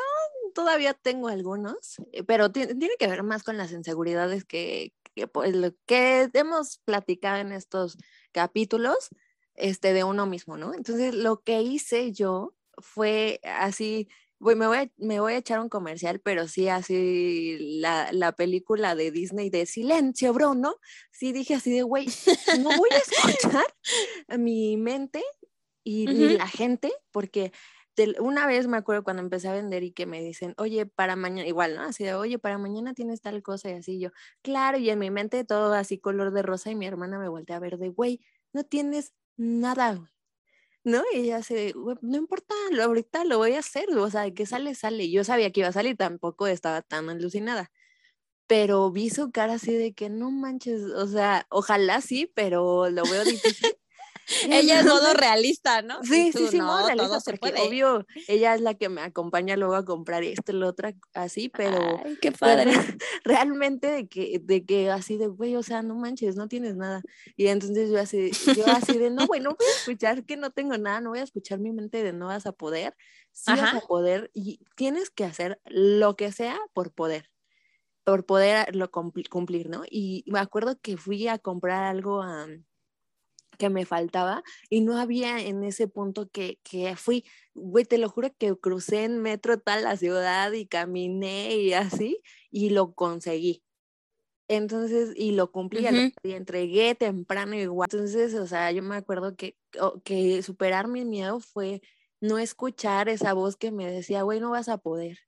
todavía 0.54 0.94
tengo 0.94 1.30
algunos, 1.30 1.98
eh, 2.12 2.24
pero 2.24 2.52
tiene 2.52 2.96
que 3.00 3.08
ver 3.08 3.24
más 3.24 3.44
con 3.44 3.58
las 3.58 3.72
inseguridades 3.72 4.46
que, 4.46 4.94
que, 5.18 5.28
pues, 5.28 5.54
que 5.88 6.30
hemos 6.34 6.78
platicado 6.86 7.38
en 7.38 7.52
estos 7.52 7.98
capítulos 8.32 9.10
este, 9.56 9.92
de 9.94 10.04
uno 10.04 10.28
mismo, 10.28 10.58
¿no? 10.58 10.76
Entonces, 10.76 11.16
lo 11.16 11.42
que 11.42 11.62
hice 11.62 12.12
yo 12.14 12.54
fue 12.78 13.40
así, 13.44 14.08
voy, 14.38 14.56
me, 14.56 14.68
voy 14.68 14.78
a, 14.78 14.92
me 14.98 15.20
voy 15.20 15.34
a 15.34 15.38
echar 15.38 15.60
un 15.60 15.70
comercial, 15.70 16.20
pero 16.20 16.48
sí 16.48 16.70
así 16.70 17.58
la, 17.80 18.12
la 18.12 18.34
película 18.34 18.94
de 18.94 19.10
Disney 19.10 19.50
de 19.50 19.66
Silencio, 19.66 20.32
bro, 20.34 20.54
¿no? 20.54 20.76
Sí 21.12 21.32
dije 21.32 21.56
así 21.56 21.72
de, 21.72 21.82
güey, 21.82 22.08
no 22.60 22.70
voy 22.78 22.90
a 22.92 22.98
escuchar 23.32 23.66
mi 24.38 24.78
mente 24.78 25.24
y 25.84 26.06
la 26.06 26.48
gente, 26.48 26.92
porque 27.12 27.52
una 28.20 28.48
vez 28.48 28.68
me 28.68 28.78
acuerdo 28.78 29.04
cuando 29.04 29.22
empecé 29.24 29.48
a 29.48 29.54
vender 29.54 29.84
y 29.84 29.92
que 29.92 30.06
me 30.06 30.22
dicen, 30.22 30.54
oye, 30.58 30.86
para 30.86 31.16
mañana, 31.16 31.48
igual, 31.48 31.76
¿no? 31.76 31.82
Así 31.84 32.04
de, 32.04 32.14
oye, 32.16 32.40
para 32.40 32.58
mañana 32.58 32.94
tienes 32.94 33.22
tal 33.22 33.42
cosa 33.44 33.70
y 33.70 33.74
así 33.74 34.00
yo, 34.00 34.12
claro, 34.42 34.78
y 34.78 34.90
en 34.90 35.00
mi 35.00 35.12
mente 35.12 35.44
todo 35.44 35.74
así 35.74 35.98
color 36.00 36.32
de 36.32 36.44
rosa 36.44 36.72
y 36.72 36.76
mi 36.76 36.86
hermana 36.86 37.20
me 37.20 37.30
voltea 37.30 37.58
a 37.58 37.60
ver 37.60 37.78
de, 37.78 37.90
güey, 37.90 38.22
no 38.54 38.64
tienes 38.64 39.14
nada, 39.38 40.12
¿no? 40.84 41.04
Y 41.14 41.20
ella 41.20 41.44
se, 41.44 41.74
no 42.02 42.18
importa, 42.18 42.56
ahorita 42.84 43.26
lo 43.26 43.38
voy 43.40 43.54
a 43.54 43.60
hacer, 43.60 43.90
o 43.98 44.10
sea, 44.10 44.32
que 44.34 44.46
sale, 44.46 44.76
sale. 44.76 45.10
Yo 45.12 45.24
sabía 45.24 45.52
que 45.52 45.62
iba 45.62 45.70
a 45.70 45.74
salir, 45.74 45.98
tampoco 45.98 46.48
estaba 46.48 46.82
tan 46.82 47.10
alucinada. 47.10 47.72
Pero 48.48 48.92
vi 48.92 49.10
su 49.10 49.32
cara 49.32 49.56
así 49.56 49.74
de 49.76 49.94
que 49.94 50.10
no 50.10 50.32
manches, 50.32 50.82
o 50.84 51.08
sea, 51.08 51.48
ojalá 51.50 52.02
sí, 52.02 52.32
pero 52.36 52.90
lo 52.90 53.08
veo 53.08 53.26
difícil. 53.26 53.78
ella 54.50 54.80
es 54.82 54.86
modo 54.86 55.14
realista, 55.14 55.82
¿no? 55.82 56.04
Sí, 56.04 56.32
sí, 56.34 56.48
sí, 56.50 56.62
modo 56.62 56.86
realista, 56.86 57.20
porque 57.40 57.62
obvio, 57.62 58.06
ella 58.28 58.56
es 58.56 58.62
la 58.62 58.74
que 58.74 58.90
me 58.90 59.02
acompaña 59.02 59.56
luego 59.56 59.76
a 59.76 59.86
comprar 59.86 60.24
esto 60.24 60.52
y 60.52 60.56
lo 60.56 60.68
otro, 60.68 60.90
así, 61.14 61.50
pero... 61.50 62.02
Ay, 62.04 62.18
qué 62.22 62.32
padre. 62.32 62.72
realmente 63.24 63.88
de 63.88 64.08
que, 64.08 64.40
de 64.44 64.66
que 64.66 64.92
así 64.92 65.18
de, 65.18 65.28
güey, 65.28 65.56
o 65.56 65.64
sea, 65.64 65.82
no 65.82 65.96
manches, 65.96 66.36
no 66.36 66.48
tienes 66.48 66.76
nada. 66.76 67.02
Y 67.36 67.48
entonces 67.48 67.90
yo 67.90 68.00
así, 68.00 68.32
yo 68.56 68.66
así 68.68 68.98
de, 68.98 69.10
no, 69.10 69.28
güey, 69.28 69.42
no 69.42 69.52
voy 69.52 69.68
a 69.68 69.78
escuchar 69.78 70.26
que 70.26 70.38
no 70.38 70.52
tengo 70.52 70.78
nada, 70.78 71.02
no 71.02 71.12
voy 71.12 71.20
a 71.20 71.24
escuchar 71.24 71.60
mi 71.60 71.72
mente 71.72 72.04
de 72.04 72.14
no 72.14 72.28
vas 72.28 72.46
a 72.46 72.52
poder, 72.52 72.96
sí 73.32 73.52
vas 73.52 73.76
a 73.76 73.82
poder 73.82 74.30
y 74.34 74.60
tienes 74.76 75.10
que 75.10 75.24
hacer 75.24 75.60
lo 75.66 76.16
que 76.16 76.32
sea 76.32 76.60
por 76.74 76.92
poder 76.92 77.30
por 78.04 78.26
poder 78.26 78.70
cumplir, 79.30 79.70
¿no? 79.70 79.84
Y 79.90 80.24
me 80.28 80.40
acuerdo 80.40 80.80
que 80.82 80.96
fui 80.96 81.28
a 81.28 81.40
comprar 81.40 81.84
algo 81.84 82.22
a, 82.22 82.48
que 83.58 83.70
me 83.70 83.86
faltaba 83.86 84.44
y 84.70 84.82
no 84.82 84.98
había 84.98 85.40
en 85.40 85.64
ese 85.64 85.88
punto 85.88 86.30
que, 86.30 86.60
que 86.64 86.96
fui, 86.96 87.26
güey, 87.54 87.86
te 87.86 87.98
lo 87.98 88.10
juro 88.10 88.30
que 88.38 88.56
crucé 88.56 89.04
en 89.04 89.22
metro 89.22 89.60
tal 89.60 89.84
la 89.84 89.98
ciudad 89.98 90.52
y 90.54 90.68
caminé 90.68 91.56
y 91.56 91.74
así 91.74 92.22
y 92.52 92.70
lo 92.70 92.94
conseguí. 92.94 93.64
Entonces, 94.50 95.12
y 95.16 95.32
lo 95.34 95.52
cumplí, 95.52 95.86
y 96.24 96.32
entregué 96.32 96.96
temprano 96.96 97.56
igual. 97.56 97.90
Entonces, 97.92 98.34
o 98.34 98.48
sea, 98.48 98.72
yo 98.72 98.82
me 98.82 98.96
acuerdo 98.96 99.36
que, 99.36 99.58
que 100.06 100.42
superar 100.42 100.88
mi 100.88 101.04
miedo 101.04 101.42
fue 101.42 101.82
no 102.22 102.38
escuchar 102.38 103.10
esa 103.10 103.34
voz 103.34 103.58
que 103.58 103.72
me 103.72 103.92
decía, 103.92 104.22
güey, 104.22 104.40
no 104.40 104.52
vas 104.52 104.70
a 104.70 104.78
poder. 104.78 105.20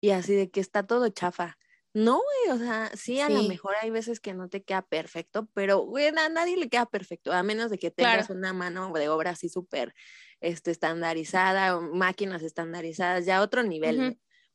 Y 0.00 0.10
así 0.10 0.34
de 0.34 0.50
que 0.50 0.60
está 0.60 0.86
todo 0.86 1.08
chafa. 1.08 1.58
No, 1.94 2.14
güey, 2.46 2.56
o 2.56 2.58
sea, 2.58 2.90
sí, 2.96 3.20
a 3.20 3.28
lo 3.28 3.42
mejor 3.42 3.74
hay 3.80 3.90
veces 3.90 4.18
que 4.18 4.32
no 4.32 4.48
te 4.48 4.62
queda 4.64 4.80
perfecto, 4.80 5.48
pero, 5.52 5.80
güey, 5.80 6.06
a 6.06 6.28
nadie 6.30 6.56
le 6.56 6.70
queda 6.70 6.86
perfecto, 6.86 7.32
a 7.32 7.42
menos 7.42 7.70
de 7.70 7.78
que 7.78 7.90
tengas 7.90 8.30
una 8.30 8.54
mano 8.54 8.90
de 8.92 9.10
obra 9.10 9.32
así 9.32 9.50
súper 9.50 9.92
este, 10.40 10.70
estandarizada, 10.70 11.78
máquinas 11.80 12.42
estandarizadas, 12.42 13.26
ya 13.26 13.42
otro 13.42 13.62
nivel. 13.62 14.06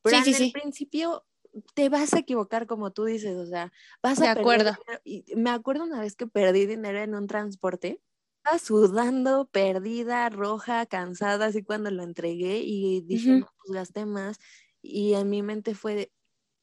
Pero 0.02 0.20
sí, 0.22 0.34
sí, 0.34 0.48
principio 0.48 1.28
te 1.76 1.90
vas 1.90 2.14
a 2.14 2.20
equivocar, 2.20 2.66
como 2.66 2.92
tú 2.92 3.06
dices, 3.06 3.36
o 3.38 3.46
sea, 3.46 3.72
vas 4.02 4.22
a 4.22 4.26
acuerdo. 4.32 4.72
Y 5.04 5.26
me 5.36 5.52
acuerdo 5.52 5.84
una 5.84 6.02
vez 6.02 6.16
que 6.16 6.26
perdí 6.28 6.66
dinero 6.66 7.00
en 7.00 7.14
un 7.16 7.28
transporte, 7.28 8.02
estaba 8.38 8.58
sudando, 8.60 9.48
perdida, 9.52 10.30
roja, 10.30 10.86
cansada, 10.88 11.48
así 11.48 11.64
cuando 11.64 11.92
lo 11.92 12.02
entregué 12.04 12.62
y 12.64 13.02
dije, 13.02 13.34
no, 13.34 13.46
pues 13.64 13.74
gasté 13.76 14.06
más. 14.08 14.38
Y 14.82 15.14
en 15.14 15.30
mi 15.30 15.42
mente 15.44 15.76
fue, 15.76 16.12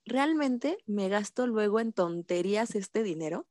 realmente 0.06 0.78
me 0.86 1.08
gasto 1.08 1.46
luego 1.46 1.80
en 1.80 1.92
tonterías 1.92 2.74
este 2.74 3.02
dinero. 3.02 3.46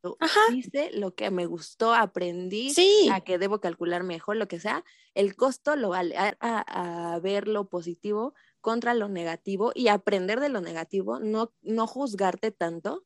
Hice 0.53 0.91
lo 0.93 1.15
que 1.15 1.31
me 1.31 1.45
gustó, 1.45 1.93
aprendí 1.93 2.73
a 3.11 3.21
que 3.21 3.37
debo 3.37 3.59
calcular 3.59 4.03
mejor, 4.03 4.37
lo 4.37 4.47
que 4.47 4.59
sea. 4.59 4.83
El 5.13 5.35
costo 5.35 5.75
lo 5.75 5.89
vale, 5.89 6.15
a, 6.17 7.19
ver 7.21 7.47
lo 7.47 7.69
positivo 7.69 8.33
contra 8.61 8.93
lo 8.93 9.09
negativo 9.09 9.71
y 9.75 9.87
aprender 9.87 10.39
de 10.39 10.49
lo 10.49 10.61
negativo, 10.61 11.19
no, 11.19 11.53
no 11.61 11.87
juzgarte 11.87 12.51
tanto 12.51 13.05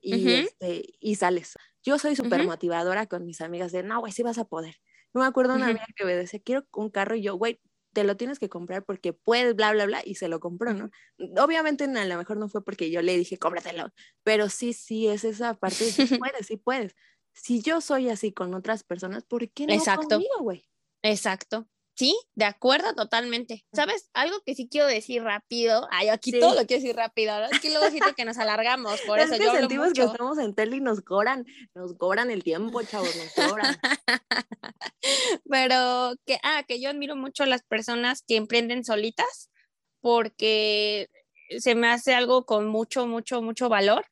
y, 0.00 0.30
este, 0.32 0.84
y 1.00 1.16
sales. 1.16 1.54
Yo 1.82 1.98
soy 1.98 2.16
súper 2.16 2.44
motivadora 2.44 3.06
con 3.06 3.24
mis 3.24 3.40
amigas 3.40 3.72
de, 3.72 3.82
no, 3.82 4.00
güey, 4.00 4.12
sí 4.12 4.22
vas 4.22 4.38
a 4.38 4.44
poder. 4.44 4.76
No 5.12 5.20
me 5.20 5.26
acuerdo 5.26 5.54
una 5.54 5.66
amiga 5.66 5.86
que 5.96 6.04
me 6.04 6.14
decía, 6.14 6.40
quiero 6.44 6.64
un 6.74 6.90
carro 6.90 7.14
y 7.14 7.22
yo, 7.22 7.36
güey, 7.36 7.60
te 7.96 8.04
lo 8.04 8.18
tienes 8.18 8.38
que 8.38 8.50
comprar 8.50 8.84
porque 8.84 9.14
puedes, 9.14 9.56
bla, 9.56 9.72
bla, 9.72 9.86
bla, 9.86 10.02
y 10.04 10.16
se 10.16 10.28
lo 10.28 10.38
compró, 10.38 10.74
¿no? 10.74 10.90
Obviamente 11.42 11.84
a 11.84 12.04
lo 12.04 12.18
mejor 12.18 12.36
no 12.36 12.46
fue 12.50 12.62
porque 12.62 12.90
yo 12.90 13.00
le 13.00 13.16
dije, 13.16 13.38
cómpratelo, 13.38 13.88
pero 14.22 14.50
sí, 14.50 14.74
sí, 14.74 15.08
es 15.08 15.24
esa 15.24 15.54
parte 15.54 15.86
de 15.86 15.92
sí 15.92 16.04
puedes, 16.22 16.46
sí 16.46 16.58
puedes. 16.58 16.94
Si 17.32 17.62
yo 17.62 17.80
soy 17.80 18.10
así 18.10 18.32
con 18.32 18.52
otras 18.52 18.84
personas, 18.84 19.24
¿por 19.24 19.50
qué 19.50 19.66
no 19.66 19.72
Exacto. 19.72 20.08
conmigo, 20.08 20.40
güey? 20.40 20.68
Exacto. 21.02 21.66
Sí, 21.96 22.14
de 22.34 22.44
acuerdo 22.44 22.94
totalmente. 22.94 23.64
¿Sabes? 23.72 24.10
Algo 24.12 24.36
que 24.44 24.54
sí 24.54 24.68
quiero 24.70 24.86
decir 24.86 25.22
rápido. 25.22 25.88
Ay, 25.90 26.08
aquí 26.10 26.30
todo 26.38 26.54
lo 26.54 26.66
quiero 26.66 26.82
decir 26.82 26.94
rápido. 26.94 27.32
Aquí 27.32 27.70
luego 27.70 27.88
siento 27.88 28.14
que 28.14 28.26
nos 28.26 28.36
alargamos, 28.36 29.00
por 29.06 29.18
eso 29.18 29.34
yo 29.36 29.50
sentimos 29.52 29.94
que 29.94 30.02
estamos 30.02 30.38
en 30.38 30.54
tele 30.54 30.76
y 30.76 30.80
nos 30.80 31.00
cobran, 31.00 31.46
nos 31.74 31.94
cobran 31.94 32.30
el 32.30 32.44
tiempo, 32.44 32.82
chavos, 32.82 33.16
nos 33.16 33.32
cobran. 33.48 33.76
Pero 35.50 36.14
que, 36.26 36.38
ah, 36.42 36.64
que 36.68 36.80
yo 36.80 36.90
admiro 36.90 37.16
mucho 37.16 37.44
a 37.44 37.46
las 37.46 37.62
personas 37.62 38.22
que 38.22 38.36
emprenden 38.36 38.84
solitas 38.84 39.50
porque 40.02 41.08
se 41.58 41.74
me 41.74 41.88
hace 41.88 42.14
algo 42.14 42.44
con 42.44 42.68
mucho, 42.68 43.06
mucho, 43.06 43.40
mucho 43.40 43.70
valor. 43.70 44.04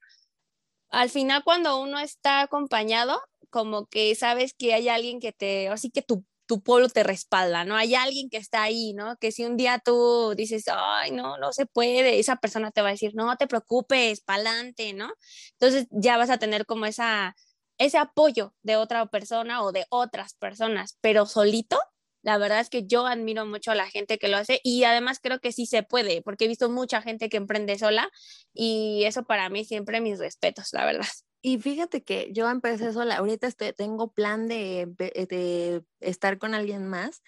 Al 0.88 1.10
final, 1.10 1.44
cuando 1.44 1.78
uno 1.78 1.98
está 1.98 2.40
acompañado, 2.40 3.20
como 3.50 3.86
que 3.86 4.14
sabes 4.14 4.54
que 4.54 4.72
hay 4.72 4.88
alguien 4.88 5.20
que 5.20 5.32
te, 5.32 5.68
así 5.68 5.90
que 5.90 6.00
tu 6.00 6.24
tu 6.46 6.62
pueblo 6.62 6.88
te 6.88 7.02
respalda, 7.02 7.64
¿no? 7.64 7.76
Hay 7.76 7.94
alguien 7.94 8.28
que 8.30 8.36
está 8.36 8.62
ahí, 8.62 8.92
¿no? 8.94 9.16
Que 9.16 9.32
si 9.32 9.44
un 9.44 9.56
día 9.56 9.80
tú 9.84 10.34
dices, 10.36 10.64
ay, 10.68 11.10
no, 11.12 11.38
no 11.38 11.52
se 11.52 11.66
puede, 11.66 12.18
esa 12.18 12.36
persona 12.36 12.70
te 12.70 12.82
va 12.82 12.88
a 12.88 12.92
decir, 12.92 13.12
no 13.14 13.36
te 13.36 13.46
preocupes, 13.46 14.20
pa'lante, 14.20 14.92
¿no? 14.92 15.12
Entonces 15.52 15.86
ya 15.90 16.16
vas 16.18 16.30
a 16.30 16.38
tener 16.38 16.66
como 16.66 16.86
esa, 16.86 17.34
ese 17.78 17.98
apoyo 17.98 18.54
de 18.62 18.76
otra 18.76 19.06
persona 19.06 19.62
o 19.62 19.72
de 19.72 19.86
otras 19.90 20.34
personas, 20.34 20.98
pero 21.00 21.26
solito, 21.26 21.78
la 22.22 22.38
verdad 22.38 22.60
es 22.60 22.70
que 22.70 22.86
yo 22.86 23.06
admiro 23.06 23.46
mucho 23.46 23.70
a 23.70 23.74
la 23.74 23.86
gente 23.86 24.18
que 24.18 24.28
lo 24.28 24.38
hace 24.38 24.60
y 24.64 24.84
además 24.84 25.20
creo 25.22 25.40
que 25.40 25.52
sí 25.52 25.66
se 25.66 25.82
puede, 25.82 26.22
porque 26.22 26.46
he 26.46 26.48
visto 26.48 26.70
mucha 26.70 27.02
gente 27.02 27.28
que 27.28 27.36
emprende 27.36 27.78
sola 27.78 28.10
y 28.54 29.04
eso 29.04 29.24
para 29.24 29.48
mí 29.50 29.64
siempre 29.64 30.00
mis 30.00 30.18
respetos, 30.18 30.68
la 30.72 30.86
verdad. 30.86 31.06
Y 31.46 31.58
fíjate 31.58 32.02
que 32.02 32.32
yo 32.32 32.48
empecé 32.48 32.90
sola, 32.94 33.16
ahorita 33.16 33.46
estoy, 33.46 33.74
tengo 33.74 34.10
plan 34.10 34.48
de, 34.48 34.86
de 34.96 35.84
estar 36.00 36.38
con 36.38 36.54
alguien 36.54 36.86
más, 36.86 37.22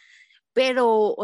pero 0.55 1.15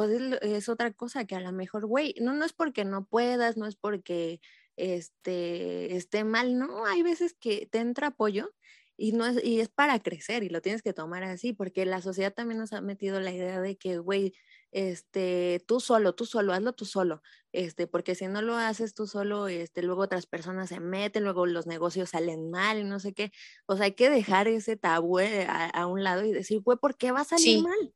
es, 0.42 0.68
otra 0.68 0.92
cosa 0.92 1.24
que 1.24 1.34
a 1.34 1.40
lo 1.40 1.52
mejor, 1.52 1.86
güey, 1.86 2.14
no, 2.20 2.34
no 2.34 2.44
es 2.44 2.52
porque 2.52 2.84
no 2.84 3.06
puedas, 3.06 3.56
no 3.56 3.66
es 3.66 3.76
porque 3.76 4.42
este, 4.76 5.96
esté 5.96 6.24
mal, 6.24 6.58
no, 6.58 6.84
hay 6.84 7.02
veces 7.02 7.32
que 7.32 7.64
te 7.64 7.78
entra 7.78 8.08
apoyo 8.08 8.52
y, 8.98 9.12
no 9.12 9.24
es, 9.24 9.42
y 9.42 9.60
es 9.60 9.70
para 9.70 9.98
crecer 10.00 10.42
y 10.42 10.50
lo 10.50 10.60
tienes 10.60 10.82
que 10.82 10.92
tomar 10.92 11.24
así, 11.24 11.54
porque 11.54 11.86
la 11.86 12.02
sociedad 12.02 12.34
también 12.34 12.60
nos 12.60 12.74
ha 12.74 12.82
metido 12.82 13.20
la 13.20 13.32
idea 13.32 13.58
de 13.62 13.76
que, 13.78 13.96
güey, 13.96 14.34
este, 14.72 15.62
tú 15.66 15.80
solo, 15.80 16.14
tú 16.14 16.24
solo, 16.24 16.52
hazlo 16.54 16.72
tú 16.72 16.86
solo, 16.86 17.22
este, 17.52 17.86
porque 17.86 18.14
si 18.14 18.26
no 18.26 18.40
lo 18.40 18.56
haces 18.56 18.94
tú 18.94 19.06
solo, 19.06 19.46
este, 19.46 19.82
luego 19.82 20.02
otras 20.02 20.26
personas 20.26 20.70
se 20.70 20.80
meten, 20.80 21.24
luego 21.24 21.46
los 21.46 21.66
negocios 21.66 22.10
salen 22.10 22.50
mal 22.50 22.78
y 22.78 22.84
no 22.84 22.98
sé 22.98 23.12
qué, 23.12 23.32
o 23.66 23.76
sea, 23.76 23.84
hay 23.84 23.92
que 23.92 24.10
dejar 24.10 24.48
ese 24.48 24.76
tabú 24.76 25.20
eh, 25.20 25.46
a, 25.48 25.86
un 25.86 26.02
lado 26.02 26.24
y 26.24 26.32
decir, 26.32 26.60
güey, 26.60 26.78
¿por 26.78 26.96
qué 26.96 27.12
va 27.12 27.20
a 27.20 27.24
salir 27.24 27.62
mal? 27.62 27.94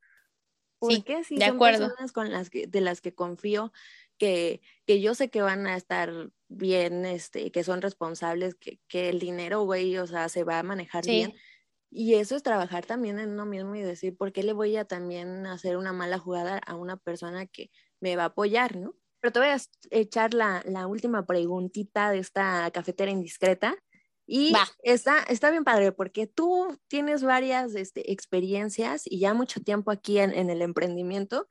¿Por 0.79 1.03
qué 1.03 1.25
si 1.25 1.37
de 1.37 1.47
son 1.47 1.57
acuerdo. 1.57 1.89
personas 1.89 2.13
con 2.13 2.31
las 2.31 2.51
que, 2.51 2.67
de 2.67 2.83
las 2.83 3.01
que 3.01 3.15
confío, 3.15 3.73
que, 4.19 4.61
que 4.87 5.01
yo 5.01 5.15
sé 5.15 5.31
que 5.31 5.41
van 5.41 5.67
a 5.67 5.77
estar 5.77 6.31
bien, 6.49 7.07
este, 7.07 7.51
que 7.51 7.65
son 7.65 7.81
responsables, 7.81 8.55
que, 8.55 8.79
que 8.87 9.09
el 9.09 9.19
dinero, 9.19 9.63
güey, 9.63 9.97
o 9.97 10.07
sea, 10.07 10.29
se 10.29 10.45
va 10.45 10.59
a 10.59 10.63
manejar 10.63 11.07
bien 11.07 11.35
y 11.97 12.17
eso 12.17 12.37
es 12.37 12.43
trabajar 12.43 12.85
también 12.85 13.19
en 13.19 13.31
uno 13.31 13.47
mismo 13.47 13.75
y 13.75 13.81
decir, 13.81 14.15
¿por 14.19 14.31
qué 14.31 14.43
le 14.43 14.53
voy 14.53 14.77
a 14.77 14.85
también 14.85 15.47
hacer 15.47 15.79
una 15.79 15.95
mala 15.95 16.19
jugada 16.19 16.59
a 16.59 16.75
una 16.75 16.99
persona 16.99 17.47
que 17.47 17.71
me 18.01 18.17
va 18.17 18.25
a 18.25 18.27
apoyar, 18.27 18.77
¿no? 18.77 18.95
Pero 19.21 19.33
te 19.33 19.39
voy 19.39 19.49
a 19.49 19.59
echar 19.91 20.35
la, 20.35 20.63
la 20.67 20.87
última 20.87 21.25
preguntita 21.25 22.11
de 22.11 22.19
esta 22.19 22.71
cafetera 22.71 23.11
indiscreta. 23.11 23.77
Y 24.27 24.53
está, 24.83 25.23
está 25.23 25.51
bien 25.51 25.65
padre 25.65 25.91
porque 25.93 26.27
tú 26.27 26.79
tienes 26.89 27.23
varias 27.23 27.75
este, 27.75 28.13
experiencias 28.13 29.05
y 29.07 29.21
ya 29.21 29.33
mucho 29.33 29.63
tiempo 29.63 29.91
aquí 29.91 30.19
en, 30.19 30.35
en 30.35 30.51
el 30.51 30.61
emprendimiento. 30.61 31.49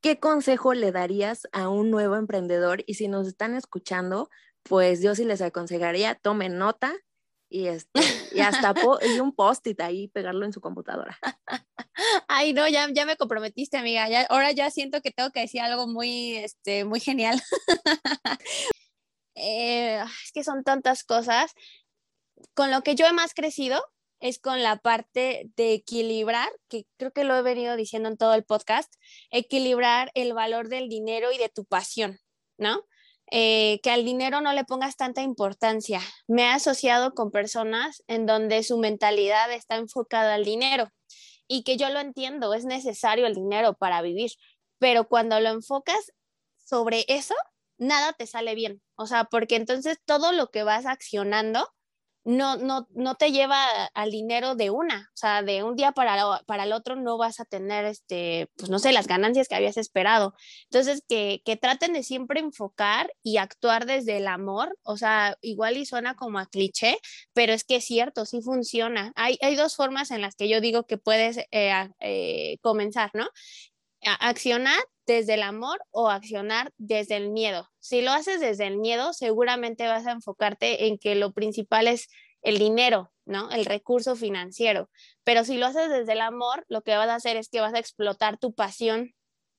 ¿Qué 0.00 0.20
consejo 0.20 0.72
le 0.72 0.92
darías 0.92 1.48
a 1.50 1.68
un 1.68 1.90
nuevo 1.90 2.14
emprendedor? 2.14 2.84
Y 2.86 2.94
si 2.94 3.08
nos 3.08 3.26
están 3.26 3.56
escuchando, 3.56 4.28
pues 4.62 5.02
yo 5.02 5.16
sí 5.16 5.24
les 5.24 5.42
aconsejaría, 5.42 6.14
tomen 6.14 6.58
nota, 6.58 6.94
y, 7.50 7.66
este, 7.66 8.00
y 8.32 8.40
hasta 8.40 8.72
y 9.16 9.20
un 9.20 9.34
post-it 9.34 9.80
ahí, 9.80 10.08
pegarlo 10.08 10.46
en 10.46 10.52
su 10.52 10.60
computadora. 10.60 11.18
Ay, 12.28 12.52
no, 12.52 12.66
ya, 12.68 12.88
ya 12.92 13.04
me 13.04 13.16
comprometiste, 13.16 13.76
amiga. 13.76 14.08
Ya, 14.08 14.22
ahora 14.30 14.52
ya 14.52 14.70
siento 14.70 15.02
que 15.02 15.10
tengo 15.10 15.30
que 15.30 15.40
decir 15.40 15.60
algo 15.60 15.86
muy, 15.88 16.36
este, 16.36 16.84
muy 16.84 17.00
genial. 17.00 17.42
Eh, 19.42 20.02
es 20.24 20.32
que 20.34 20.44
son 20.44 20.64
tantas 20.64 21.02
cosas. 21.02 21.52
Con 22.52 22.70
lo 22.70 22.82
que 22.82 22.94
yo 22.94 23.06
he 23.06 23.12
más 23.14 23.32
crecido 23.32 23.82
es 24.18 24.38
con 24.38 24.62
la 24.62 24.76
parte 24.76 25.50
de 25.56 25.72
equilibrar, 25.72 26.50
que 26.68 26.84
creo 26.98 27.12
que 27.12 27.24
lo 27.24 27.34
he 27.36 27.40
venido 27.40 27.74
diciendo 27.76 28.10
en 28.10 28.18
todo 28.18 28.34
el 28.34 28.44
podcast, 28.44 28.92
equilibrar 29.30 30.10
el 30.14 30.34
valor 30.34 30.68
del 30.68 30.90
dinero 30.90 31.32
y 31.32 31.38
de 31.38 31.48
tu 31.48 31.64
pasión, 31.64 32.18
¿no? 32.58 32.84
Eh, 33.32 33.78
que 33.82 33.90
al 33.90 34.04
dinero 34.04 34.40
no 34.40 34.52
le 34.52 34.64
pongas 34.64 34.96
tanta 34.96 35.22
importancia. 35.22 36.00
Me 36.26 36.42
he 36.42 36.48
asociado 36.48 37.14
con 37.14 37.30
personas 37.30 38.02
en 38.08 38.26
donde 38.26 38.62
su 38.64 38.78
mentalidad 38.78 39.52
está 39.52 39.76
enfocada 39.76 40.34
al 40.34 40.44
dinero 40.44 40.90
y 41.46 41.62
que 41.64 41.76
yo 41.76 41.90
lo 41.90 42.00
entiendo, 42.00 42.54
es 42.54 42.64
necesario 42.64 43.26
el 43.26 43.34
dinero 43.34 43.74
para 43.74 44.02
vivir, 44.02 44.30
pero 44.78 45.08
cuando 45.08 45.40
lo 45.40 45.48
enfocas 45.48 46.12
sobre 46.56 47.04
eso, 47.08 47.34
nada 47.76 48.12
te 48.12 48.26
sale 48.26 48.54
bien. 48.54 48.80
O 48.94 49.06
sea, 49.06 49.24
porque 49.24 49.56
entonces 49.56 49.98
todo 50.04 50.30
lo 50.32 50.50
que 50.50 50.62
vas 50.62 50.86
accionando 50.86 51.68
no, 52.24 52.56
no, 52.56 52.86
no 52.90 53.14
te 53.14 53.32
lleva 53.32 53.86
al 53.94 54.10
dinero 54.10 54.54
de 54.54 54.70
una, 54.70 55.10
o 55.14 55.16
sea, 55.16 55.42
de 55.42 55.62
un 55.62 55.74
día 55.74 55.92
para, 55.92 56.42
para 56.46 56.64
el 56.64 56.72
otro 56.72 56.96
no 56.96 57.16
vas 57.16 57.40
a 57.40 57.44
tener, 57.44 57.86
este, 57.86 58.50
pues 58.56 58.70
no 58.70 58.78
sé, 58.78 58.92
las 58.92 59.06
ganancias 59.06 59.48
que 59.48 59.54
habías 59.54 59.76
esperado. 59.76 60.34
Entonces, 60.64 61.02
que, 61.08 61.42
que 61.44 61.56
traten 61.56 61.92
de 61.94 62.02
siempre 62.02 62.40
enfocar 62.40 63.12
y 63.22 63.38
actuar 63.38 63.86
desde 63.86 64.18
el 64.18 64.26
amor, 64.26 64.78
o 64.82 64.96
sea, 64.96 65.36
igual 65.40 65.76
y 65.76 65.86
suena 65.86 66.14
como 66.14 66.38
a 66.38 66.46
cliché, 66.46 66.98
pero 67.32 67.52
es 67.52 67.64
que 67.64 67.76
es 67.76 67.84
cierto, 67.84 68.26
sí 68.26 68.42
funciona. 68.42 69.12
Hay, 69.16 69.38
hay 69.40 69.56
dos 69.56 69.76
formas 69.76 70.10
en 70.10 70.20
las 70.20 70.34
que 70.36 70.48
yo 70.48 70.60
digo 70.60 70.84
que 70.86 70.98
puedes 70.98 71.38
eh, 71.50 71.72
eh, 72.00 72.58
comenzar, 72.62 73.10
¿no? 73.14 73.28
accionar 74.02 74.78
desde 75.10 75.34
el 75.34 75.42
amor 75.42 75.82
o 75.90 76.08
accionar 76.08 76.72
desde 76.76 77.16
el 77.16 77.30
miedo. 77.30 77.68
Si 77.80 78.00
lo 78.00 78.12
haces 78.12 78.40
desde 78.40 78.68
el 78.68 78.76
miedo, 78.76 79.12
seguramente 79.12 79.88
vas 79.88 80.06
a 80.06 80.12
enfocarte 80.12 80.86
en 80.86 80.98
que 80.98 81.16
lo 81.16 81.32
principal 81.32 81.88
es 81.88 82.08
el 82.42 82.58
dinero, 82.58 83.12
¿no? 83.24 83.50
El 83.50 83.64
recurso 83.64 84.14
financiero. 84.14 84.88
Pero 85.24 85.44
si 85.44 85.58
lo 85.58 85.66
haces 85.66 85.90
desde 85.90 86.12
el 86.12 86.20
amor, 86.20 86.64
lo 86.68 86.82
que 86.82 86.96
vas 86.96 87.08
a 87.08 87.16
hacer 87.16 87.36
es 87.36 87.48
que 87.48 87.60
vas 87.60 87.74
a 87.74 87.80
explotar 87.80 88.38
tu 88.38 88.54
pasión 88.54 89.12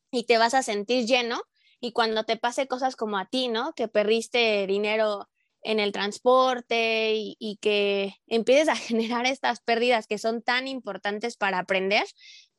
y 0.10 0.24
te 0.24 0.38
vas 0.38 0.54
a 0.54 0.64
sentir 0.64 1.06
lleno 1.06 1.42
y 1.82 1.92
cuando 1.92 2.24
te 2.24 2.38
pase 2.38 2.68
cosas 2.68 2.96
como 2.96 3.18
a 3.18 3.26
ti, 3.26 3.50
¿no? 3.50 3.74
Que 3.74 3.90
perdiste 3.90 4.66
dinero 4.68 5.30
en 5.64 5.82
el 5.82 5.92
transporte 5.92 7.14
y, 7.14 7.36
y, 7.40 7.58
que 7.58 8.16
empieces 8.26 8.70
a 8.70 8.76
generar 8.78 9.26
estas 9.26 9.60
pérdidas 9.60 10.08
que 10.08 10.18
son 10.18 10.42
tan 10.42 10.68
importantes 10.68 11.36
para 11.36 11.60
aprender, 11.60 12.06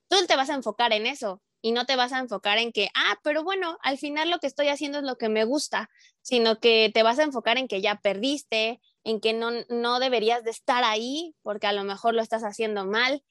tú 0.09 0.17
te 0.27 0.37
vas 0.37 0.51
a 0.51 0.55
enfocar 0.55 0.93
en 0.93 1.07
eso 1.07 1.41
y 1.63 1.73
no 1.73 1.87
te 1.87 1.97
vas 1.97 2.13
a 2.13 2.19
enfocar 2.19 2.59
en 2.59 2.73
que, 2.73 2.89
ah, 2.95 3.19
pero 3.23 3.45
bueno, 3.45 3.79
al 3.83 3.97
final 3.97 4.29
lo 4.31 4.39
que 4.39 4.49
estoy 4.49 4.69
haciendo 4.69 4.99
es 4.99 5.05
lo 5.05 5.17
que 5.17 5.29
me 5.29 5.45
gusta, 5.45 5.89
sino 6.21 6.59
que 6.59 6.91
te 6.93 7.03
vas 7.03 7.19
a 7.19 7.23
enfocar 7.23 7.57
en 7.57 7.69
que 7.69 7.81
ya 7.81 8.01
perdiste, 8.03 8.81
en 9.05 9.21
que 9.21 9.33
no, 9.33 9.51
no 9.69 10.01
deberías 10.01 10.45
de 10.45 10.51
estar 10.51 10.85
ahí 10.85 11.35
porque 11.43 11.67
a 11.69 11.73
lo 11.73 11.85
mejor 11.85 12.15
lo 12.15 12.23
estás 12.23 12.43
haciendo 12.43 12.85
mal 12.85 13.23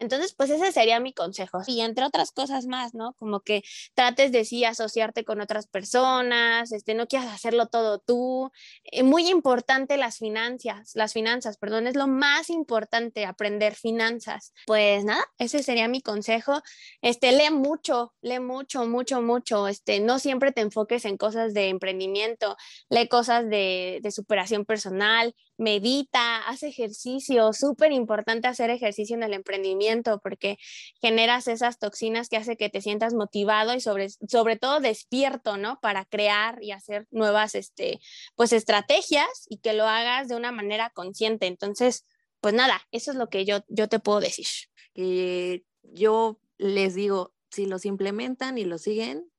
entonces, 0.00 0.34
pues 0.34 0.50
ese 0.50 0.72
sería 0.72 0.98
mi 0.98 1.12
consejo. 1.12 1.60
Y 1.66 1.82
entre 1.82 2.04
otras 2.04 2.32
cosas 2.32 2.66
más, 2.66 2.94
¿no? 2.94 3.12
Como 3.18 3.40
que 3.40 3.62
trates 3.94 4.32
de 4.32 4.44
sí 4.44 4.64
asociarte 4.64 5.24
con 5.24 5.40
otras 5.40 5.66
personas, 5.66 6.72
este, 6.72 6.94
no 6.94 7.06
quieras 7.06 7.32
hacerlo 7.32 7.66
todo 7.66 7.98
tú. 7.98 8.50
Eh, 8.84 9.02
muy 9.02 9.28
importante 9.28 9.98
las 9.98 10.16
finanzas, 10.18 10.92
las 10.94 11.12
finanzas, 11.12 11.58
perdón, 11.58 11.86
es 11.86 11.96
lo 11.96 12.06
más 12.06 12.48
importante 12.48 13.26
aprender 13.26 13.74
finanzas. 13.74 14.52
Pues 14.66 15.04
nada, 15.04 15.24
ese 15.38 15.62
sería 15.62 15.86
mi 15.86 16.00
consejo. 16.00 16.62
Este, 17.02 17.32
lee 17.32 17.50
mucho, 17.50 18.14
lee 18.22 18.40
mucho, 18.40 18.86
mucho, 18.86 19.20
mucho. 19.20 19.68
Este, 19.68 20.00
no 20.00 20.18
siempre 20.18 20.52
te 20.52 20.62
enfoques 20.62 21.04
en 21.04 21.18
cosas 21.18 21.52
de 21.52 21.68
emprendimiento, 21.68 22.56
lee 22.88 23.08
cosas 23.08 23.48
de, 23.50 24.00
de 24.02 24.10
superación 24.10 24.64
personal, 24.64 25.34
medita, 25.60 26.38
haz 26.48 26.62
ejercicio, 26.62 27.52
súper 27.52 27.92
importante 27.92 28.48
hacer 28.48 28.70
ejercicio 28.70 29.14
en 29.14 29.22
el 29.22 29.34
emprendimiento 29.34 30.18
porque 30.20 30.56
generas 31.00 31.48
esas 31.48 31.78
toxinas 31.78 32.28
que 32.28 32.38
hace 32.38 32.56
que 32.56 32.70
te 32.70 32.80
sientas 32.80 33.12
motivado 33.14 33.74
y 33.74 33.80
sobre, 33.80 34.08
sobre 34.08 34.56
todo 34.56 34.80
despierto, 34.80 35.58
¿no? 35.58 35.78
Para 35.80 36.06
crear 36.06 36.62
y 36.62 36.72
hacer 36.72 37.06
nuevas, 37.10 37.54
este, 37.54 38.00
pues 38.36 38.52
estrategias 38.52 39.28
y 39.48 39.58
que 39.58 39.74
lo 39.74 39.84
hagas 39.84 40.28
de 40.28 40.36
una 40.36 40.50
manera 40.50 40.90
consciente. 40.90 41.46
Entonces, 41.46 42.06
pues 42.40 42.54
nada, 42.54 42.80
eso 42.90 43.10
es 43.10 43.18
lo 43.18 43.28
que 43.28 43.44
yo, 43.44 43.58
yo 43.68 43.88
te 43.88 44.00
puedo 44.00 44.20
decir. 44.20 44.46
Que 44.94 45.64
yo 45.82 46.40
les 46.56 46.94
digo, 46.94 47.34
si 47.50 47.66
los 47.66 47.84
implementan 47.84 48.56
y 48.56 48.64
lo 48.64 48.78
siguen, 48.78 49.30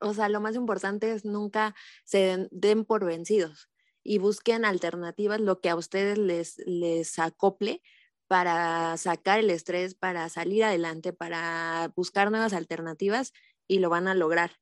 o 0.00 0.14
sea, 0.14 0.30
lo 0.30 0.40
más 0.40 0.54
importante 0.54 1.12
es 1.12 1.26
nunca 1.26 1.74
se 2.04 2.48
den 2.50 2.86
por 2.86 3.04
vencidos 3.04 3.69
y 4.02 4.18
busquen 4.18 4.64
alternativas, 4.64 5.40
lo 5.40 5.60
que 5.60 5.70
a 5.70 5.76
ustedes 5.76 6.18
les, 6.18 6.58
les 6.66 7.18
acople 7.18 7.82
para 8.26 8.96
sacar 8.96 9.40
el 9.40 9.50
estrés, 9.50 9.94
para 9.94 10.28
salir 10.28 10.64
adelante, 10.64 11.12
para 11.12 11.92
buscar 11.96 12.30
nuevas 12.30 12.52
alternativas 12.52 13.32
y 13.66 13.80
lo 13.80 13.90
van 13.90 14.08
a 14.08 14.14
lograr. 14.14 14.52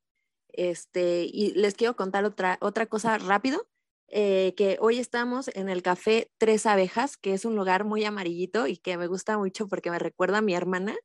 Este, 0.49 1.25
y 1.31 1.53
les 1.53 1.75
quiero 1.75 1.95
contar 1.95 2.25
otra, 2.25 2.57
otra 2.61 2.87
cosa 2.87 3.19
rápido, 3.19 3.69
eh, 4.09 4.55
que 4.57 4.79
hoy 4.81 4.99
estamos 4.99 5.49
en 5.49 5.69
el 5.69 5.83
café 5.83 6.31
Tres 6.39 6.65
Abejas, 6.65 7.19
que 7.19 7.35
es 7.35 7.45
un 7.45 7.57
lugar 7.57 7.85
muy 7.85 8.05
amarillito 8.05 8.67
y 8.67 8.79
que 8.79 8.97
me 8.97 9.07
gusta 9.07 9.37
mucho 9.37 9.69
porque 9.69 9.91
me 9.91 9.99
recuerda 9.99 10.39
a 10.39 10.43
mi 10.43 10.55
hermana. 10.55 10.97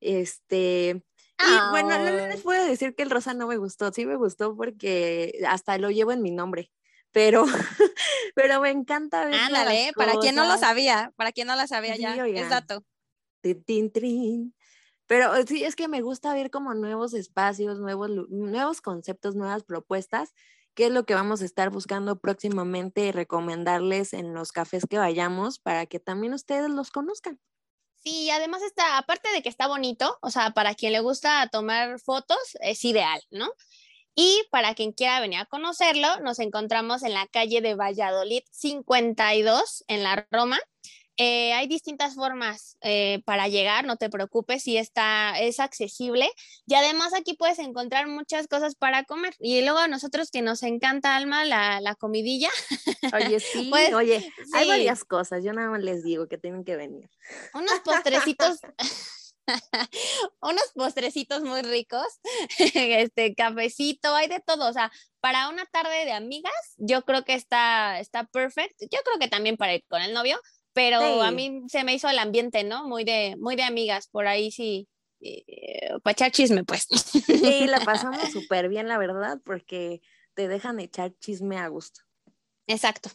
Este, 0.00 1.04
y 1.38 1.70
bueno, 1.70 1.90
no 1.90 2.10
les 2.10 2.42
puedo 2.42 2.66
decir 2.66 2.94
que 2.96 3.04
el 3.04 3.10
rosa 3.10 3.34
no 3.34 3.46
me 3.46 3.56
gustó, 3.56 3.92
sí 3.92 4.04
me 4.04 4.16
gustó 4.16 4.56
porque 4.56 5.40
hasta 5.46 5.78
lo 5.78 5.90
llevo 5.90 6.10
en 6.10 6.22
mi 6.22 6.32
nombre 6.32 6.72
pero, 7.12 7.44
pero 8.34 8.60
me 8.60 8.70
encanta 8.70 9.24
ver. 9.24 9.34
Ándale, 9.34 9.92
para 9.96 10.16
quien 10.16 10.34
no 10.34 10.46
lo 10.46 10.56
sabía, 10.58 11.12
para 11.16 11.32
quien 11.32 11.46
no 11.46 11.56
lo 11.56 11.66
sabía 11.66 11.96
ya, 11.96 12.26
es 12.26 12.50
dato. 12.50 12.84
Tin, 13.42 13.90
Pero 15.06 15.34
eh, 15.34 15.44
sí, 15.46 15.64
es 15.64 15.76
que 15.76 15.88
me 15.88 16.02
gusta 16.02 16.34
ver 16.34 16.50
como 16.50 16.74
nuevos 16.74 17.14
espacios, 17.14 17.78
nuevos, 17.78 18.10
nuevos 18.28 18.80
conceptos, 18.80 19.34
nuevas 19.34 19.64
propuestas, 19.64 20.34
qué 20.74 20.86
es 20.86 20.92
lo 20.92 21.04
que 21.04 21.14
vamos 21.14 21.42
a 21.42 21.46
estar 21.46 21.70
buscando 21.70 22.20
próximamente 22.20 23.06
y 23.06 23.12
recomendarles 23.12 24.12
en 24.12 24.34
los 24.34 24.52
cafés 24.52 24.84
que 24.88 24.98
vayamos 24.98 25.58
para 25.58 25.86
que 25.86 26.00
también 26.00 26.34
ustedes 26.34 26.70
los 26.70 26.90
conozcan. 26.90 27.40
Sí, 28.02 28.30
además 28.30 28.62
está, 28.62 28.96
aparte 28.96 29.30
de 29.30 29.42
que 29.42 29.50
está 29.50 29.66
bonito, 29.66 30.18
o 30.22 30.30
sea, 30.30 30.52
para 30.52 30.74
quien 30.74 30.92
le 30.92 31.00
gusta 31.00 31.48
tomar 31.52 32.00
fotos, 32.00 32.38
es 32.60 32.82
ideal, 32.84 33.20
¿no? 33.30 33.52
Y 34.22 34.46
para 34.50 34.74
quien 34.74 34.92
quiera 34.92 35.18
venir 35.18 35.38
a 35.38 35.46
conocerlo, 35.46 36.20
nos 36.20 36.40
encontramos 36.40 37.02
en 37.04 37.14
la 37.14 37.26
calle 37.26 37.62
de 37.62 37.74
Valladolid 37.74 38.42
52, 38.50 39.84
en 39.88 40.02
la 40.02 40.26
Roma. 40.30 40.58
Eh, 41.16 41.54
hay 41.54 41.66
distintas 41.66 42.16
formas 42.16 42.76
eh, 42.82 43.22
para 43.24 43.48
llegar, 43.48 43.86
no 43.86 43.96
te 43.96 44.10
preocupes, 44.10 44.64
si 44.64 44.76
está, 44.76 45.40
es 45.40 45.58
accesible. 45.58 46.30
Y 46.66 46.74
además 46.74 47.14
aquí 47.14 47.32
puedes 47.32 47.58
encontrar 47.60 48.08
muchas 48.08 48.46
cosas 48.46 48.74
para 48.74 49.04
comer. 49.04 49.32
Y 49.38 49.62
luego 49.62 49.78
a 49.78 49.88
nosotros 49.88 50.30
que 50.30 50.42
nos 50.42 50.62
encanta, 50.64 51.16
Alma, 51.16 51.46
la, 51.46 51.80
la 51.80 51.94
comidilla. 51.94 52.50
Oye, 53.14 53.40
sí, 53.40 53.68
pues, 53.70 53.94
oye, 53.94 54.30
hay 54.52 54.68
varias 54.68 55.02
cosas, 55.04 55.42
yo 55.42 55.54
nada 55.54 55.70
más 55.70 55.82
les 55.82 56.04
digo 56.04 56.28
que 56.28 56.36
tienen 56.36 56.62
que 56.62 56.76
venir. 56.76 57.08
Unos 57.54 57.80
postrecitos. 57.80 58.58
unos 60.40 60.72
postrecitos 60.74 61.42
muy 61.42 61.62
ricos, 61.62 62.06
este 62.74 63.34
cafecito, 63.34 64.14
hay 64.14 64.28
de 64.28 64.40
todo, 64.40 64.68
o 64.68 64.72
sea, 64.72 64.90
para 65.20 65.48
una 65.48 65.66
tarde 65.66 66.04
de 66.04 66.12
amigas, 66.12 66.52
yo 66.76 67.02
creo 67.02 67.24
que 67.24 67.34
está, 67.34 68.00
está 68.00 68.24
perfect. 68.24 68.74
Yo 68.80 68.98
creo 69.04 69.18
que 69.18 69.28
también 69.28 69.56
para 69.56 69.74
ir 69.74 69.84
con 69.88 70.02
el 70.02 70.14
novio, 70.14 70.40
pero 70.72 71.22
a 71.22 71.30
mí 71.30 71.62
se 71.68 71.84
me 71.84 71.94
hizo 71.94 72.08
el 72.08 72.18
ambiente, 72.18 72.64
¿no? 72.64 72.86
Muy 72.86 73.04
de, 73.04 73.36
muy 73.38 73.56
de 73.56 73.64
amigas, 73.64 74.08
por 74.08 74.26
ahí 74.26 74.50
sí, 74.50 74.88
eh, 75.20 75.90
para 76.02 76.12
echar 76.12 76.30
chisme, 76.30 76.64
pues. 76.64 76.86
Sí, 76.90 77.66
la 77.66 77.80
pasamos 77.84 78.30
súper 78.32 78.68
bien, 78.68 78.88
la 78.88 78.98
verdad, 78.98 79.38
porque 79.44 80.00
te 80.34 80.48
dejan 80.48 80.80
echar 80.80 81.12
chisme 81.18 81.58
a 81.58 81.68
gusto. 81.68 82.00
Exacto. 82.66 83.10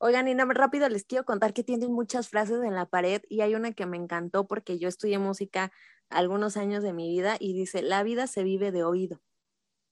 Oigan, 0.00 0.28
y 0.28 0.34
rápido 0.34 0.88
les 0.88 1.04
quiero 1.04 1.24
contar 1.24 1.52
que 1.52 1.64
tienen 1.64 1.92
muchas 1.92 2.28
frases 2.28 2.62
en 2.62 2.74
la 2.74 2.86
pared 2.86 3.22
y 3.28 3.40
hay 3.40 3.56
una 3.56 3.72
que 3.72 3.84
me 3.84 3.96
encantó 3.96 4.46
porque 4.46 4.78
yo 4.78 4.88
estudié 4.88 5.18
música 5.18 5.72
algunos 6.08 6.56
años 6.56 6.84
de 6.84 6.92
mi 6.92 7.08
vida 7.08 7.36
y 7.40 7.52
dice, 7.52 7.82
la 7.82 8.04
vida 8.04 8.28
se 8.28 8.44
vive 8.44 8.70
de 8.70 8.84
oído. 8.84 9.20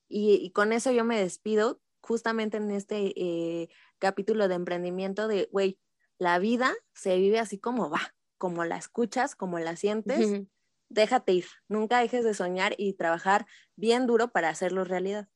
Y, 0.08 0.52
con 0.52 0.72
eso 0.72 0.92
yo 0.92 1.04
me 1.04 1.18
despido 1.18 1.80
justamente 2.00 2.58
en 2.58 2.70
este 2.70 3.12
eh, 3.16 3.68
capítulo 3.98 4.46
de 4.46 4.54
emprendimiento 4.54 5.26
de, 5.26 5.48
güey, 5.50 5.80
la 6.18 6.38
vida 6.38 6.72
se 6.94 7.16
vive 7.16 7.40
así 7.40 7.58
como 7.58 7.90
va, 7.90 8.14
como 8.38 8.64
la 8.64 8.76
escuchas, 8.76 9.34
como 9.34 9.58
la 9.58 9.74
sientes. 9.74 10.44
Déjate 10.88 11.32
ir, 11.32 11.46
nunca 11.68 11.98
dejes 11.98 12.24
de 12.24 12.32
soñar 12.32 12.76
y 12.78 12.92
trabajar 12.92 13.46
bien 13.74 14.06
duro 14.06 14.28
para 14.28 14.50
hacerlo 14.50 14.84
realidad. 14.84 15.28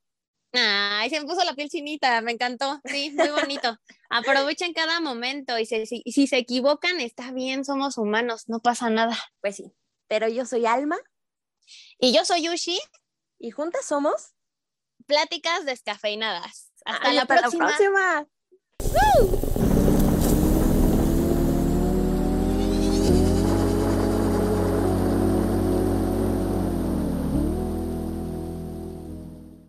Ay, 0.52 1.10
se 1.10 1.20
me 1.20 1.26
puso 1.26 1.44
la 1.44 1.54
piel 1.54 1.68
chinita, 1.68 2.20
me 2.22 2.32
encantó. 2.32 2.80
Sí, 2.84 3.12
muy 3.12 3.28
bonito. 3.28 3.76
Aprovechen 4.10 4.72
cada 4.72 5.00
momento 5.00 5.58
y 5.58 5.66
si, 5.66 5.86
si, 5.86 6.26
se 6.26 6.36
equivocan, 6.38 7.00
está 7.00 7.30
bien, 7.30 7.64
somos 7.64 7.98
humanos, 7.98 8.48
no 8.48 8.60
pasa 8.60 8.90
nada. 8.90 9.16
Pues 9.40 9.56
sí, 9.56 9.72
pero 10.08 10.28
yo 10.28 10.44
soy 10.46 10.66
Alma. 10.66 10.98
Y 11.98 12.12
yo 12.12 12.24
soy 12.24 12.42
Yushi. 12.42 12.78
Y 13.38 13.50
juntas 13.52 13.86
somos 13.86 14.34
Pláticas 15.06 15.64
Descafeinadas. 15.64 16.72
Hasta, 16.84 17.12
la, 17.12 17.26
próxima. 17.26 17.70
la 17.70 18.26
próxima. 18.78 19.46